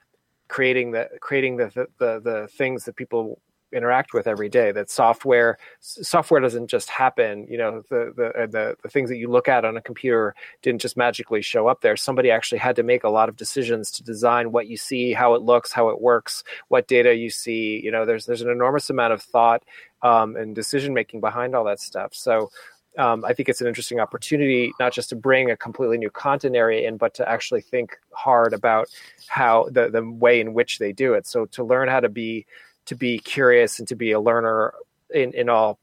creating 0.47 0.91
the 0.91 1.09
creating 1.19 1.57
the 1.57 1.65
the, 1.73 1.87
the, 1.97 2.21
the 2.21 2.47
things 2.49 2.85
that 2.85 2.95
people 2.95 3.39
interact 3.75 4.13
with 4.13 4.25
every 4.25 4.49
day 4.49 4.71
that 4.71 4.89
software 4.89 5.57
software 5.79 6.39
doesn't 6.39 6.67
just 6.67 6.89
happen 6.89 7.45
you 7.49 7.57
know 7.57 7.83
the, 7.89 8.13
the 8.15 8.47
the 8.47 8.75
the 8.81 8.89
things 8.89 9.09
that 9.09 9.17
you 9.17 9.29
look 9.29 9.47
at 9.47 9.65
on 9.65 9.75
a 9.75 9.81
computer 9.81 10.33
didn't 10.61 10.81
just 10.81 10.95
magically 10.95 11.41
show 11.41 11.67
up 11.67 11.81
there 11.81 11.97
somebody 11.97 12.31
actually 12.31 12.57
had 12.57 12.75
to 12.75 12.83
make 12.83 13.03
a 13.03 13.09
lot 13.09 13.29
of 13.29 13.35
decisions 13.35 13.91
to 13.91 14.03
design 14.03 14.51
what 14.51 14.67
you 14.67 14.77
see 14.77 15.13
how 15.13 15.33
it 15.33 15.41
looks 15.41 15.71
how 15.71 15.89
it 15.89 16.01
works 16.01 16.43
what 16.69 16.87
data 16.87 17.13
you 17.13 17.29
see 17.29 17.81
you 17.83 17.91
know 17.91 18.05
there's 18.05 18.25
there's 18.25 18.41
an 18.41 18.49
enormous 18.49 18.89
amount 18.89 19.13
of 19.13 19.21
thought 19.21 19.63
um, 20.01 20.35
and 20.35 20.55
decision 20.55 20.93
making 20.93 21.19
behind 21.19 21.53
all 21.53 21.65
that 21.65 21.79
stuff 21.79 22.13
so 22.13 22.49
um, 22.97 23.25
I 23.25 23.33
think 23.33 23.49
it's 23.49 23.61
an 23.61 23.67
interesting 23.67 23.99
opportunity 23.99 24.71
not 24.79 24.93
just 24.93 25.09
to 25.09 25.15
bring 25.15 25.51
a 25.51 25.57
completely 25.57 25.97
new 25.97 26.09
content 26.09 26.55
area 26.55 26.87
in, 26.87 26.97
but 26.97 27.13
to 27.15 27.29
actually 27.29 27.61
think 27.61 27.97
hard 28.11 28.53
about 28.53 28.87
how 29.27 29.67
the 29.71 29.89
the 29.89 30.09
way 30.09 30.39
in 30.39 30.53
which 30.53 30.79
they 30.79 30.93
do 30.93 31.13
it. 31.13 31.27
So 31.27 31.45
to 31.47 31.63
learn 31.63 31.89
how 31.89 31.99
to 31.99 32.09
be 32.09 32.45
to 32.85 32.95
be 32.95 33.19
curious 33.19 33.79
and 33.79 33.87
to 33.87 33.95
be 33.95 34.11
a 34.11 34.19
learner 34.19 34.73
in 35.13 35.33
in 35.33 35.49
all 35.49 35.79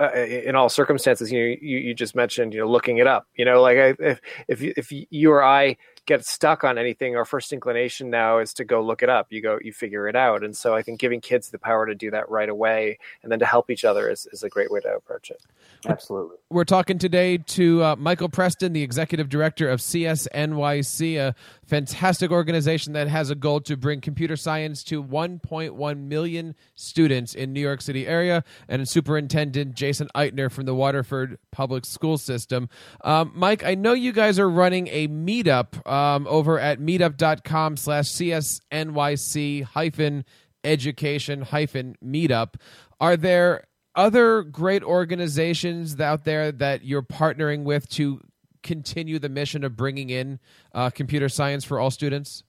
uh, 0.00 0.12
in 0.12 0.54
all 0.54 0.68
circumstances. 0.68 1.32
You, 1.32 1.40
know, 1.40 1.56
you 1.60 1.78
you 1.78 1.94
just 1.94 2.14
mentioned 2.14 2.54
you 2.54 2.60
know 2.60 2.68
looking 2.68 2.98
it 2.98 3.06
up. 3.06 3.26
You 3.36 3.44
know, 3.44 3.60
like 3.60 3.96
if 3.98 4.20
if 4.48 4.62
if 4.62 4.92
you 5.10 5.32
or 5.32 5.42
I 5.42 5.76
get 6.08 6.24
stuck 6.24 6.64
on 6.64 6.78
anything, 6.78 7.16
our 7.16 7.26
first 7.26 7.52
inclination 7.52 8.08
now 8.08 8.38
is 8.38 8.54
to 8.54 8.64
go 8.64 8.82
look 8.82 9.02
it 9.02 9.10
up. 9.10 9.26
You 9.30 9.42
go, 9.42 9.58
you 9.62 9.72
figure 9.72 10.08
it 10.08 10.16
out. 10.16 10.42
And 10.42 10.56
so 10.56 10.74
I 10.74 10.82
think 10.82 10.98
giving 10.98 11.20
kids 11.20 11.50
the 11.50 11.58
power 11.58 11.86
to 11.86 11.94
do 11.94 12.10
that 12.10 12.28
right 12.30 12.48
away 12.48 12.98
and 13.22 13.30
then 13.30 13.38
to 13.40 13.46
help 13.46 13.70
each 13.70 13.84
other 13.84 14.10
is, 14.10 14.26
is 14.32 14.42
a 14.42 14.48
great 14.48 14.72
way 14.72 14.80
to 14.80 14.88
approach 14.88 15.30
it. 15.30 15.42
Absolutely. 15.86 16.36
We're 16.50 16.64
talking 16.64 16.98
today 16.98 17.36
to 17.38 17.84
uh, 17.84 17.96
Michael 17.96 18.30
Preston, 18.30 18.72
the 18.72 18.82
executive 18.82 19.28
director 19.28 19.68
of 19.68 19.80
CSNYC, 19.80 21.18
a 21.18 21.34
fantastic 21.66 22.30
organization 22.30 22.94
that 22.94 23.06
has 23.08 23.30
a 23.30 23.34
goal 23.34 23.60
to 23.60 23.76
bring 23.76 24.00
computer 24.00 24.34
science 24.34 24.82
to 24.84 25.04
1.1 25.04 25.98
million 25.98 26.54
students 26.74 27.34
in 27.34 27.52
New 27.52 27.60
York 27.60 27.82
City 27.82 28.06
area, 28.06 28.42
and 28.66 28.88
Superintendent 28.88 29.74
Jason 29.74 30.08
Eitner 30.14 30.50
from 30.50 30.64
the 30.64 30.74
Waterford 30.74 31.38
Public 31.52 31.84
School 31.84 32.16
System. 32.16 32.70
Um, 33.02 33.32
Mike, 33.34 33.62
I 33.62 33.74
know 33.74 33.92
you 33.92 34.12
guys 34.12 34.38
are 34.38 34.48
running 34.48 34.88
a 34.88 35.06
meetup 35.08 35.86
um, 35.98 36.26
over 36.28 36.58
at 36.58 36.78
meetup.com 36.78 37.76
slash 37.76 38.06
CSNYC 38.06 39.64
hyphen 39.64 40.24
education 40.64 41.42
hyphen 41.42 41.96
meetup. 42.04 42.54
Are 43.00 43.16
there 43.16 43.66
other 43.94 44.42
great 44.42 44.82
organizations 44.82 46.00
out 46.00 46.24
there 46.24 46.52
that 46.52 46.84
you're 46.84 47.02
partnering 47.02 47.64
with 47.64 47.88
to 47.90 48.20
continue 48.62 49.18
the 49.18 49.28
mission 49.28 49.64
of 49.64 49.76
bringing 49.76 50.10
in 50.10 50.38
uh, 50.74 50.90
computer 50.90 51.28
science 51.28 51.64
for 51.64 51.80
all 51.80 51.90
students? 51.90 52.44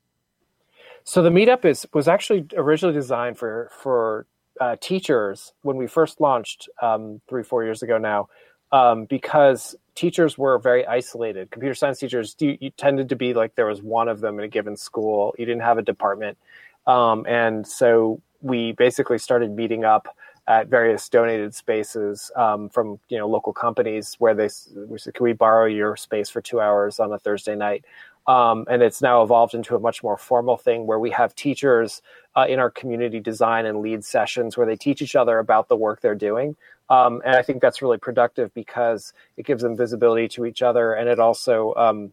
So 1.03 1.23
the 1.23 1.29
meetup 1.29 1.65
is 1.65 1.87
was 1.93 2.07
actually 2.07 2.45
originally 2.55 2.93
designed 2.93 3.37
for 3.37 3.71
for 3.71 4.27
uh, 4.61 4.75
teachers 4.79 5.53
when 5.61 5.77
we 5.77 5.87
first 5.87 6.19
launched 6.19 6.69
um, 6.81 7.21
three 7.27 7.43
four 7.43 7.63
years 7.63 7.81
ago 7.81 7.97
now, 7.97 8.27
um, 8.71 9.05
because 9.05 9.75
teachers 9.95 10.37
were 10.37 10.57
very 10.59 10.85
isolated. 10.85 11.51
Computer 11.51 11.75
science 11.75 11.99
teachers 11.99 12.35
you, 12.39 12.57
you, 12.59 12.69
tended 12.71 13.09
to 13.09 13.15
be 13.15 13.33
like 13.33 13.55
there 13.55 13.65
was 13.65 13.81
one 13.81 14.07
of 14.07 14.21
them 14.21 14.39
in 14.39 14.45
a 14.45 14.47
given 14.47 14.77
school. 14.77 15.35
You 15.37 15.45
didn't 15.45 15.61
have 15.61 15.77
a 15.77 15.81
department, 15.81 16.37
um, 16.87 17.25
and 17.27 17.67
so 17.67 18.21
we 18.41 18.71
basically 18.73 19.17
started 19.17 19.51
meeting 19.51 19.83
up 19.83 20.15
at 20.47 20.67
various 20.67 21.07
donated 21.09 21.53
spaces 21.53 22.31
um, 22.35 22.69
from 22.69 22.99
you 23.09 23.17
know 23.17 23.27
local 23.27 23.53
companies 23.53 24.15
where 24.19 24.33
they 24.33 24.49
we 24.87 24.97
said, 24.97 25.13
"Can 25.13 25.23
we 25.23 25.33
borrow 25.33 25.65
your 25.65 25.95
space 25.95 26.29
for 26.29 26.41
two 26.41 26.59
hours 26.59 26.99
on 26.99 27.11
a 27.11 27.19
Thursday 27.19 27.55
night?" 27.55 27.85
Um, 28.29 28.63
and 28.69 28.83
it's 28.83 29.01
now 29.01 29.23
evolved 29.23 29.55
into 29.55 29.75
a 29.75 29.79
much 29.79 30.03
more 30.03 30.15
formal 30.15 30.55
thing 30.55 30.85
where 30.85 30.99
we 30.99 31.09
have 31.09 31.33
teachers 31.33 32.03
uh, 32.35 32.45
in 32.47 32.59
our 32.59 32.69
community 32.69 33.19
design 33.19 33.65
and 33.65 33.81
lead 33.81 34.05
sessions 34.05 34.55
where 34.55 34.67
they 34.67 34.75
teach 34.75 35.01
each 35.01 35.15
other 35.15 35.39
about 35.39 35.67
the 35.67 35.75
work 35.75 35.99
they're 35.99 36.13
doing. 36.13 36.55
Um, 36.91 37.23
and 37.25 37.35
I 37.35 37.41
think 37.41 37.59
that's 37.59 37.81
really 37.81 37.97
productive 37.97 38.53
because 38.53 39.13
it 39.37 39.47
gives 39.47 39.63
them 39.63 39.75
visibility 39.75 40.27
to 40.29 40.45
each 40.45 40.61
other, 40.61 40.93
and 40.93 41.09
it 41.09 41.19
also 41.19 41.73
um, 41.73 42.11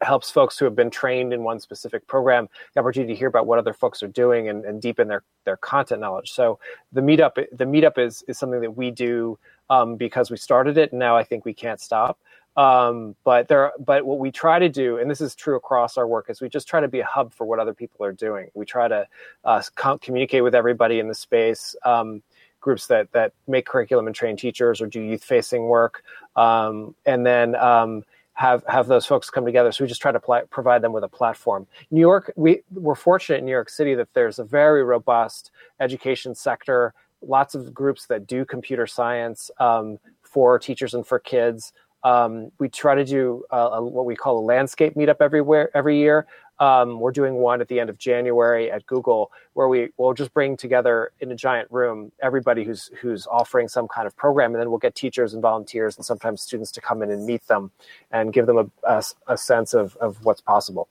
helps 0.00 0.32
folks 0.32 0.58
who 0.58 0.64
have 0.64 0.74
been 0.74 0.90
trained 0.90 1.32
in 1.32 1.44
one 1.44 1.60
specific 1.60 2.06
program 2.08 2.48
the 2.74 2.80
opportunity 2.80 3.12
to 3.12 3.18
hear 3.18 3.28
about 3.28 3.46
what 3.46 3.60
other 3.60 3.72
folks 3.72 4.02
are 4.02 4.08
doing 4.08 4.48
and, 4.48 4.64
and 4.64 4.82
deepen 4.82 5.06
their 5.06 5.22
their 5.44 5.56
content 5.56 6.00
knowledge. 6.00 6.32
So 6.32 6.58
the 6.92 7.00
meetup 7.00 7.34
the 7.52 7.64
meetup 7.64 7.98
is 7.98 8.24
is 8.26 8.36
something 8.36 8.60
that 8.60 8.76
we 8.76 8.90
do 8.90 9.38
um, 9.70 9.94
because 9.96 10.30
we 10.30 10.36
started 10.36 10.76
it, 10.76 10.90
and 10.90 10.98
now 10.98 11.16
I 11.16 11.22
think 11.22 11.44
we 11.44 11.54
can't 11.54 11.80
stop. 11.80 12.18
Um, 12.56 13.16
but 13.24 13.48
there, 13.48 13.72
but 13.78 14.06
what 14.06 14.18
we 14.18 14.30
try 14.30 14.58
to 14.58 14.68
do, 14.68 14.98
and 14.98 15.10
this 15.10 15.20
is 15.20 15.34
true 15.34 15.56
across 15.56 15.96
our 15.96 16.06
work, 16.06 16.30
is 16.30 16.40
we 16.40 16.48
just 16.48 16.68
try 16.68 16.80
to 16.80 16.88
be 16.88 17.00
a 17.00 17.04
hub 17.04 17.32
for 17.32 17.46
what 17.46 17.58
other 17.58 17.74
people 17.74 18.04
are 18.06 18.12
doing. 18.12 18.48
We 18.54 18.64
try 18.64 18.88
to 18.88 19.06
uh, 19.44 19.62
com- 19.74 19.98
communicate 19.98 20.44
with 20.44 20.54
everybody 20.54 21.00
in 21.00 21.08
the 21.08 21.14
space. 21.14 21.74
Um, 21.84 22.22
groups 22.60 22.86
that 22.86 23.12
that 23.12 23.34
make 23.46 23.66
curriculum 23.66 24.06
and 24.06 24.16
train 24.16 24.38
teachers 24.38 24.80
or 24.80 24.86
do 24.86 24.98
youth 24.98 25.22
facing 25.22 25.64
work 25.64 26.02
um, 26.34 26.94
and 27.04 27.26
then 27.26 27.54
um, 27.56 28.02
have 28.32 28.64
have 28.66 28.86
those 28.86 29.06
folks 29.06 29.30
come 29.30 29.44
together. 29.44 29.70
So 29.70 29.84
we 29.84 29.88
just 29.88 30.02
try 30.02 30.12
to 30.12 30.18
pl- 30.18 30.48
provide 30.50 30.82
them 30.82 30.92
with 30.92 31.04
a 31.04 31.08
platform. 31.08 31.66
New 31.90 32.00
York, 32.00 32.32
we 32.36 32.62
we're 32.72 32.94
fortunate 32.94 33.38
in 33.38 33.44
New 33.44 33.52
York 33.52 33.68
City 33.68 33.94
that 33.94 34.08
there's 34.14 34.38
a 34.38 34.44
very 34.44 34.82
robust 34.82 35.50
education 35.78 36.34
sector. 36.34 36.94
Lots 37.22 37.54
of 37.54 37.72
groups 37.72 38.06
that 38.06 38.26
do 38.26 38.44
computer 38.44 38.86
science 38.86 39.50
um, 39.60 39.98
for 40.22 40.58
teachers 40.58 40.94
and 40.94 41.06
for 41.06 41.18
kids. 41.18 41.72
Um, 42.04 42.52
we 42.58 42.68
try 42.68 42.94
to 42.94 43.04
do 43.04 43.44
a, 43.50 43.56
a, 43.56 43.82
what 43.82 44.04
we 44.04 44.14
call 44.14 44.38
a 44.38 44.44
landscape 44.44 44.94
meetup 44.94 45.16
everywhere 45.20 45.70
every 45.74 45.98
year. 45.98 46.26
Um, 46.60 47.00
we're 47.00 47.10
doing 47.10 47.34
one 47.34 47.60
at 47.60 47.68
the 47.68 47.80
end 47.80 47.90
of 47.90 47.98
January 47.98 48.70
at 48.70 48.86
Google, 48.86 49.32
where 49.54 49.66
we 49.66 49.88
will 49.96 50.14
just 50.14 50.32
bring 50.32 50.56
together 50.56 51.10
in 51.18 51.32
a 51.32 51.34
giant 51.34 51.68
room 51.72 52.12
everybody 52.22 52.62
who's 52.62 52.90
who's 53.00 53.26
offering 53.26 53.66
some 53.66 53.88
kind 53.88 54.06
of 54.06 54.14
program, 54.16 54.52
and 54.52 54.60
then 54.60 54.70
we'll 54.70 54.78
get 54.78 54.94
teachers 54.94 55.32
and 55.32 55.42
volunteers 55.42 55.96
and 55.96 56.04
sometimes 56.04 56.42
students 56.42 56.70
to 56.72 56.80
come 56.80 57.02
in 57.02 57.10
and 57.10 57.26
meet 57.26 57.44
them 57.48 57.72
and 58.12 58.32
give 58.32 58.46
them 58.46 58.58
a, 58.58 58.66
a, 58.84 59.02
a 59.26 59.36
sense 59.36 59.74
of, 59.74 59.96
of 59.96 60.24
what's 60.24 60.40
possible. 60.40 60.88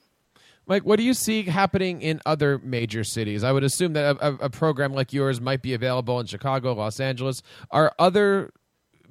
Mike, 0.66 0.84
what 0.84 0.98
do 0.98 1.04
you 1.04 1.14
see 1.14 1.44
happening 1.44 2.02
in 2.02 2.22
other 2.26 2.58
major 2.60 3.04
cities? 3.04 3.44
I 3.44 3.52
would 3.52 3.64
assume 3.64 3.94
that 3.94 4.18
a, 4.22 4.46
a, 4.46 4.50
program 4.50 4.94
like 4.94 5.12
yours 5.12 5.42
might 5.42 5.62
be 5.62 5.74
available 5.74 6.22
in 6.22 6.26
Chicago, 6.26 6.74
Los 6.74 7.02
Angeles. 7.02 7.42
Are 7.70 7.94
other 8.00 8.54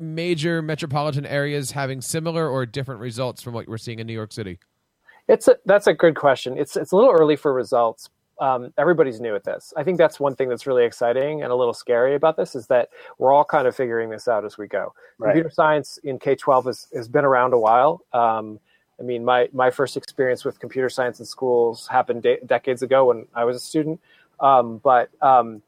major 0.03 0.61
metropolitan 0.61 1.25
areas 1.25 1.71
having 1.71 2.01
similar 2.01 2.49
or 2.49 2.67
different 2.67 3.01
results 3.01 3.41
from 3.41 3.55
what 3.55 3.69
we're 3.69 3.79
seeing 3.79 4.01
in 4.01 4.07
New 4.07 4.13
York 4.13 4.33
City? 4.33 4.59
It's 5.29 5.49
a, 5.49 5.57
that's 5.65 5.87
a 5.87 5.95
good 5.95 6.17
question. 6.17 6.59
It's 6.59 6.77
it's 6.77 6.93
a 6.93 6.97
little 6.97 7.13
early 7.13 7.37
for 7.37 7.55
results. 7.55 8.11
Um, 8.41 8.73
everybody's 8.77 9.21
new 9.21 9.37
at 9.37 9.45
this. 9.45 9.73
I 9.77 9.85
think 9.85 9.99
that's 9.99 10.19
one 10.19 10.35
thing 10.35 10.49
that's 10.49 10.67
really 10.67 10.85
exciting 10.85 11.43
and 11.43 11.53
a 11.53 11.55
little 11.55 11.75
scary 11.75 12.17
about 12.17 12.37
this 12.37 12.57
is 12.57 12.67
that 12.67 12.89
we're 13.19 13.33
all 13.33 13.45
kind 13.45 13.69
of 13.69 13.77
figuring 13.77 14.11
this 14.11 14.27
out 14.27 14.45
as 14.45 14.59
we 14.59 14.67
go. 14.67 14.93
Right. 15.19 15.29
Computer 15.29 15.51
science 15.51 15.99
in 16.03 16.19
K 16.19 16.35
twelve 16.35 16.65
has, 16.67 16.89
has 16.93 17.07
been 17.07 17.25
around 17.25 17.53
a 17.53 17.59
while. 17.59 18.05
Um, 18.13 18.59
I 18.99 19.05
mean, 19.05 19.25
my 19.25 19.49
my 19.53 19.71
first 19.71 19.97
experience 19.97 20.45
with 20.45 20.59
computer 20.59 20.89
science 20.89 21.21
in 21.21 21.27
schools 21.27 21.87
happened 21.87 22.23
de- 22.23 22.41
decades 22.45 22.83
ago 22.83 23.07
when 23.07 23.27
I 23.35 23.45
was 23.45 23.57
a 23.57 23.61
student. 23.61 24.01
Um, 24.41 24.79
but 24.79 25.11
um, 25.23 25.63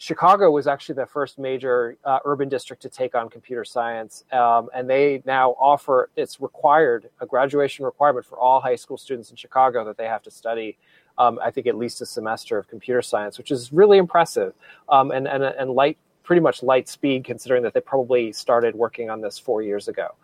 Chicago 0.00 0.48
was 0.52 0.68
actually 0.68 0.94
the 0.94 1.06
first 1.06 1.40
major 1.40 1.96
uh, 2.04 2.20
urban 2.24 2.48
district 2.48 2.80
to 2.82 2.88
take 2.88 3.16
on 3.16 3.28
computer 3.28 3.64
science, 3.64 4.24
um, 4.30 4.70
and 4.72 4.88
they 4.88 5.20
now 5.26 5.50
offer 5.58 6.08
it's 6.14 6.40
required 6.40 7.10
a 7.20 7.26
graduation 7.26 7.84
requirement 7.84 8.24
for 8.24 8.38
all 8.38 8.60
high 8.60 8.76
school 8.76 8.96
students 8.96 9.30
in 9.30 9.36
Chicago 9.36 9.84
that 9.84 9.96
they 9.96 10.06
have 10.06 10.22
to 10.22 10.30
study. 10.30 10.78
Um, 11.18 11.40
I 11.42 11.50
think 11.50 11.66
at 11.66 11.76
least 11.76 12.00
a 12.00 12.06
semester 12.06 12.58
of 12.58 12.68
computer 12.68 13.02
science, 13.02 13.38
which 13.38 13.50
is 13.50 13.72
really 13.72 13.98
impressive, 13.98 14.54
um, 14.88 15.10
and, 15.10 15.26
and 15.26 15.42
and 15.42 15.72
light 15.72 15.98
pretty 16.22 16.40
much 16.40 16.62
light 16.62 16.88
speed 16.88 17.24
considering 17.24 17.64
that 17.64 17.74
they 17.74 17.80
probably 17.80 18.32
started 18.32 18.76
working 18.76 19.10
on 19.10 19.20
this 19.20 19.36
four 19.36 19.62
years 19.62 19.88
ago, 19.88 20.14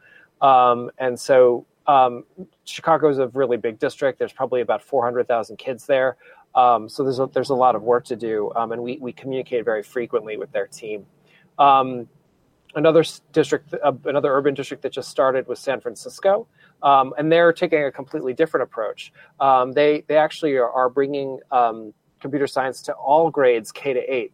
um, 0.40 0.88
and 0.98 1.18
so 1.18 1.66
um, 1.86 2.24
Chicago 2.64 3.08
is 3.08 3.18
a 3.18 3.28
really 3.28 3.56
big 3.56 3.78
district. 3.78 4.18
There's 4.18 4.32
probably 4.32 4.60
about 4.60 4.82
400,000 4.82 5.56
kids 5.56 5.86
there. 5.86 6.16
Um, 6.54 6.88
so 6.88 7.02
there's 7.02 7.18
a, 7.18 7.28
there's 7.32 7.50
a 7.50 7.54
lot 7.54 7.74
of 7.74 7.82
work 7.82 8.04
to 8.06 8.16
do, 8.16 8.52
um, 8.54 8.72
and 8.72 8.82
we, 8.82 8.98
we 8.98 9.12
communicate 9.12 9.64
very 9.64 9.82
frequently 9.82 10.36
with 10.36 10.52
their 10.52 10.66
team. 10.66 11.06
Um, 11.58 12.08
another 12.74 13.04
district, 13.32 13.74
uh, 13.74 13.92
another 14.04 14.34
urban 14.34 14.54
district 14.54 14.82
that 14.84 14.92
just 14.92 15.08
started 15.08 15.46
was 15.48 15.58
San 15.58 15.80
Francisco, 15.80 16.46
um, 16.82 17.12
and 17.18 17.30
they're 17.30 17.52
taking 17.52 17.82
a 17.84 17.90
completely 17.90 18.32
different 18.32 18.62
approach. 18.64 19.12
Um, 19.40 19.72
they 19.72 20.04
they 20.06 20.16
actually 20.16 20.54
are, 20.56 20.70
are 20.70 20.88
bringing 20.88 21.40
um, 21.50 21.92
computer 22.20 22.46
science 22.46 22.82
to 22.82 22.92
all 22.92 23.30
grades 23.30 23.72
K 23.72 23.92
to 23.92 24.00
eight. 24.00 24.32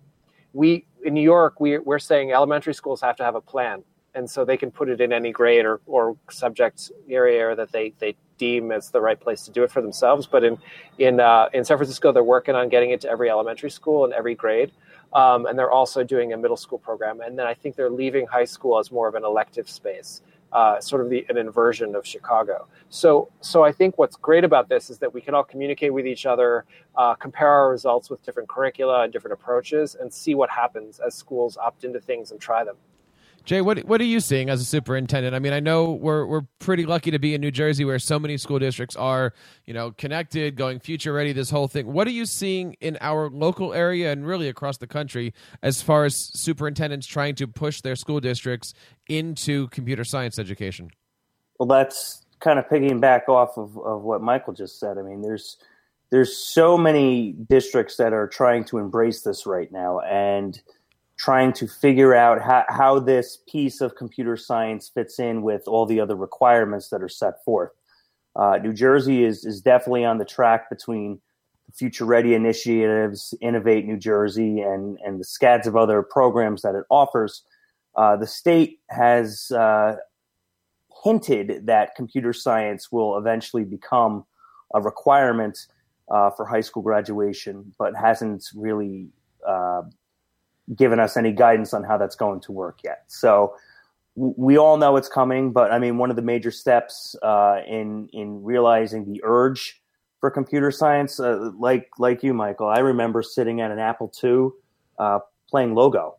We 0.53 0.87
in 1.05 1.15
New 1.15 1.23
York, 1.23 1.61
we, 1.61 1.79
we're 1.79 1.99
saying 1.99 2.33
elementary 2.33 2.75
schools 2.75 3.01
have 3.01 3.17
to 3.17 3.25
have 3.25 3.35
a 3.35 3.41
plan 3.41 3.83
and 4.15 4.29
so 4.29 4.45
they 4.45 4.57
can 4.57 4.71
put 4.71 4.89
it 4.89 5.01
in 5.01 5.13
any 5.13 5.33
grade 5.33 5.65
or, 5.65 5.81
or 5.87 6.17
subject 6.31 6.91
area 7.09 7.55
that 7.55 7.73
they, 7.73 7.93
they 7.99 8.17
deem 8.41 8.73
as 8.73 8.91
the 8.91 9.03
right 9.09 9.21
place 9.21 9.45
to 9.47 9.51
do 9.57 9.63
it 9.67 9.71
for 9.71 9.83
themselves. 9.83 10.27
But 10.35 10.43
in 10.49 10.55
in 10.99 11.15
uh, 11.21 11.57
in 11.57 11.63
San 11.65 11.77
Francisco, 11.79 12.07
they're 12.15 12.33
working 12.37 12.57
on 12.61 12.69
getting 12.75 12.91
it 12.95 13.01
to 13.03 13.09
every 13.15 13.29
elementary 13.37 13.73
school 13.79 13.99
and 14.07 14.13
every 14.21 14.35
grade, 14.35 14.71
um, 15.21 15.41
and 15.47 15.55
they're 15.59 15.75
also 15.81 16.01
doing 16.15 16.33
a 16.33 16.37
middle 16.37 16.61
school 16.65 16.79
program. 16.89 17.17
And 17.21 17.33
then 17.39 17.47
I 17.53 17.55
think 17.61 17.77
they're 17.77 17.97
leaving 18.03 18.25
high 18.27 18.49
school 18.57 18.75
as 18.81 18.87
more 18.99 19.09
of 19.11 19.15
an 19.21 19.25
elective 19.33 19.69
space. 19.81 20.23
Uh, 20.53 20.81
sort 20.81 21.01
of 21.01 21.09
the, 21.09 21.25
an 21.29 21.37
inversion 21.39 21.95
of 21.95 22.05
Chicago. 22.05 22.67
So, 22.89 23.29
so 23.41 23.63
I 23.63 23.71
think 23.79 23.91
what's 24.01 24.17
great 24.29 24.43
about 24.43 24.69
this 24.69 24.91
is 24.91 24.99
that 24.99 25.15
we 25.17 25.21
can 25.21 25.33
all 25.33 25.45
communicate 25.45 25.93
with 25.95 26.07
each 26.13 26.27
other, 26.27 26.65
uh, 26.97 27.15
compare 27.15 27.53
our 27.59 27.71
results 27.71 28.11
with 28.11 28.21
different 28.27 28.49
curricula 28.49 28.97
and 29.05 29.13
different 29.13 29.35
approaches, 29.39 29.95
and 30.01 30.13
see 30.13 30.35
what 30.35 30.51
happens 30.51 30.99
as 30.99 31.15
schools 31.15 31.57
opt 31.57 31.85
into 31.85 32.01
things 32.01 32.33
and 32.33 32.41
try 32.41 32.65
them. 32.65 32.77
Jay, 33.45 33.61
what 33.61 33.79
what 33.81 34.01
are 34.01 34.05
you 34.05 34.21
seeing 34.21 34.51
as 34.51 34.61
a 34.61 34.65
superintendent? 34.65 35.35
I 35.35 35.39
mean, 35.39 35.53
I 35.53 35.61
know 35.61 35.93
we're 35.93 36.27
we're 36.27 36.43
pretty 36.59 36.87
lucky 36.87 37.11
to 37.11 37.19
be 37.19 37.35
in 37.35 37.41
New 37.41 37.51
Jersey, 37.51 37.85
where 37.85 37.99
so 37.99 38.19
many 38.19 38.37
school 38.37 38.59
districts 38.59 38.97
are, 38.97 39.33
you 39.65 39.75
know, 39.75 39.93
connected, 39.93 40.57
going 40.57 40.79
future 40.79 41.13
ready. 41.13 41.33
This 41.33 41.51
whole 41.51 41.69
thing. 41.69 41.93
What 41.93 42.07
are 42.07 42.13
you 42.13 42.27
seeing 42.27 42.75
in 42.81 42.99
our 43.01 43.31
local 43.31 43.73
area 43.73 44.13
and 44.13 44.27
really 44.27 44.49
across 44.49 44.79
the 44.79 44.87
country 44.87 45.33
as 45.63 45.83
far 45.83 46.05
as 46.05 46.31
superintendents 46.35 47.07
trying 47.07 47.35
to 47.37 47.47
push 47.47 47.81
their 47.81 47.97
school 47.97 48.21
districts 48.21 48.75
into 49.09 49.69
computer 49.69 50.05
science 50.05 50.39
education? 50.39 50.91
Well, 51.59 51.67
that's 51.67 52.25
kind 52.41 52.59
of 52.59 52.67
piggyback 52.69 53.29
off 53.29 53.57
of, 53.57 53.77
of 53.79 54.03
what 54.03 54.23
Michael 54.23 54.53
just 54.53 54.79
said. 54.81 54.99
I 54.99 55.03
mean, 55.03 55.23
there's 55.23 55.57
there's 56.11 56.37
so 56.37 56.77
many 56.77 57.33
districts 57.49 57.97
that 57.97 58.13
are 58.13 58.27
trying 58.27 58.65
to 58.65 58.79
embrace 58.79 59.23
this 59.23 59.47
right 59.47 59.71
now, 59.71 60.01
and 60.01 60.61
trying 61.21 61.53
to 61.53 61.69
figure 61.69 62.15
out 62.15 62.41
how, 62.41 62.65
how 62.71 62.99
this 62.99 63.41
piece 63.47 63.83
of 63.83 63.95
computer 63.95 64.39
science 64.39 64.89
fits 64.89 65.19
in 65.19 65.43
with 65.43 65.69
all 65.69 65.85
the 65.85 66.01
other 66.01 66.17
requirements 66.17 66.89
that 66.89 67.03
are 67.03 67.11
set 67.11 67.45
forth. 67.45 67.73
Uh, 68.37 68.57
New 68.63 68.73
Jersey 68.73 69.23
is, 69.23 69.45
is 69.45 69.61
definitely 69.61 70.03
on 70.03 70.17
the 70.17 70.25
track 70.25 70.71
between 70.71 71.21
the 71.67 71.73
Future 71.73 72.07
Ready 72.07 72.33
initiatives, 72.33 73.35
Innovate 73.43 73.85
New 73.85 73.99
Jersey, 73.99 74.63
and, 74.63 74.99
and 75.05 75.21
the 75.21 75.25
scads 75.25 75.67
of 75.67 75.77
other 75.77 76.01
programs 76.01 76.63
that 76.63 76.75
it 76.75 76.85
offers. 76.89 77.43
Uh, 77.97 78.17
the 78.17 78.27
state 78.27 78.81
has 78.89 79.51
uh, 79.51 79.97
hinted 81.05 81.67
that 81.67 81.95
computer 81.97 82.33
science 82.33 82.91
will 82.91 83.19
eventually 83.19 83.65
become 83.65 84.25
a 84.73 84.81
requirement 84.81 85.67
uh, 86.11 86.31
for 86.31 86.47
high 86.47 86.63
school 86.63 86.83
graduation, 86.83 87.75
but 87.79 87.95
hasn't 87.95 88.51
really 88.55 89.09
uh, 89.47 89.83
given 90.75 91.01
us 91.01 91.17
any 91.17 91.33
guidance 91.33 91.75
on 91.75 91.85
how 91.85 91.99
that's 91.99 92.17
going 92.17 92.41
to 92.41 92.53
work 92.53 92.81
yet. 92.85 93.05
So 93.09 93.55
we 94.17 94.59
all 94.59 94.77
know 94.77 94.97
it's 94.97 95.09
coming, 95.09 95.53
but 95.53 95.73
I 95.73 95.79
mean, 95.79 95.99
one 95.99 96.11
of 96.11 96.17
the 96.17 96.23
major 96.23 96.51
steps 96.51 97.17
uh, 97.23 97.61
in 97.67 98.09
in 98.13 98.43
realizing 98.43 99.11
the 99.11 99.21
urge 99.25 99.81
for 100.21 100.31
computer 100.31 100.71
science, 100.71 101.19
uh, 101.19 101.51
like 101.59 101.89
like 101.99 102.23
you, 102.23 102.35
Michael, 102.35 102.69
I 102.69 102.81
remember 102.81 103.23
sitting 103.23 103.61
at 103.61 103.71
an 103.71 103.79
Apple 103.79 104.13
II 104.23 104.51
uh, 104.99 105.21
playing 105.49 105.75
Logo, 105.75 106.19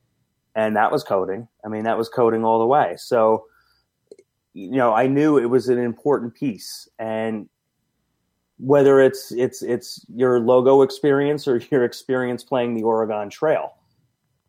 and 0.56 0.76
that 0.76 0.92
was 0.92 1.04
coding. 1.04 1.48
I 1.64 1.68
mean, 1.68 1.84
that 1.84 1.98
was 1.98 2.10
coding 2.10 2.44
all 2.44 2.60
the 2.60 2.66
way. 2.66 2.96
So 2.98 3.46
you 4.54 4.72
know, 4.72 4.94
I 4.94 5.08
knew 5.08 5.38
it 5.38 5.46
was 5.46 5.70
an 5.70 5.78
important 5.78 6.34
piece, 6.36 6.90
and 7.00 7.48
whether 8.58 9.00
it's 9.00 9.32
it's 9.32 9.62
it's 9.62 10.06
your 10.14 10.40
logo 10.40 10.82
experience 10.82 11.48
or 11.48 11.58
your 11.72 11.84
experience 11.84 12.44
playing 12.44 12.74
the 12.74 12.84
Oregon 12.84 13.30
Trail, 13.30 13.74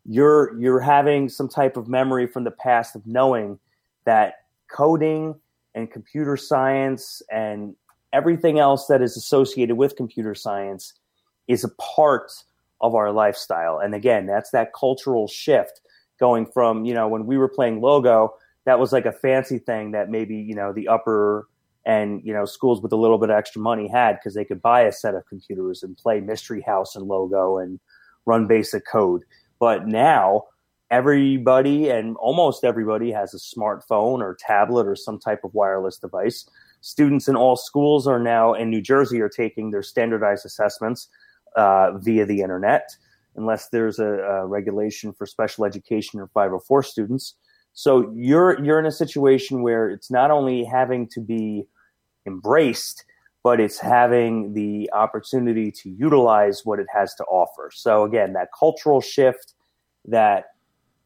you're 0.05 0.59
you're 0.59 0.79
having 0.79 1.29
some 1.29 1.47
type 1.47 1.77
of 1.77 1.87
memory 1.87 2.27
from 2.27 2.43
the 2.43 2.51
past 2.51 2.95
of 2.95 3.05
knowing 3.05 3.59
that 4.05 4.45
coding 4.69 5.35
and 5.75 5.89
computer 5.91 6.37
science 6.37 7.21
and 7.31 7.75
everything 8.11 8.59
else 8.59 8.87
that 8.87 9.01
is 9.01 9.17
associated 9.17 9.75
with 9.75 9.95
computer 9.95 10.35
science 10.35 10.93
is 11.47 11.63
a 11.63 11.69
part 11.69 12.31
of 12.81 12.95
our 12.95 13.11
lifestyle. 13.11 13.79
And 13.79 13.95
again, 13.95 14.25
that's 14.25 14.51
that 14.51 14.73
cultural 14.73 15.27
shift 15.27 15.81
going 16.19 16.45
from, 16.45 16.85
you 16.85 16.93
know, 16.93 17.07
when 17.07 17.25
we 17.25 17.37
were 17.37 17.47
playing 17.47 17.81
logo, 17.81 18.35
that 18.65 18.79
was 18.79 18.91
like 18.91 19.05
a 19.05 19.11
fancy 19.11 19.57
thing 19.57 19.91
that 19.91 20.09
maybe, 20.09 20.35
you 20.35 20.55
know, 20.55 20.71
the 20.73 20.87
upper 20.87 21.47
and, 21.85 22.21
you 22.23 22.33
know, 22.33 22.45
schools 22.45 22.81
with 22.81 22.93
a 22.93 22.97
little 22.97 23.17
bit 23.17 23.29
of 23.29 23.35
extra 23.35 23.61
money 23.61 23.87
had 23.87 24.13
because 24.13 24.33
they 24.35 24.45
could 24.45 24.61
buy 24.61 24.81
a 24.81 24.91
set 24.91 25.15
of 25.15 25.25
computers 25.27 25.83
and 25.83 25.97
play 25.97 26.21
Mystery 26.21 26.61
House 26.61 26.95
and 26.95 27.07
logo 27.07 27.57
and 27.57 27.79
run 28.25 28.47
basic 28.47 28.85
code. 28.85 29.23
But 29.63 29.87
now 29.87 30.43
everybody 30.91 31.87
and 31.89 32.17
almost 32.17 32.65
everybody 32.65 33.13
has 33.13 33.33
a 33.33 33.37
smartphone 33.37 34.19
or 34.19 34.35
tablet 34.37 34.85
or 34.85 34.93
some 34.93 35.17
type 35.17 35.39
of 35.45 35.53
wireless 35.53 35.97
device. 35.97 36.45
Students 36.81 37.29
in 37.29 37.37
all 37.37 37.55
schools 37.55 38.05
are 38.05 38.19
now 38.19 38.53
in 38.53 38.69
New 38.69 38.81
Jersey 38.81 39.21
are 39.21 39.29
taking 39.29 39.71
their 39.71 39.81
standardized 39.81 40.45
assessments 40.45 41.07
uh, 41.55 41.97
via 41.97 42.25
the 42.25 42.41
internet, 42.41 42.89
unless 43.37 43.69
there's 43.69 43.99
a, 43.99 44.05
a, 44.05 44.45
regulation 44.45 45.13
for 45.13 45.25
special 45.25 45.63
education 45.63 46.19
or 46.19 46.27
504 46.33 46.83
students. 46.83 47.35
So 47.71 48.11
you're 48.13 48.61
you're 48.61 48.79
in 48.79 48.85
a 48.85 48.91
situation 48.91 49.61
where 49.61 49.89
it's 49.89 50.11
not 50.11 50.29
only 50.29 50.65
having 50.65 51.07
to 51.13 51.21
be 51.21 51.63
embraced, 52.27 53.05
but 53.43 53.59
it's 53.59 53.79
having 53.79 54.53
the 54.53 54.89
opportunity 54.93 55.69
to 55.69 55.89
utilize 55.89 56.65
what 56.65 56.79
it 56.79 56.87
has 56.93 57.13
to 57.15 57.23
offer. 57.25 57.69
So 57.73 58.03
again, 58.05 58.33
that 58.33 58.49
cultural 58.57 59.01
shift, 59.01 59.53
that 60.05 60.45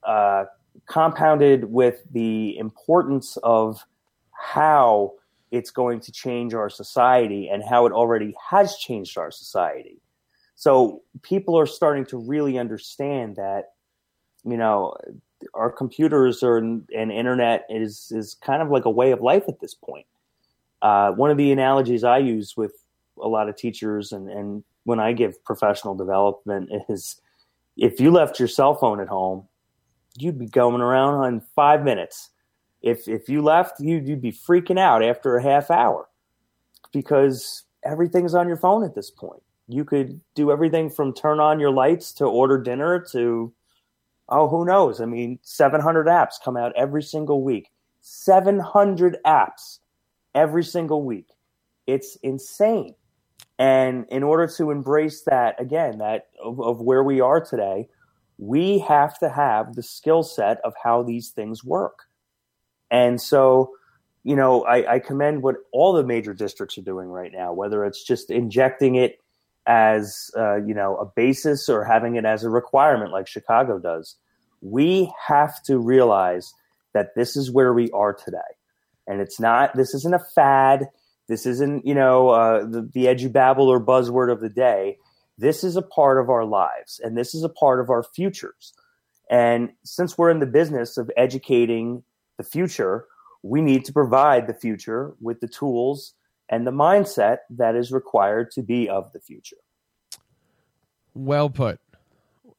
uh, 0.03 0.45
compounded 0.87 1.65
with 1.65 2.01
the 2.11 2.57
importance 2.57 3.37
of 3.43 3.83
how 4.31 5.13
it's 5.49 5.71
going 5.71 5.99
to 6.01 6.11
change 6.11 6.53
our 6.53 6.69
society 6.69 7.49
and 7.49 7.63
how 7.63 7.85
it 7.85 7.91
already 7.91 8.35
has 8.49 8.77
changed 8.77 9.17
our 9.17 9.31
society. 9.31 9.99
So 10.55 11.01
people 11.23 11.57
are 11.57 11.65
starting 11.65 12.05
to 12.07 12.17
really 12.17 12.57
understand 12.59 13.35
that, 13.37 13.73
you 14.43 14.57
know, 14.57 14.95
our 15.53 15.71
computers 15.71 16.43
are, 16.43 16.57
and 16.57 16.89
internet 16.91 17.65
is 17.69 18.11
is 18.15 18.35
kind 18.41 18.61
of 18.61 18.69
like 18.69 18.85
a 18.85 18.89
way 18.89 19.11
of 19.11 19.21
life 19.21 19.43
at 19.47 19.59
this 19.59 19.73
point. 19.73 20.07
Uh, 20.81 21.11
one 21.11 21.31
of 21.31 21.37
the 21.37 21.51
analogies 21.51 22.03
I 22.03 22.19
use 22.19 22.55
with 22.55 22.73
a 23.21 23.27
lot 23.27 23.49
of 23.49 23.55
teachers 23.55 24.11
and, 24.11 24.29
and 24.29 24.63
when 24.87 24.99
I 25.01 25.11
give 25.11 25.43
professional 25.43 25.95
development 25.95 26.69
is 26.89 27.19
if 27.75 27.99
you 27.99 28.09
left 28.09 28.39
your 28.39 28.47
cell 28.47 28.73
phone 28.73 29.01
at 29.01 29.09
home, 29.09 29.47
you'd 30.17 30.39
be 30.39 30.47
going 30.47 30.81
around 30.81 31.25
in 31.25 31.41
five 31.55 31.83
minutes. 31.83 32.29
If 32.81 33.07
if 33.07 33.27
you 33.27 33.41
left, 33.41 33.79
you'd, 33.81 34.07
you'd 34.07 34.21
be 34.21 34.31
freaking 34.31 34.79
out 34.79 35.03
after 35.03 35.35
a 35.35 35.43
half 35.43 35.69
hour 35.69 36.07
because 36.93 37.63
everything's 37.83 38.33
on 38.33 38.47
your 38.47 38.57
phone 38.57 38.83
at 38.85 38.95
this 38.95 39.11
point. 39.11 39.41
You 39.67 39.83
could 39.83 40.21
do 40.35 40.51
everything 40.51 40.89
from 40.89 41.13
turn 41.13 41.41
on 41.41 41.59
your 41.59 41.71
lights 41.71 42.13
to 42.13 42.25
order 42.25 42.57
dinner 42.57 43.05
to 43.11 43.53
oh 44.29 44.47
who 44.47 44.63
knows? 44.63 45.01
I 45.01 45.05
mean 45.05 45.39
700 45.41 46.07
apps 46.07 46.35
come 46.43 46.55
out 46.55 46.71
every 46.77 47.03
single 47.03 47.43
week. 47.43 47.71
700 48.01 49.17
apps 49.25 49.79
every 50.37 50.63
single 50.63 51.03
week. 51.03 51.29
It's 51.87 52.15
insane. 52.17 52.93
And 53.57 54.05
in 54.11 54.21
order 54.21 54.47
to 54.57 54.69
embrace 54.69 55.23
that 55.23 55.59
again 55.59 55.97
that 55.97 56.27
of, 56.43 56.61
of 56.61 56.79
where 56.79 57.03
we 57.03 57.19
are 57.21 57.41
today 57.43 57.89
we 58.37 58.77
have 58.77 59.17
to 59.17 59.29
have 59.29 59.73
the 59.73 59.81
skill 59.81 60.21
set 60.21 60.59
of 60.63 60.75
how 60.83 61.01
these 61.01 61.31
things 61.31 61.63
work. 61.63 62.03
And 62.91 63.19
so 63.19 63.71
you 64.23 64.35
know 64.35 64.63
I, 64.63 64.95
I 64.95 64.99
commend 64.99 65.41
what 65.41 65.55
all 65.73 65.93
the 65.93 66.03
major 66.03 66.35
districts 66.35 66.77
are 66.77 66.83
doing 66.83 67.07
right 67.07 67.31
now 67.33 67.51
whether 67.53 67.83
it's 67.83 68.03
just 68.03 68.29
injecting 68.29 68.93
it 68.95 69.19
as 69.65 70.29
uh, 70.37 70.57
you 70.57 70.75
know 70.75 70.95
a 70.97 71.05
basis 71.05 71.67
or 71.67 71.83
having 71.83 72.15
it 72.15 72.25
as 72.25 72.43
a 72.43 72.49
requirement 72.49 73.11
like 73.11 73.27
Chicago 73.27 73.79
does. 73.79 74.15
We 74.61 75.11
have 75.27 75.63
to 75.63 75.79
realize 75.79 76.53
that 76.93 77.15
this 77.15 77.35
is 77.35 77.51
where 77.51 77.73
we 77.73 77.91
are 77.91 78.13
today, 78.13 78.51
and 79.07 79.21
it's 79.21 79.39
not. 79.39 79.75
This 79.75 79.93
isn't 79.93 80.13
a 80.13 80.25
fad. 80.35 80.89
This 81.27 81.45
isn't 81.45 81.85
you 81.85 81.95
know 81.95 82.29
uh, 82.29 82.65
the, 82.65 82.81
the 82.93 83.05
edubabble 83.05 83.67
or 83.67 83.79
buzzword 83.79 84.31
of 84.31 84.41
the 84.41 84.49
day. 84.49 84.97
This 85.37 85.63
is 85.63 85.75
a 85.75 85.81
part 85.81 86.19
of 86.19 86.29
our 86.29 86.45
lives, 86.45 86.99
and 87.03 87.17
this 87.17 87.33
is 87.35 87.43
a 87.43 87.49
part 87.49 87.79
of 87.79 87.89
our 87.89 88.03
futures. 88.03 88.73
And 89.29 89.71
since 89.83 90.17
we're 90.17 90.29
in 90.29 90.39
the 90.39 90.45
business 90.45 90.97
of 90.97 91.11
educating 91.17 92.03
the 92.37 92.43
future, 92.43 93.05
we 93.43 93.61
need 93.61 93.85
to 93.85 93.93
provide 93.93 94.47
the 94.47 94.53
future 94.53 95.13
with 95.21 95.41
the 95.41 95.47
tools 95.47 96.13
and 96.49 96.65
the 96.65 96.71
mindset 96.71 97.39
that 97.49 97.75
is 97.75 97.91
required 97.91 98.51
to 98.51 98.61
be 98.61 98.87
of 98.87 99.11
the 99.11 99.19
future. 99.19 99.57
Well 101.13 101.49
put. 101.49 101.79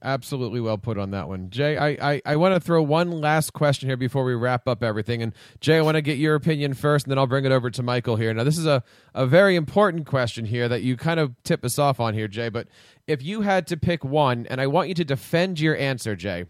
Absolutely 0.01 0.61
well 0.61 0.79
put 0.79 0.97
on 0.97 1.11
that 1.11 1.27
one. 1.27 1.51
Jay, 1.51 1.77
I, 1.77 2.13
I, 2.13 2.23
I 2.25 2.37
want 2.37 2.55
to 2.55 2.61
throw 2.61 2.81
one 2.83 3.11
last 3.11 3.53
question 3.53 3.89
here 3.89 3.97
before 3.97 4.23
we 4.23 4.35
wrap 4.35 4.69
up 4.69 4.81
everything. 4.81 5.23
And 5.23 5.33
Jay, 5.61 5.77
I 5.77 5.81
want 5.81 5.97
to 5.97 6.03
get 6.03 6.19
your 6.19 6.37
opinion 6.37 6.75
first, 6.75 7.07
and 7.07 7.11
then 7.11 7.19
I'll 7.19 7.27
bring 7.27 7.45
it 7.45 7.51
over 7.51 7.69
to 7.69 7.83
Michael 7.83 8.15
here. 8.15 8.33
Now, 8.33 8.45
this 8.45 8.59
is 8.59 8.67
a, 8.67 8.85
a 9.13 9.27
very 9.27 9.57
important 9.57 10.07
question 10.07 10.45
here 10.45 10.69
that 10.69 10.83
you 10.83 10.97
kind 10.97 11.19
of 11.19 11.35
tip 11.43 11.65
us 11.65 11.81
off 11.81 11.99
on 11.99 12.15
here, 12.15 12.29
Jay. 12.29 12.49
But 12.49 12.69
if 13.09 13.25
you 13.25 13.41
had 13.41 13.67
to 13.69 13.77
pick 13.77 14.05
one, 14.05 14.47
and 14.49 14.61
I 14.61 14.69
want 14.69 14.89
you 14.89 14.95
to 14.95 15.05
defend 15.05 15.59
your 15.59 15.77
answer, 15.77 16.15
Jay 16.15 16.45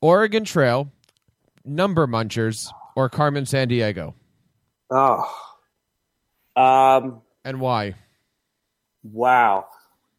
Oregon 0.00 0.44
Trail, 0.44 0.92
Number 1.64 2.06
Munchers, 2.06 2.70
or 2.94 3.08
Carmen 3.08 3.44
Sandiego? 3.44 4.14
Oh, 4.90 5.28
um, 6.54 7.22
and 7.44 7.58
why? 7.58 7.94
Wow. 9.02 9.66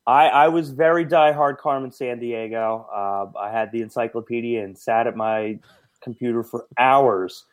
I, 0.07 0.27
I 0.27 0.47
was 0.49 0.69
very 0.69 1.05
diehard 1.05 1.57
Carmen 1.57 1.89
Sandiego. 1.89 2.85
Uh, 2.93 3.37
I 3.37 3.51
had 3.51 3.71
the 3.71 3.81
encyclopedia 3.81 4.63
and 4.63 4.77
sat 4.77 5.07
at 5.07 5.15
my 5.15 5.59
computer 6.01 6.43
for 6.43 6.67
hours. 6.77 7.45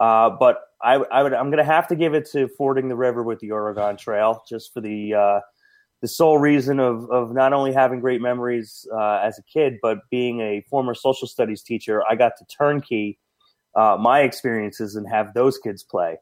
Uh, 0.00 0.30
but 0.30 0.62
I, 0.82 0.94
I 0.94 1.22
would, 1.22 1.32
I'm 1.32 1.46
going 1.50 1.64
to 1.64 1.72
have 1.72 1.86
to 1.88 1.96
give 1.96 2.14
it 2.14 2.28
to 2.32 2.48
fording 2.58 2.88
the 2.88 2.96
river 2.96 3.22
with 3.22 3.38
the 3.38 3.52
Oregon 3.52 3.96
Trail, 3.96 4.42
just 4.48 4.72
for 4.74 4.80
the 4.80 5.14
uh, 5.14 5.40
the 6.00 6.08
sole 6.08 6.38
reason 6.38 6.80
of, 6.80 7.08
of 7.10 7.32
not 7.32 7.52
only 7.52 7.72
having 7.72 8.00
great 8.00 8.20
memories 8.20 8.86
uh, 8.92 9.20
as 9.22 9.38
a 9.38 9.42
kid, 9.42 9.78
but 9.80 9.98
being 10.10 10.40
a 10.40 10.60
former 10.68 10.94
social 10.94 11.28
studies 11.28 11.62
teacher. 11.62 12.02
I 12.10 12.16
got 12.16 12.32
to 12.38 12.44
turnkey 12.46 13.20
uh, 13.76 13.96
my 14.00 14.20
experiences 14.20 14.96
and 14.96 15.08
have 15.08 15.32
those 15.32 15.58
kids 15.58 15.84
play. 15.84 16.16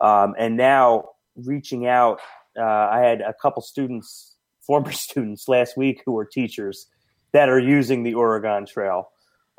Um, 0.00 0.34
and 0.38 0.56
now 0.56 1.10
reaching 1.36 1.86
out. 1.86 2.20
Uh, 2.56 2.62
I 2.62 3.00
had 3.00 3.20
a 3.20 3.34
couple 3.42 3.62
students, 3.62 4.33
former 4.66 4.92
students 5.06 5.48
last 5.48 5.76
week 5.76 6.02
who 6.04 6.16
are 6.18 6.24
teachers 6.24 6.86
that 7.32 7.48
are 7.48 7.58
using 7.58 8.02
the 8.02 8.14
Oregon 8.14 8.66
Trail 8.66 9.10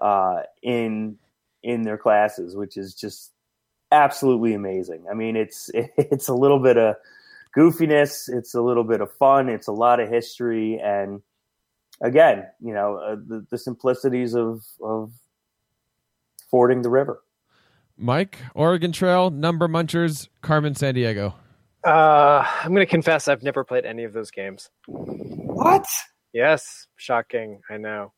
uh, 0.02 0.42
in 0.62 1.18
in 1.64 1.82
their 1.82 1.98
classes, 1.98 2.56
which 2.56 2.78
is 2.78 2.94
just 2.94 3.32
absolutely 3.92 4.54
amazing. 4.54 5.06
I 5.10 5.14
mean, 5.14 5.36
it's 5.36 5.70
it's 5.74 6.28
a 6.28 6.34
little 6.34 6.60
bit 6.60 6.78
of 6.78 6.96
goofiness, 7.56 8.30
it's 8.30 8.54
a 8.54 8.62
little 8.62 8.84
bit 8.84 9.02
of 9.02 9.12
fun, 9.14 9.50
it's 9.50 9.68
a 9.68 9.72
lot 9.72 10.00
of 10.00 10.10
history, 10.10 10.80
and 10.80 11.22
again, 12.02 12.46
you 12.62 12.74
know, 12.74 12.98
uh, 12.98 13.16
the, 13.16 13.46
the 13.50 13.58
simplicities 13.58 14.36
of 14.36 14.64
of 14.82 15.12
fording 16.50 16.82
the 16.82 16.90
river. 16.90 17.22
Mike, 17.98 18.40
Oregon 18.54 18.92
Trail, 18.92 19.30
Number 19.30 19.68
Munchers, 19.68 20.28
Carmen 20.42 20.74
Sandiego. 20.74 21.34
Uh, 21.86 22.44
I'm 22.64 22.74
going 22.74 22.86
to 22.86 22.90
confess 22.90 23.28
I've 23.28 23.44
never 23.44 23.64
played 23.64 23.86
any 23.86 24.04
of 24.06 24.14
those 24.14 24.32
games. 24.32 24.70
What? 24.88 25.86
Yes, 26.34 26.88
shocking. 26.96 27.62
I 27.70 27.78
know. 27.78 28.12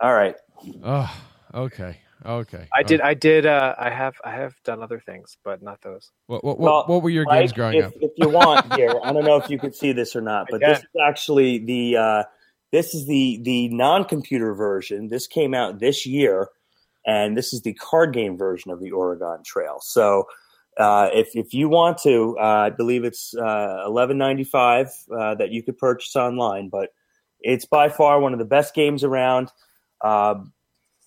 All 0.00 0.12
right. 0.12 0.36
Oh, 0.82 1.12
okay. 1.54 1.98
Okay. 2.26 2.68
I 2.74 2.82
did. 2.82 3.00
I 3.00 3.14
did. 3.14 3.44
Uh, 3.44 3.74
I 3.78 3.90
have. 3.90 4.14
I 4.24 4.30
have 4.30 4.54
done 4.64 4.82
other 4.82 4.98
things, 4.98 5.36
but 5.44 5.62
not 5.62 5.82
those. 5.82 6.10
What 6.26 6.42
What, 6.42 6.58
well, 6.58 6.84
what 6.86 7.02
were 7.02 7.10
your 7.10 7.26
games 7.26 7.52
growing 7.52 7.78
if, 7.78 7.86
up? 7.86 7.92
If 8.00 8.12
you 8.16 8.28
want, 8.30 8.72
here, 8.74 8.98
I 9.02 9.12
don't 9.12 9.24
know 9.24 9.36
if 9.36 9.50
you 9.50 9.58
could 9.58 9.74
see 9.74 9.92
this 9.92 10.16
or 10.16 10.22
not, 10.22 10.46
but 10.50 10.60
this 10.60 10.78
is 10.78 10.86
actually 11.02 11.58
the. 11.58 11.96
Uh, 11.96 12.22
this 12.72 12.94
is 12.94 13.06
the 13.06 13.40
the 13.42 13.68
non-computer 13.68 14.54
version. 14.54 15.08
This 15.08 15.26
came 15.26 15.52
out 15.54 15.80
this 15.80 16.06
year, 16.06 16.48
and 17.06 17.36
this 17.36 17.52
is 17.52 17.60
the 17.60 17.74
card 17.74 18.14
game 18.14 18.38
version 18.38 18.70
of 18.70 18.80
the 18.80 18.90
Oregon 18.92 19.42
Trail. 19.44 19.78
So 19.80 20.26
uh, 20.76 21.08
if 21.12 21.34
if 21.34 21.54
you 21.54 21.68
want 21.68 21.98
to, 21.98 22.36
uh, 22.38 22.42
I 22.42 22.70
believe 22.70 23.04
it's 23.04 23.34
uh, 23.34 23.82
eleven 23.86 24.18
ninety 24.18 24.44
five 24.44 24.88
uh, 25.16 25.34
that 25.36 25.50
you 25.50 25.62
could 25.62 25.78
purchase 25.78 26.16
online, 26.16 26.68
but 26.68 26.90
it's 27.40 27.64
by 27.64 27.88
far 27.88 28.20
one 28.20 28.32
of 28.32 28.38
the 28.38 28.44
best 28.44 28.74
games 28.74 29.04
around. 29.04 29.52
Um, 30.00 30.52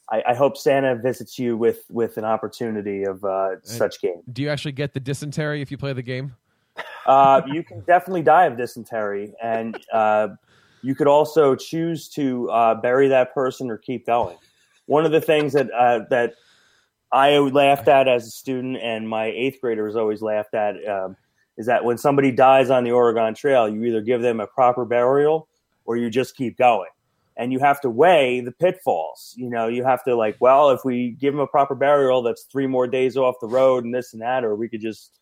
I, 0.10 0.24
I, 0.30 0.34
hope 0.36 0.56
Santa 0.58 0.96
visits 0.96 1.38
you 1.38 1.58
with 1.58 1.84
with 1.90 2.18
an 2.18 2.24
opportunity 2.24 3.04
of 3.04 3.24
uh, 3.24 3.62
such 3.64 4.02
game. 4.02 4.22
Do 4.32 4.42
you 4.42 4.50
actually 4.50 4.72
get 4.72 4.94
the 4.94 5.00
dysentery 5.00 5.62
if 5.62 5.70
you 5.70 5.78
play 5.78 5.94
the 5.94 6.02
game? 6.02 6.34
Uh, 7.06 7.42
you 7.48 7.64
can 7.64 7.82
definitely 7.82 8.22
die 8.22 8.46
of 8.46 8.58
dysentery, 8.58 9.34
and 9.42 9.78
uh, 9.92 10.30
you 10.82 10.96
could 10.96 11.08
also 11.08 11.56
choose 11.56 12.08
to 12.10 12.50
uh, 12.52 12.76
bury 12.76 13.08
that 13.10 13.34
person 13.34 13.70
or 13.70 13.78
keep 13.78 14.06
going. 14.06 14.38
One 14.86 15.06
of 15.06 15.12
the 15.12 15.22
things 15.22 15.54
that 15.54 15.70
uh, 15.72 16.02
that 16.10 16.36
I 17.12 17.38
laughed 17.38 17.88
at 17.88 18.08
as 18.08 18.28
a 18.28 18.32
student, 18.32 18.78
and 18.82 19.08
my 19.08 19.26
eighth 19.26 19.62
grader 19.62 19.84
graders 19.84 19.96
always 19.96 20.22
laughed 20.22 20.54
at, 20.54 20.76
um, 20.88 21.16
is 21.58 21.66
that 21.68 21.86
when 21.86 21.98
somebody 21.98 22.32
dies 22.32 22.70
on 22.70 22.84
the 22.84 22.92
Oregon 22.92 23.34
Trail, 23.34 23.70
you 23.70 23.84
either 23.86 24.02
give 24.02 24.22
them 24.22 24.40
a 24.40 24.48
proper 24.48 24.86
burial 24.86 25.48
or 25.86 25.96
you 25.98 26.10
just 26.10 26.36
keep 26.36 26.58
going. 26.58 26.90
And 27.38 27.54
you 27.54 27.60
have 27.60 27.80
to 27.82 27.90
weigh 27.90 28.42
the 28.42 28.52
pitfalls. 28.52 29.34
You 29.38 29.50
know, 29.50 29.68
you 29.68 29.84
have 29.84 30.04
to 30.06 30.16
like, 30.16 30.38
well, 30.40 30.72
if 30.72 30.82
we 30.84 31.12
give 31.12 31.34
them 31.34 31.40
a 31.40 31.48
proper 31.48 31.76
burial, 31.76 32.24
that's 32.24 32.44
three 32.52 32.68
more 32.68 32.88
days 32.88 33.16
off 33.16 33.36
the 33.40 33.48
road 33.48 33.86
and 33.86 33.94
this 33.94 34.12
and 34.12 34.22
that, 34.22 34.44
or 34.44 34.56
we 34.56 34.68
could 34.68 34.82
just 34.82 35.20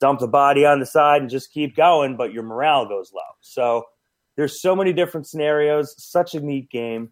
dump 0.00 0.18
the 0.18 0.28
body 0.28 0.66
on 0.66 0.80
the 0.80 0.86
side 0.86 1.22
and 1.22 1.30
just 1.30 1.52
keep 1.52 1.76
going, 1.76 2.16
but 2.16 2.32
your 2.32 2.42
morale 2.42 2.86
goes 2.86 3.12
low. 3.14 3.20
So 3.40 3.84
there's 4.36 4.60
so 4.60 4.74
many 4.74 4.92
different 4.92 5.26
scenarios. 5.26 5.94
Such 6.02 6.34
a 6.34 6.40
neat 6.40 6.68
game. 6.68 7.10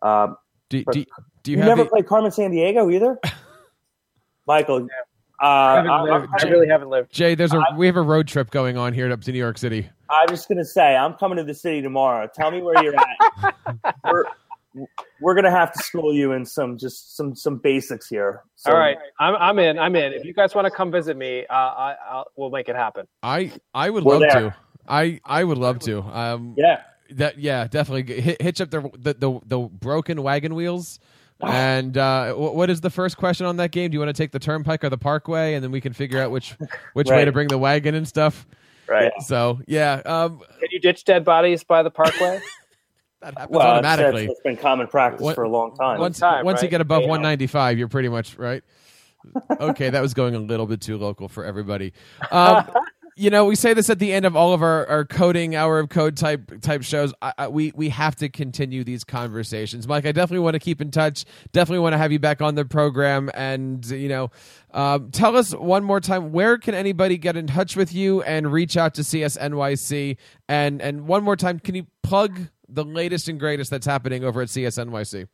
Um, 0.00 0.36
do, 0.68 0.84
do, 0.92 1.04
do, 1.42 1.50
you, 1.50 1.58
you 1.58 1.64
never 1.64 1.82
the... 1.82 1.90
played 1.90 2.06
Carmen 2.06 2.30
Sandiego 2.30 2.94
either? 2.94 3.18
Michael. 4.48 4.88
Uh, 5.40 5.44
I, 5.46 6.26
I, 6.40 6.44
really 6.48 6.66
haven't 6.66 6.88
lived. 6.88 7.12
Jay, 7.12 7.36
there's 7.36 7.52
a 7.52 7.62
we 7.76 7.86
have 7.86 7.96
a 7.96 8.02
road 8.02 8.26
trip 8.26 8.50
going 8.50 8.76
on 8.76 8.92
here 8.92 9.12
up 9.12 9.20
to 9.20 9.30
New 9.30 9.38
York 9.38 9.56
City. 9.56 9.88
I'm 10.10 10.28
just 10.28 10.48
gonna 10.48 10.64
say 10.64 10.96
I'm 10.96 11.14
coming 11.14 11.36
to 11.36 11.44
the 11.44 11.54
city 11.54 11.80
tomorrow. 11.80 12.28
Tell 12.34 12.50
me 12.50 12.60
where 12.60 12.82
you're 12.82 12.96
at. 12.96 13.54
we're 14.04 14.24
we're 15.20 15.34
gonna 15.36 15.52
have 15.52 15.72
to 15.74 15.78
school 15.78 16.12
you 16.12 16.32
in 16.32 16.44
some 16.44 16.76
just 16.76 17.16
some 17.16 17.36
some 17.36 17.58
basics 17.58 18.08
here. 18.08 18.42
So, 18.56 18.72
All 18.72 18.78
right, 18.78 18.96
I'm 19.20 19.36
I'm 19.36 19.58
in. 19.60 19.78
I'm 19.78 19.94
in. 19.94 20.12
If 20.12 20.24
you 20.24 20.34
guys 20.34 20.56
want 20.56 20.64
to 20.64 20.72
come 20.72 20.90
visit 20.90 21.16
me, 21.16 21.46
uh, 21.48 21.54
I 21.54 21.96
I'll, 22.10 22.26
we'll 22.34 22.50
make 22.50 22.68
it 22.68 22.74
happen. 22.74 23.06
I 23.22 23.52
I 23.72 23.90
would 23.90 24.02
we're 24.02 24.14
love 24.14 24.22
there. 24.22 24.50
to. 24.50 24.56
I 24.88 25.20
I 25.24 25.44
would 25.44 25.58
love 25.58 25.78
to. 25.80 26.02
Um, 26.02 26.54
yeah. 26.56 26.82
That 27.10 27.38
yeah, 27.38 27.68
definitely 27.68 28.36
hitch 28.40 28.60
up 28.60 28.70
the 28.70 28.90
the 28.98 29.14
the, 29.14 29.40
the 29.46 29.58
broken 29.58 30.20
wagon 30.22 30.56
wheels 30.56 30.98
and 31.40 31.96
uh, 31.96 32.34
what 32.34 32.70
is 32.70 32.80
the 32.80 32.90
first 32.90 33.16
question 33.16 33.46
on 33.46 33.56
that 33.58 33.70
game? 33.70 33.90
Do 33.90 33.94
you 33.94 34.00
want 34.00 34.14
to 34.14 34.20
take 34.20 34.32
the 34.32 34.38
Turnpike 34.38 34.82
or 34.84 34.88
the 34.88 34.98
Parkway, 34.98 35.54
and 35.54 35.62
then 35.62 35.70
we 35.70 35.80
can 35.80 35.92
figure 35.92 36.20
out 36.20 36.30
which 36.30 36.56
which 36.94 37.08
right. 37.08 37.18
way 37.18 37.24
to 37.24 37.32
bring 37.32 37.48
the 37.48 37.58
wagon 37.58 37.94
and 37.94 38.06
stuff. 38.06 38.46
Right. 38.88 39.12
So 39.24 39.60
yeah. 39.66 40.02
Um, 40.04 40.40
can 40.58 40.68
you 40.70 40.80
ditch 40.80 41.04
dead 41.04 41.24
bodies 41.24 41.62
by 41.64 41.82
the 41.82 41.90
Parkway? 41.90 42.40
that 43.20 43.38
happens 43.38 43.56
well, 43.56 43.66
automatically. 43.66 44.24
It's, 44.24 44.32
it's 44.32 44.40
been 44.42 44.56
common 44.56 44.86
practice 44.86 45.34
for 45.34 45.44
a 45.44 45.48
long 45.48 45.74
time. 45.76 46.00
Once, 46.00 46.18
time, 46.18 46.44
once 46.44 46.56
right? 46.56 46.64
you 46.64 46.70
get 46.70 46.80
above 46.80 47.02
yeah. 47.02 47.08
195, 47.08 47.78
you're 47.78 47.88
pretty 47.88 48.08
much 48.08 48.36
right. 48.38 48.62
okay, 49.60 49.90
that 49.90 50.00
was 50.00 50.14
going 50.14 50.34
a 50.34 50.38
little 50.38 50.66
bit 50.66 50.80
too 50.80 50.96
local 50.96 51.28
for 51.28 51.44
everybody. 51.44 51.92
Um, 52.30 52.68
you 53.18 53.30
know, 53.30 53.44
we 53.44 53.56
say 53.56 53.74
this 53.74 53.90
at 53.90 53.98
the 53.98 54.12
end 54.12 54.24
of 54.24 54.36
all 54.36 54.52
of 54.52 54.62
our, 54.62 54.86
our 54.86 55.04
coding 55.04 55.56
hour 55.56 55.80
of 55.80 55.88
code 55.88 56.16
type 56.16 56.60
type 56.60 56.84
shows. 56.84 57.12
I, 57.20 57.32
I, 57.36 57.48
we 57.48 57.72
we 57.74 57.88
have 57.88 58.14
to 58.16 58.28
continue 58.28 58.84
these 58.84 59.02
conversations, 59.02 59.88
Mike. 59.88 60.06
I 60.06 60.12
definitely 60.12 60.44
want 60.44 60.54
to 60.54 60.60
keep 60.60 60.80
in 60.80 60.92
touch. 60.92 61.24
Definitely 61.52 61.80
want 61.80 61.94
to 61.94 61.98
have 61.98 62.12
you 62.12 62.20
back 62.20 62.40
on 62.40 62.54
the 62.54 62.64
program, 62.64 63.28
and 63.34 63.84
you 63.86 64.08
know, 64.08 64.30
um, 64.72 65.10
tell 65.10 65.36
us 65.36 65.52
one 65.52 65.82
more 65.82 66.00
time 66.00 66.30
where 66.30 66.58
can 66.58 66.74
anybody 66.74 67.18
get 67.18 67.36
in 67.36 67.48
touch 67.48 67.74
with 67.76 67.92
you 67.92 68.22
and 68.22 68.52
reach 68.52 68.76
out 68.76 68.94
to 68.94 69.02
CSNYC, 69.02 70.16
and 70.48 70.80
and 70.80 71.08
one 71.08 71.24
more 71.24 71.36
time, 71.36 71.58
can 71.58 71.74
you 71.74 71.86
plug 72.04 72.38
the 72.68 72.84
latest 72.84 73.28
and 73.28 73.40
greatest 73.40 73.70
that's 73.70 73.86
happening 73.86 74.22
over 74.22 74.42
at 74.42 74.48
CSNYC? 74.48 75.26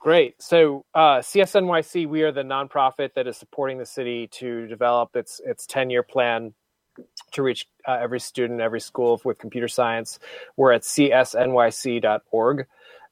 Great. 0.00 0.40
So 0.40 0.86
uh, 0.94 1.18
CSNYC, 1.18 2.08
we 2.08 2.22
are 2.22 2.32
the 2.32 2.42
nonprofit 2.42 3.10
that 3.16 3.26
is 3.26 3.36
supporting 3.36 3.78
the 3.78 3.86
city 3.86 4.28
to 4.28 4.66
develop 4.66 5.14
its 5.14 5.42
its 5.44 5.66
ten 5.66 5.90
year 5.90 6.02
plan 6.02 6.54
to 7.32 7.42
reach 7.42 7.68
uh, 7.86 7.98
every 8.00 8.20
student, 8.20 8.60
every 8.60 8.80
school 8.80 9.20
with 9.24 9.38
computer 9.38 9.68
science. 9.68 10.18
We're 10.56 10.72
at 10.72 10.82
csnyc.org. 10.82 12.66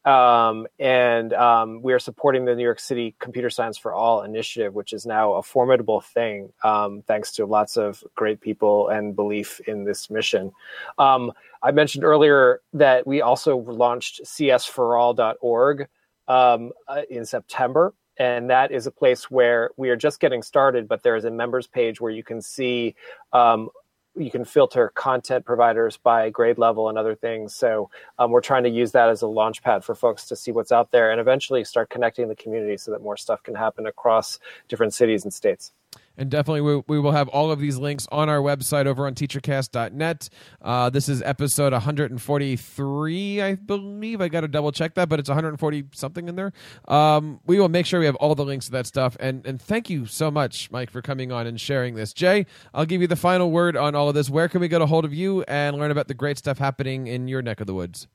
Um, 0.06 0.68
and 0.78 1.32
um, 1.32 1.82
we 1.82 1.92
are 1.92 1.98
supporting 1.98 2.44
the 2.44 2.54
New 2.54 2.62
York 2.62 2.78
City 2.78 3.16
Computer 3.18 3.50
Science 3.50 3.76
for 3.76 3.92
All 3.92 4.22
initiative, 4.22 4.72
which 4.72 4.92
is 4.92 5.04
now 5.04 5.32
a 5.32 5.42
formidable 5.42 6.00
thing, 6.00 6.52
um, 6.62 7.02
thanks 7.08 7.32
to 7.32 7.44
lots 7.44 7.76
of 7.76 8.04
great 8.14 8.40
people 8.40 8.88
and 8.88 9.16
belief 9.16 9.58
in 9.66 9.82
this 9.82 10.08
mission. 10.08 10.52
Um, 10.96 11.32
I 11.60 11.72
mentioned 11.72 12.04
earlier 12.04 12.60
that 12.74 13.04
we 13.04 13.20
also 13.20 13.56
launched 13.56 14.22
csforall.org 14.22 15.88
um, 16.28 16.70
uh, 16.86 17.02
in 17.10 17.24
September 17.24 17.92
and 18.18 18.48
that 18.50 18.70
is 18.72 18.86
a 18.86 18.90
place 18.90 19.30
where 19.30 19.70
we 19.76 19.90
are 19.90 19.96
just 19.96 20.20
getting 20.20 20.42
started 20.42 20.88
but 20.88 21.02
there 21.02 21.16
is 21.16 21.24
a 21.24 21.30
members 21.30 21.66
page 21.66 22.00
where 22.00 22.12
you 22.12 22.22
can 22.22 22.40
see 22.40 22.94
um, 23.32 23.68
you 24.16 24.30
can 24.30 24.44
filter 24.44 24.90
content 24.94 25.44
providers 25.44 25.96
by 25.98 26.30
grade 26.30 26.58
level 26.58 26.88
and 26.88 26.96
other 26.96 27.14
things. 27.14 27.54
So 27.54 27.90
um, 28.18 28.30
we're 28.30 28.40
trying 28.40 28.64
to 28.64 28.70
use 28.70 28.92
that 28.92 29.08
as 29.08 29.22
a 29.22 29.26
launch 29.26 29.62
pad 29.62 29.84
for 29.84 29.94
folks 29.94 30.26
to 30.26 30.36
see 30.36 30.52
what's 30.52 30.72
out 30.72 30.90
there 30.90 31.10
and 31.10 31.20
eventually 31.20 31.64
start 31.64 31.90
connecting 31.90 32.28
the 32.28 32.36
community 32.36 32.76
so 32.76 32.90
that 32.92 33.02
more 33.02 33.16
stuff 33.16 33.42
can 33.42 33.54
happen 33.54 33.86
across 33.86 34.38
different 34.68 34.94
cities 34.94 35.24
and 35.24 35.32
states 35.32 35.72
and 36.16 36.30
definitely, 36.30 36.60
we, 36.60 36.82
we 36.86 36.98
will 36.98 37.12
have 37.12 37.28
all 37.28 37.50
of 37.50 37.60
these 37.60 37.76
links 37.78 38.06
on 38.10 38.28
our 38.28 38.38
website 38.38 38.86
over 38.86 39.06
on 39.06 39.14
teachercast.net. 39.14 40.28
Uh, 40.62 40.90
this 40.90 41.08
is 41.08 41.22
episode 41.22 41.72
143, 41.72 43.42
I 43.42 43.54
believe. 43.54 44.20
I 44.20 44.28
got 44.28 44.40
to 44.40 44.48
double 44.48 44.72
check 44.72 44.94
that, 44.94 45.08
but 45.08 45.20
it's 45.20 45.28
140 45.28 45.84
something 45.92 46.28
in 46.28 46.36
there. 46.36 46.52
Um, 46.88 47.40
we 47.46 47.58
will 47.58 47.68
make 47.68 47.86
sure 47.86 48.00
we 48.00 48.06
have 48.06 48.16
all 48.16 48.34
the 48.34 48.44
links 48.44 48.66
to 48.66 48.72
that 48.72 48.86
stuff. 48.86 49.16
And, 49.20 49.46
and 49.46 49.60
thank 49.60 49.90
you 49.90 50.06
so 50.06 50.30
much, 50.30 50.70
Mike, 50.70 50.90
for 50.90 51.02
coming 51.02 51.32
on 51.32 51.46
and 51.46 51.60
sharing 51.60 51.94
this. 51.94 52.12
Jay, 52.12 52.46
I'll 52.72 52.86
give 52.86 53.00
you 53.00 53.06
the 53.06 53.16
final 53.16 53.50
word 53.50 53.76
on 53.76 53.94
all 53.94 54.08
of 54.08 54.14
this. 54.14 54.30
Where 54.30 54.48
can 54.48 54.60
we 54.60 54.68
get 54.68 54.80
a 54.80 54.86
hold 54.86 55.04
of 55.04 55.12
you 55.12 55.42
and 55.42 55.76
learn 55.76 55.90
about 55.90 56.08
the 56.08 56.14
great 56.14 56.38
stuff 56.38 56.58
happening 56.58 57.06
in 57.06 57.28
your 57.28 57.42
neck 57.42 57.60
of 57.60 57.66
the 57.66 57.74
woods? 57.74 58.08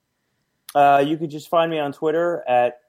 Uh, 0.73 1.03
you 1.05 1.17
could 1.17 1.29
just 1.29 1.49
find 1.49 1.69
me 1.69 1.79
on 1.79 1.91
Twitter 1.91 2.43
at 2.47 2.79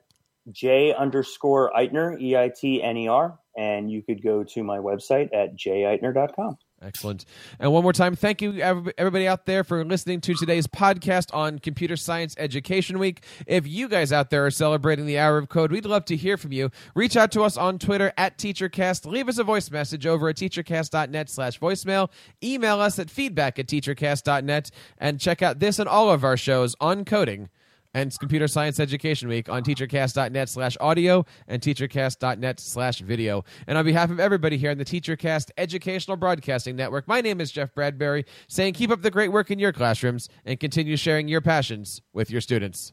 J 0.50 0.94
underscore 0.94 1.72
Eitner, 1.72 2.20
E 2.20 2.36
I 2.36 2.48
T 2.48 2.82
N 2.82 2.96
E 2.96 3.08
R 3.08 3.38
and 3.56 3.90
you 3.90 4.02
could 4.02 4.22
go 4.22 4.44
to 4.44 4.62
my 4.62 4.78
website 4.78 5.28
at 5.34 5.56
jeitner.com. 5.56 6.56
Excellent. 6.80 7.24
And 7.60 7.72
one 7.72 7.84
more 7.84 7.92
time, 7.92 8.16
thank 8.16 8.42
you, 8.42 8.60
everybody 8.60 9.28
out 9.28 9.46
there, 9.46 9.62
for 9.62 9.84
listening 9.84 10.20
to 10.22 10.34
today's 10.34 10.66
podcast 10.66 11.32
on 11.32 11.60
Computer 11.60 11.94
Science 11.94 12.34
Education 12.38 12.98
Week. 12.98 13.24
If 13.46 13.68
you 13.68 13.88
guys 13.88 14.10
out 14.10 14.30
there 14.30 14.44
are 14.46 14.50
celebrating 14.50 15.06
the 15.06 15.16
Hour 15.16 15.38
of 15.38 15.48
Code, 15.48 15.70
we'd 15.70 15.84
love 15.84 16.04
to 16.06 16.16
hear 16.16 16.36
from 16.36 16.50
you. 16.50 16.72
Reach 16.96 17.16
out 17.16 17.30
to 17.32 17.42
us 17.42 17.56
on 17.56 17.78
Twitter 17.78 18.12
at 18.16 18.36
TeacherCast. 18.36 19.06
Leave 19.06 19.28
us 19.28 19.38
a 19.38 19.44
voice 19.44 19.70
message 19.70 20.06
over 20.06 20.28
at 20.28 20.36
teachercast.net 20.36 21.30
slash 21.30 21.60
voicemail. 21.60 22.10
Email 22.42 22.80
us 22.80 22.98
at 22.98 23.10
feedback 23.10 23.60
at 23.60 23.68
teachercast.net. 23.68 24.70
And 24.98 25.20
check 25.20 25.40
out 25.40 25.60
this 25.60 25.78
and 25.78 25.88
all 25.88 26.10
of 26.10 26.24
our 26.24 26.36
shows 26.36 26.74
on 26.80 27.04
coding 27.04 27.48
and 27.94 28.16
Computer 28.18 28.48
Science 28.48 28.80
Education 28.80 29.28
Week 29.28 29.48
on 29.48 29.62
teachercast.net 29.62 30.48
slash 30.48 30.76
audio 30.80 31.24
and 31.46 31.60
teachercast.net 31.60 32.60
slash 32.60 33.00
video. 33.00 33.44
And 33.66 33.76
on 33.78 33.84
behalf 33.84 34.10
of 34.10 34.20
everybody 34.20 34.56
here 34.56 34.70
on 34.70 34.78
the 34.78 34.84
TeacherCast 34.84 35.50
Educational 35.56 36.16
Broadcasting 36.16 36.76
Network, 36.76 37.06
my 37.08 37.20
name 37.20 37.40
is 37.40 37.50
Jeff 37.50 37.74
Bradbury, 37.74 38.24
saying 38.48 38.74
keep 38.74 38.90
up 38.90 39.02
the 39.02 39.10
great 39.10 39.32
work 39.32 39.50
in 39.50 39.58
your 39.58 39.72
classrooms 39.72 40.28
and 40.44 40.58
continue 40.58 40.96
sharing 40.96 41.28
your 41.28 41.40
passions 41.40 42.02
with 42.12 42.30
your 42.30 42.40
students. 42.40 42.92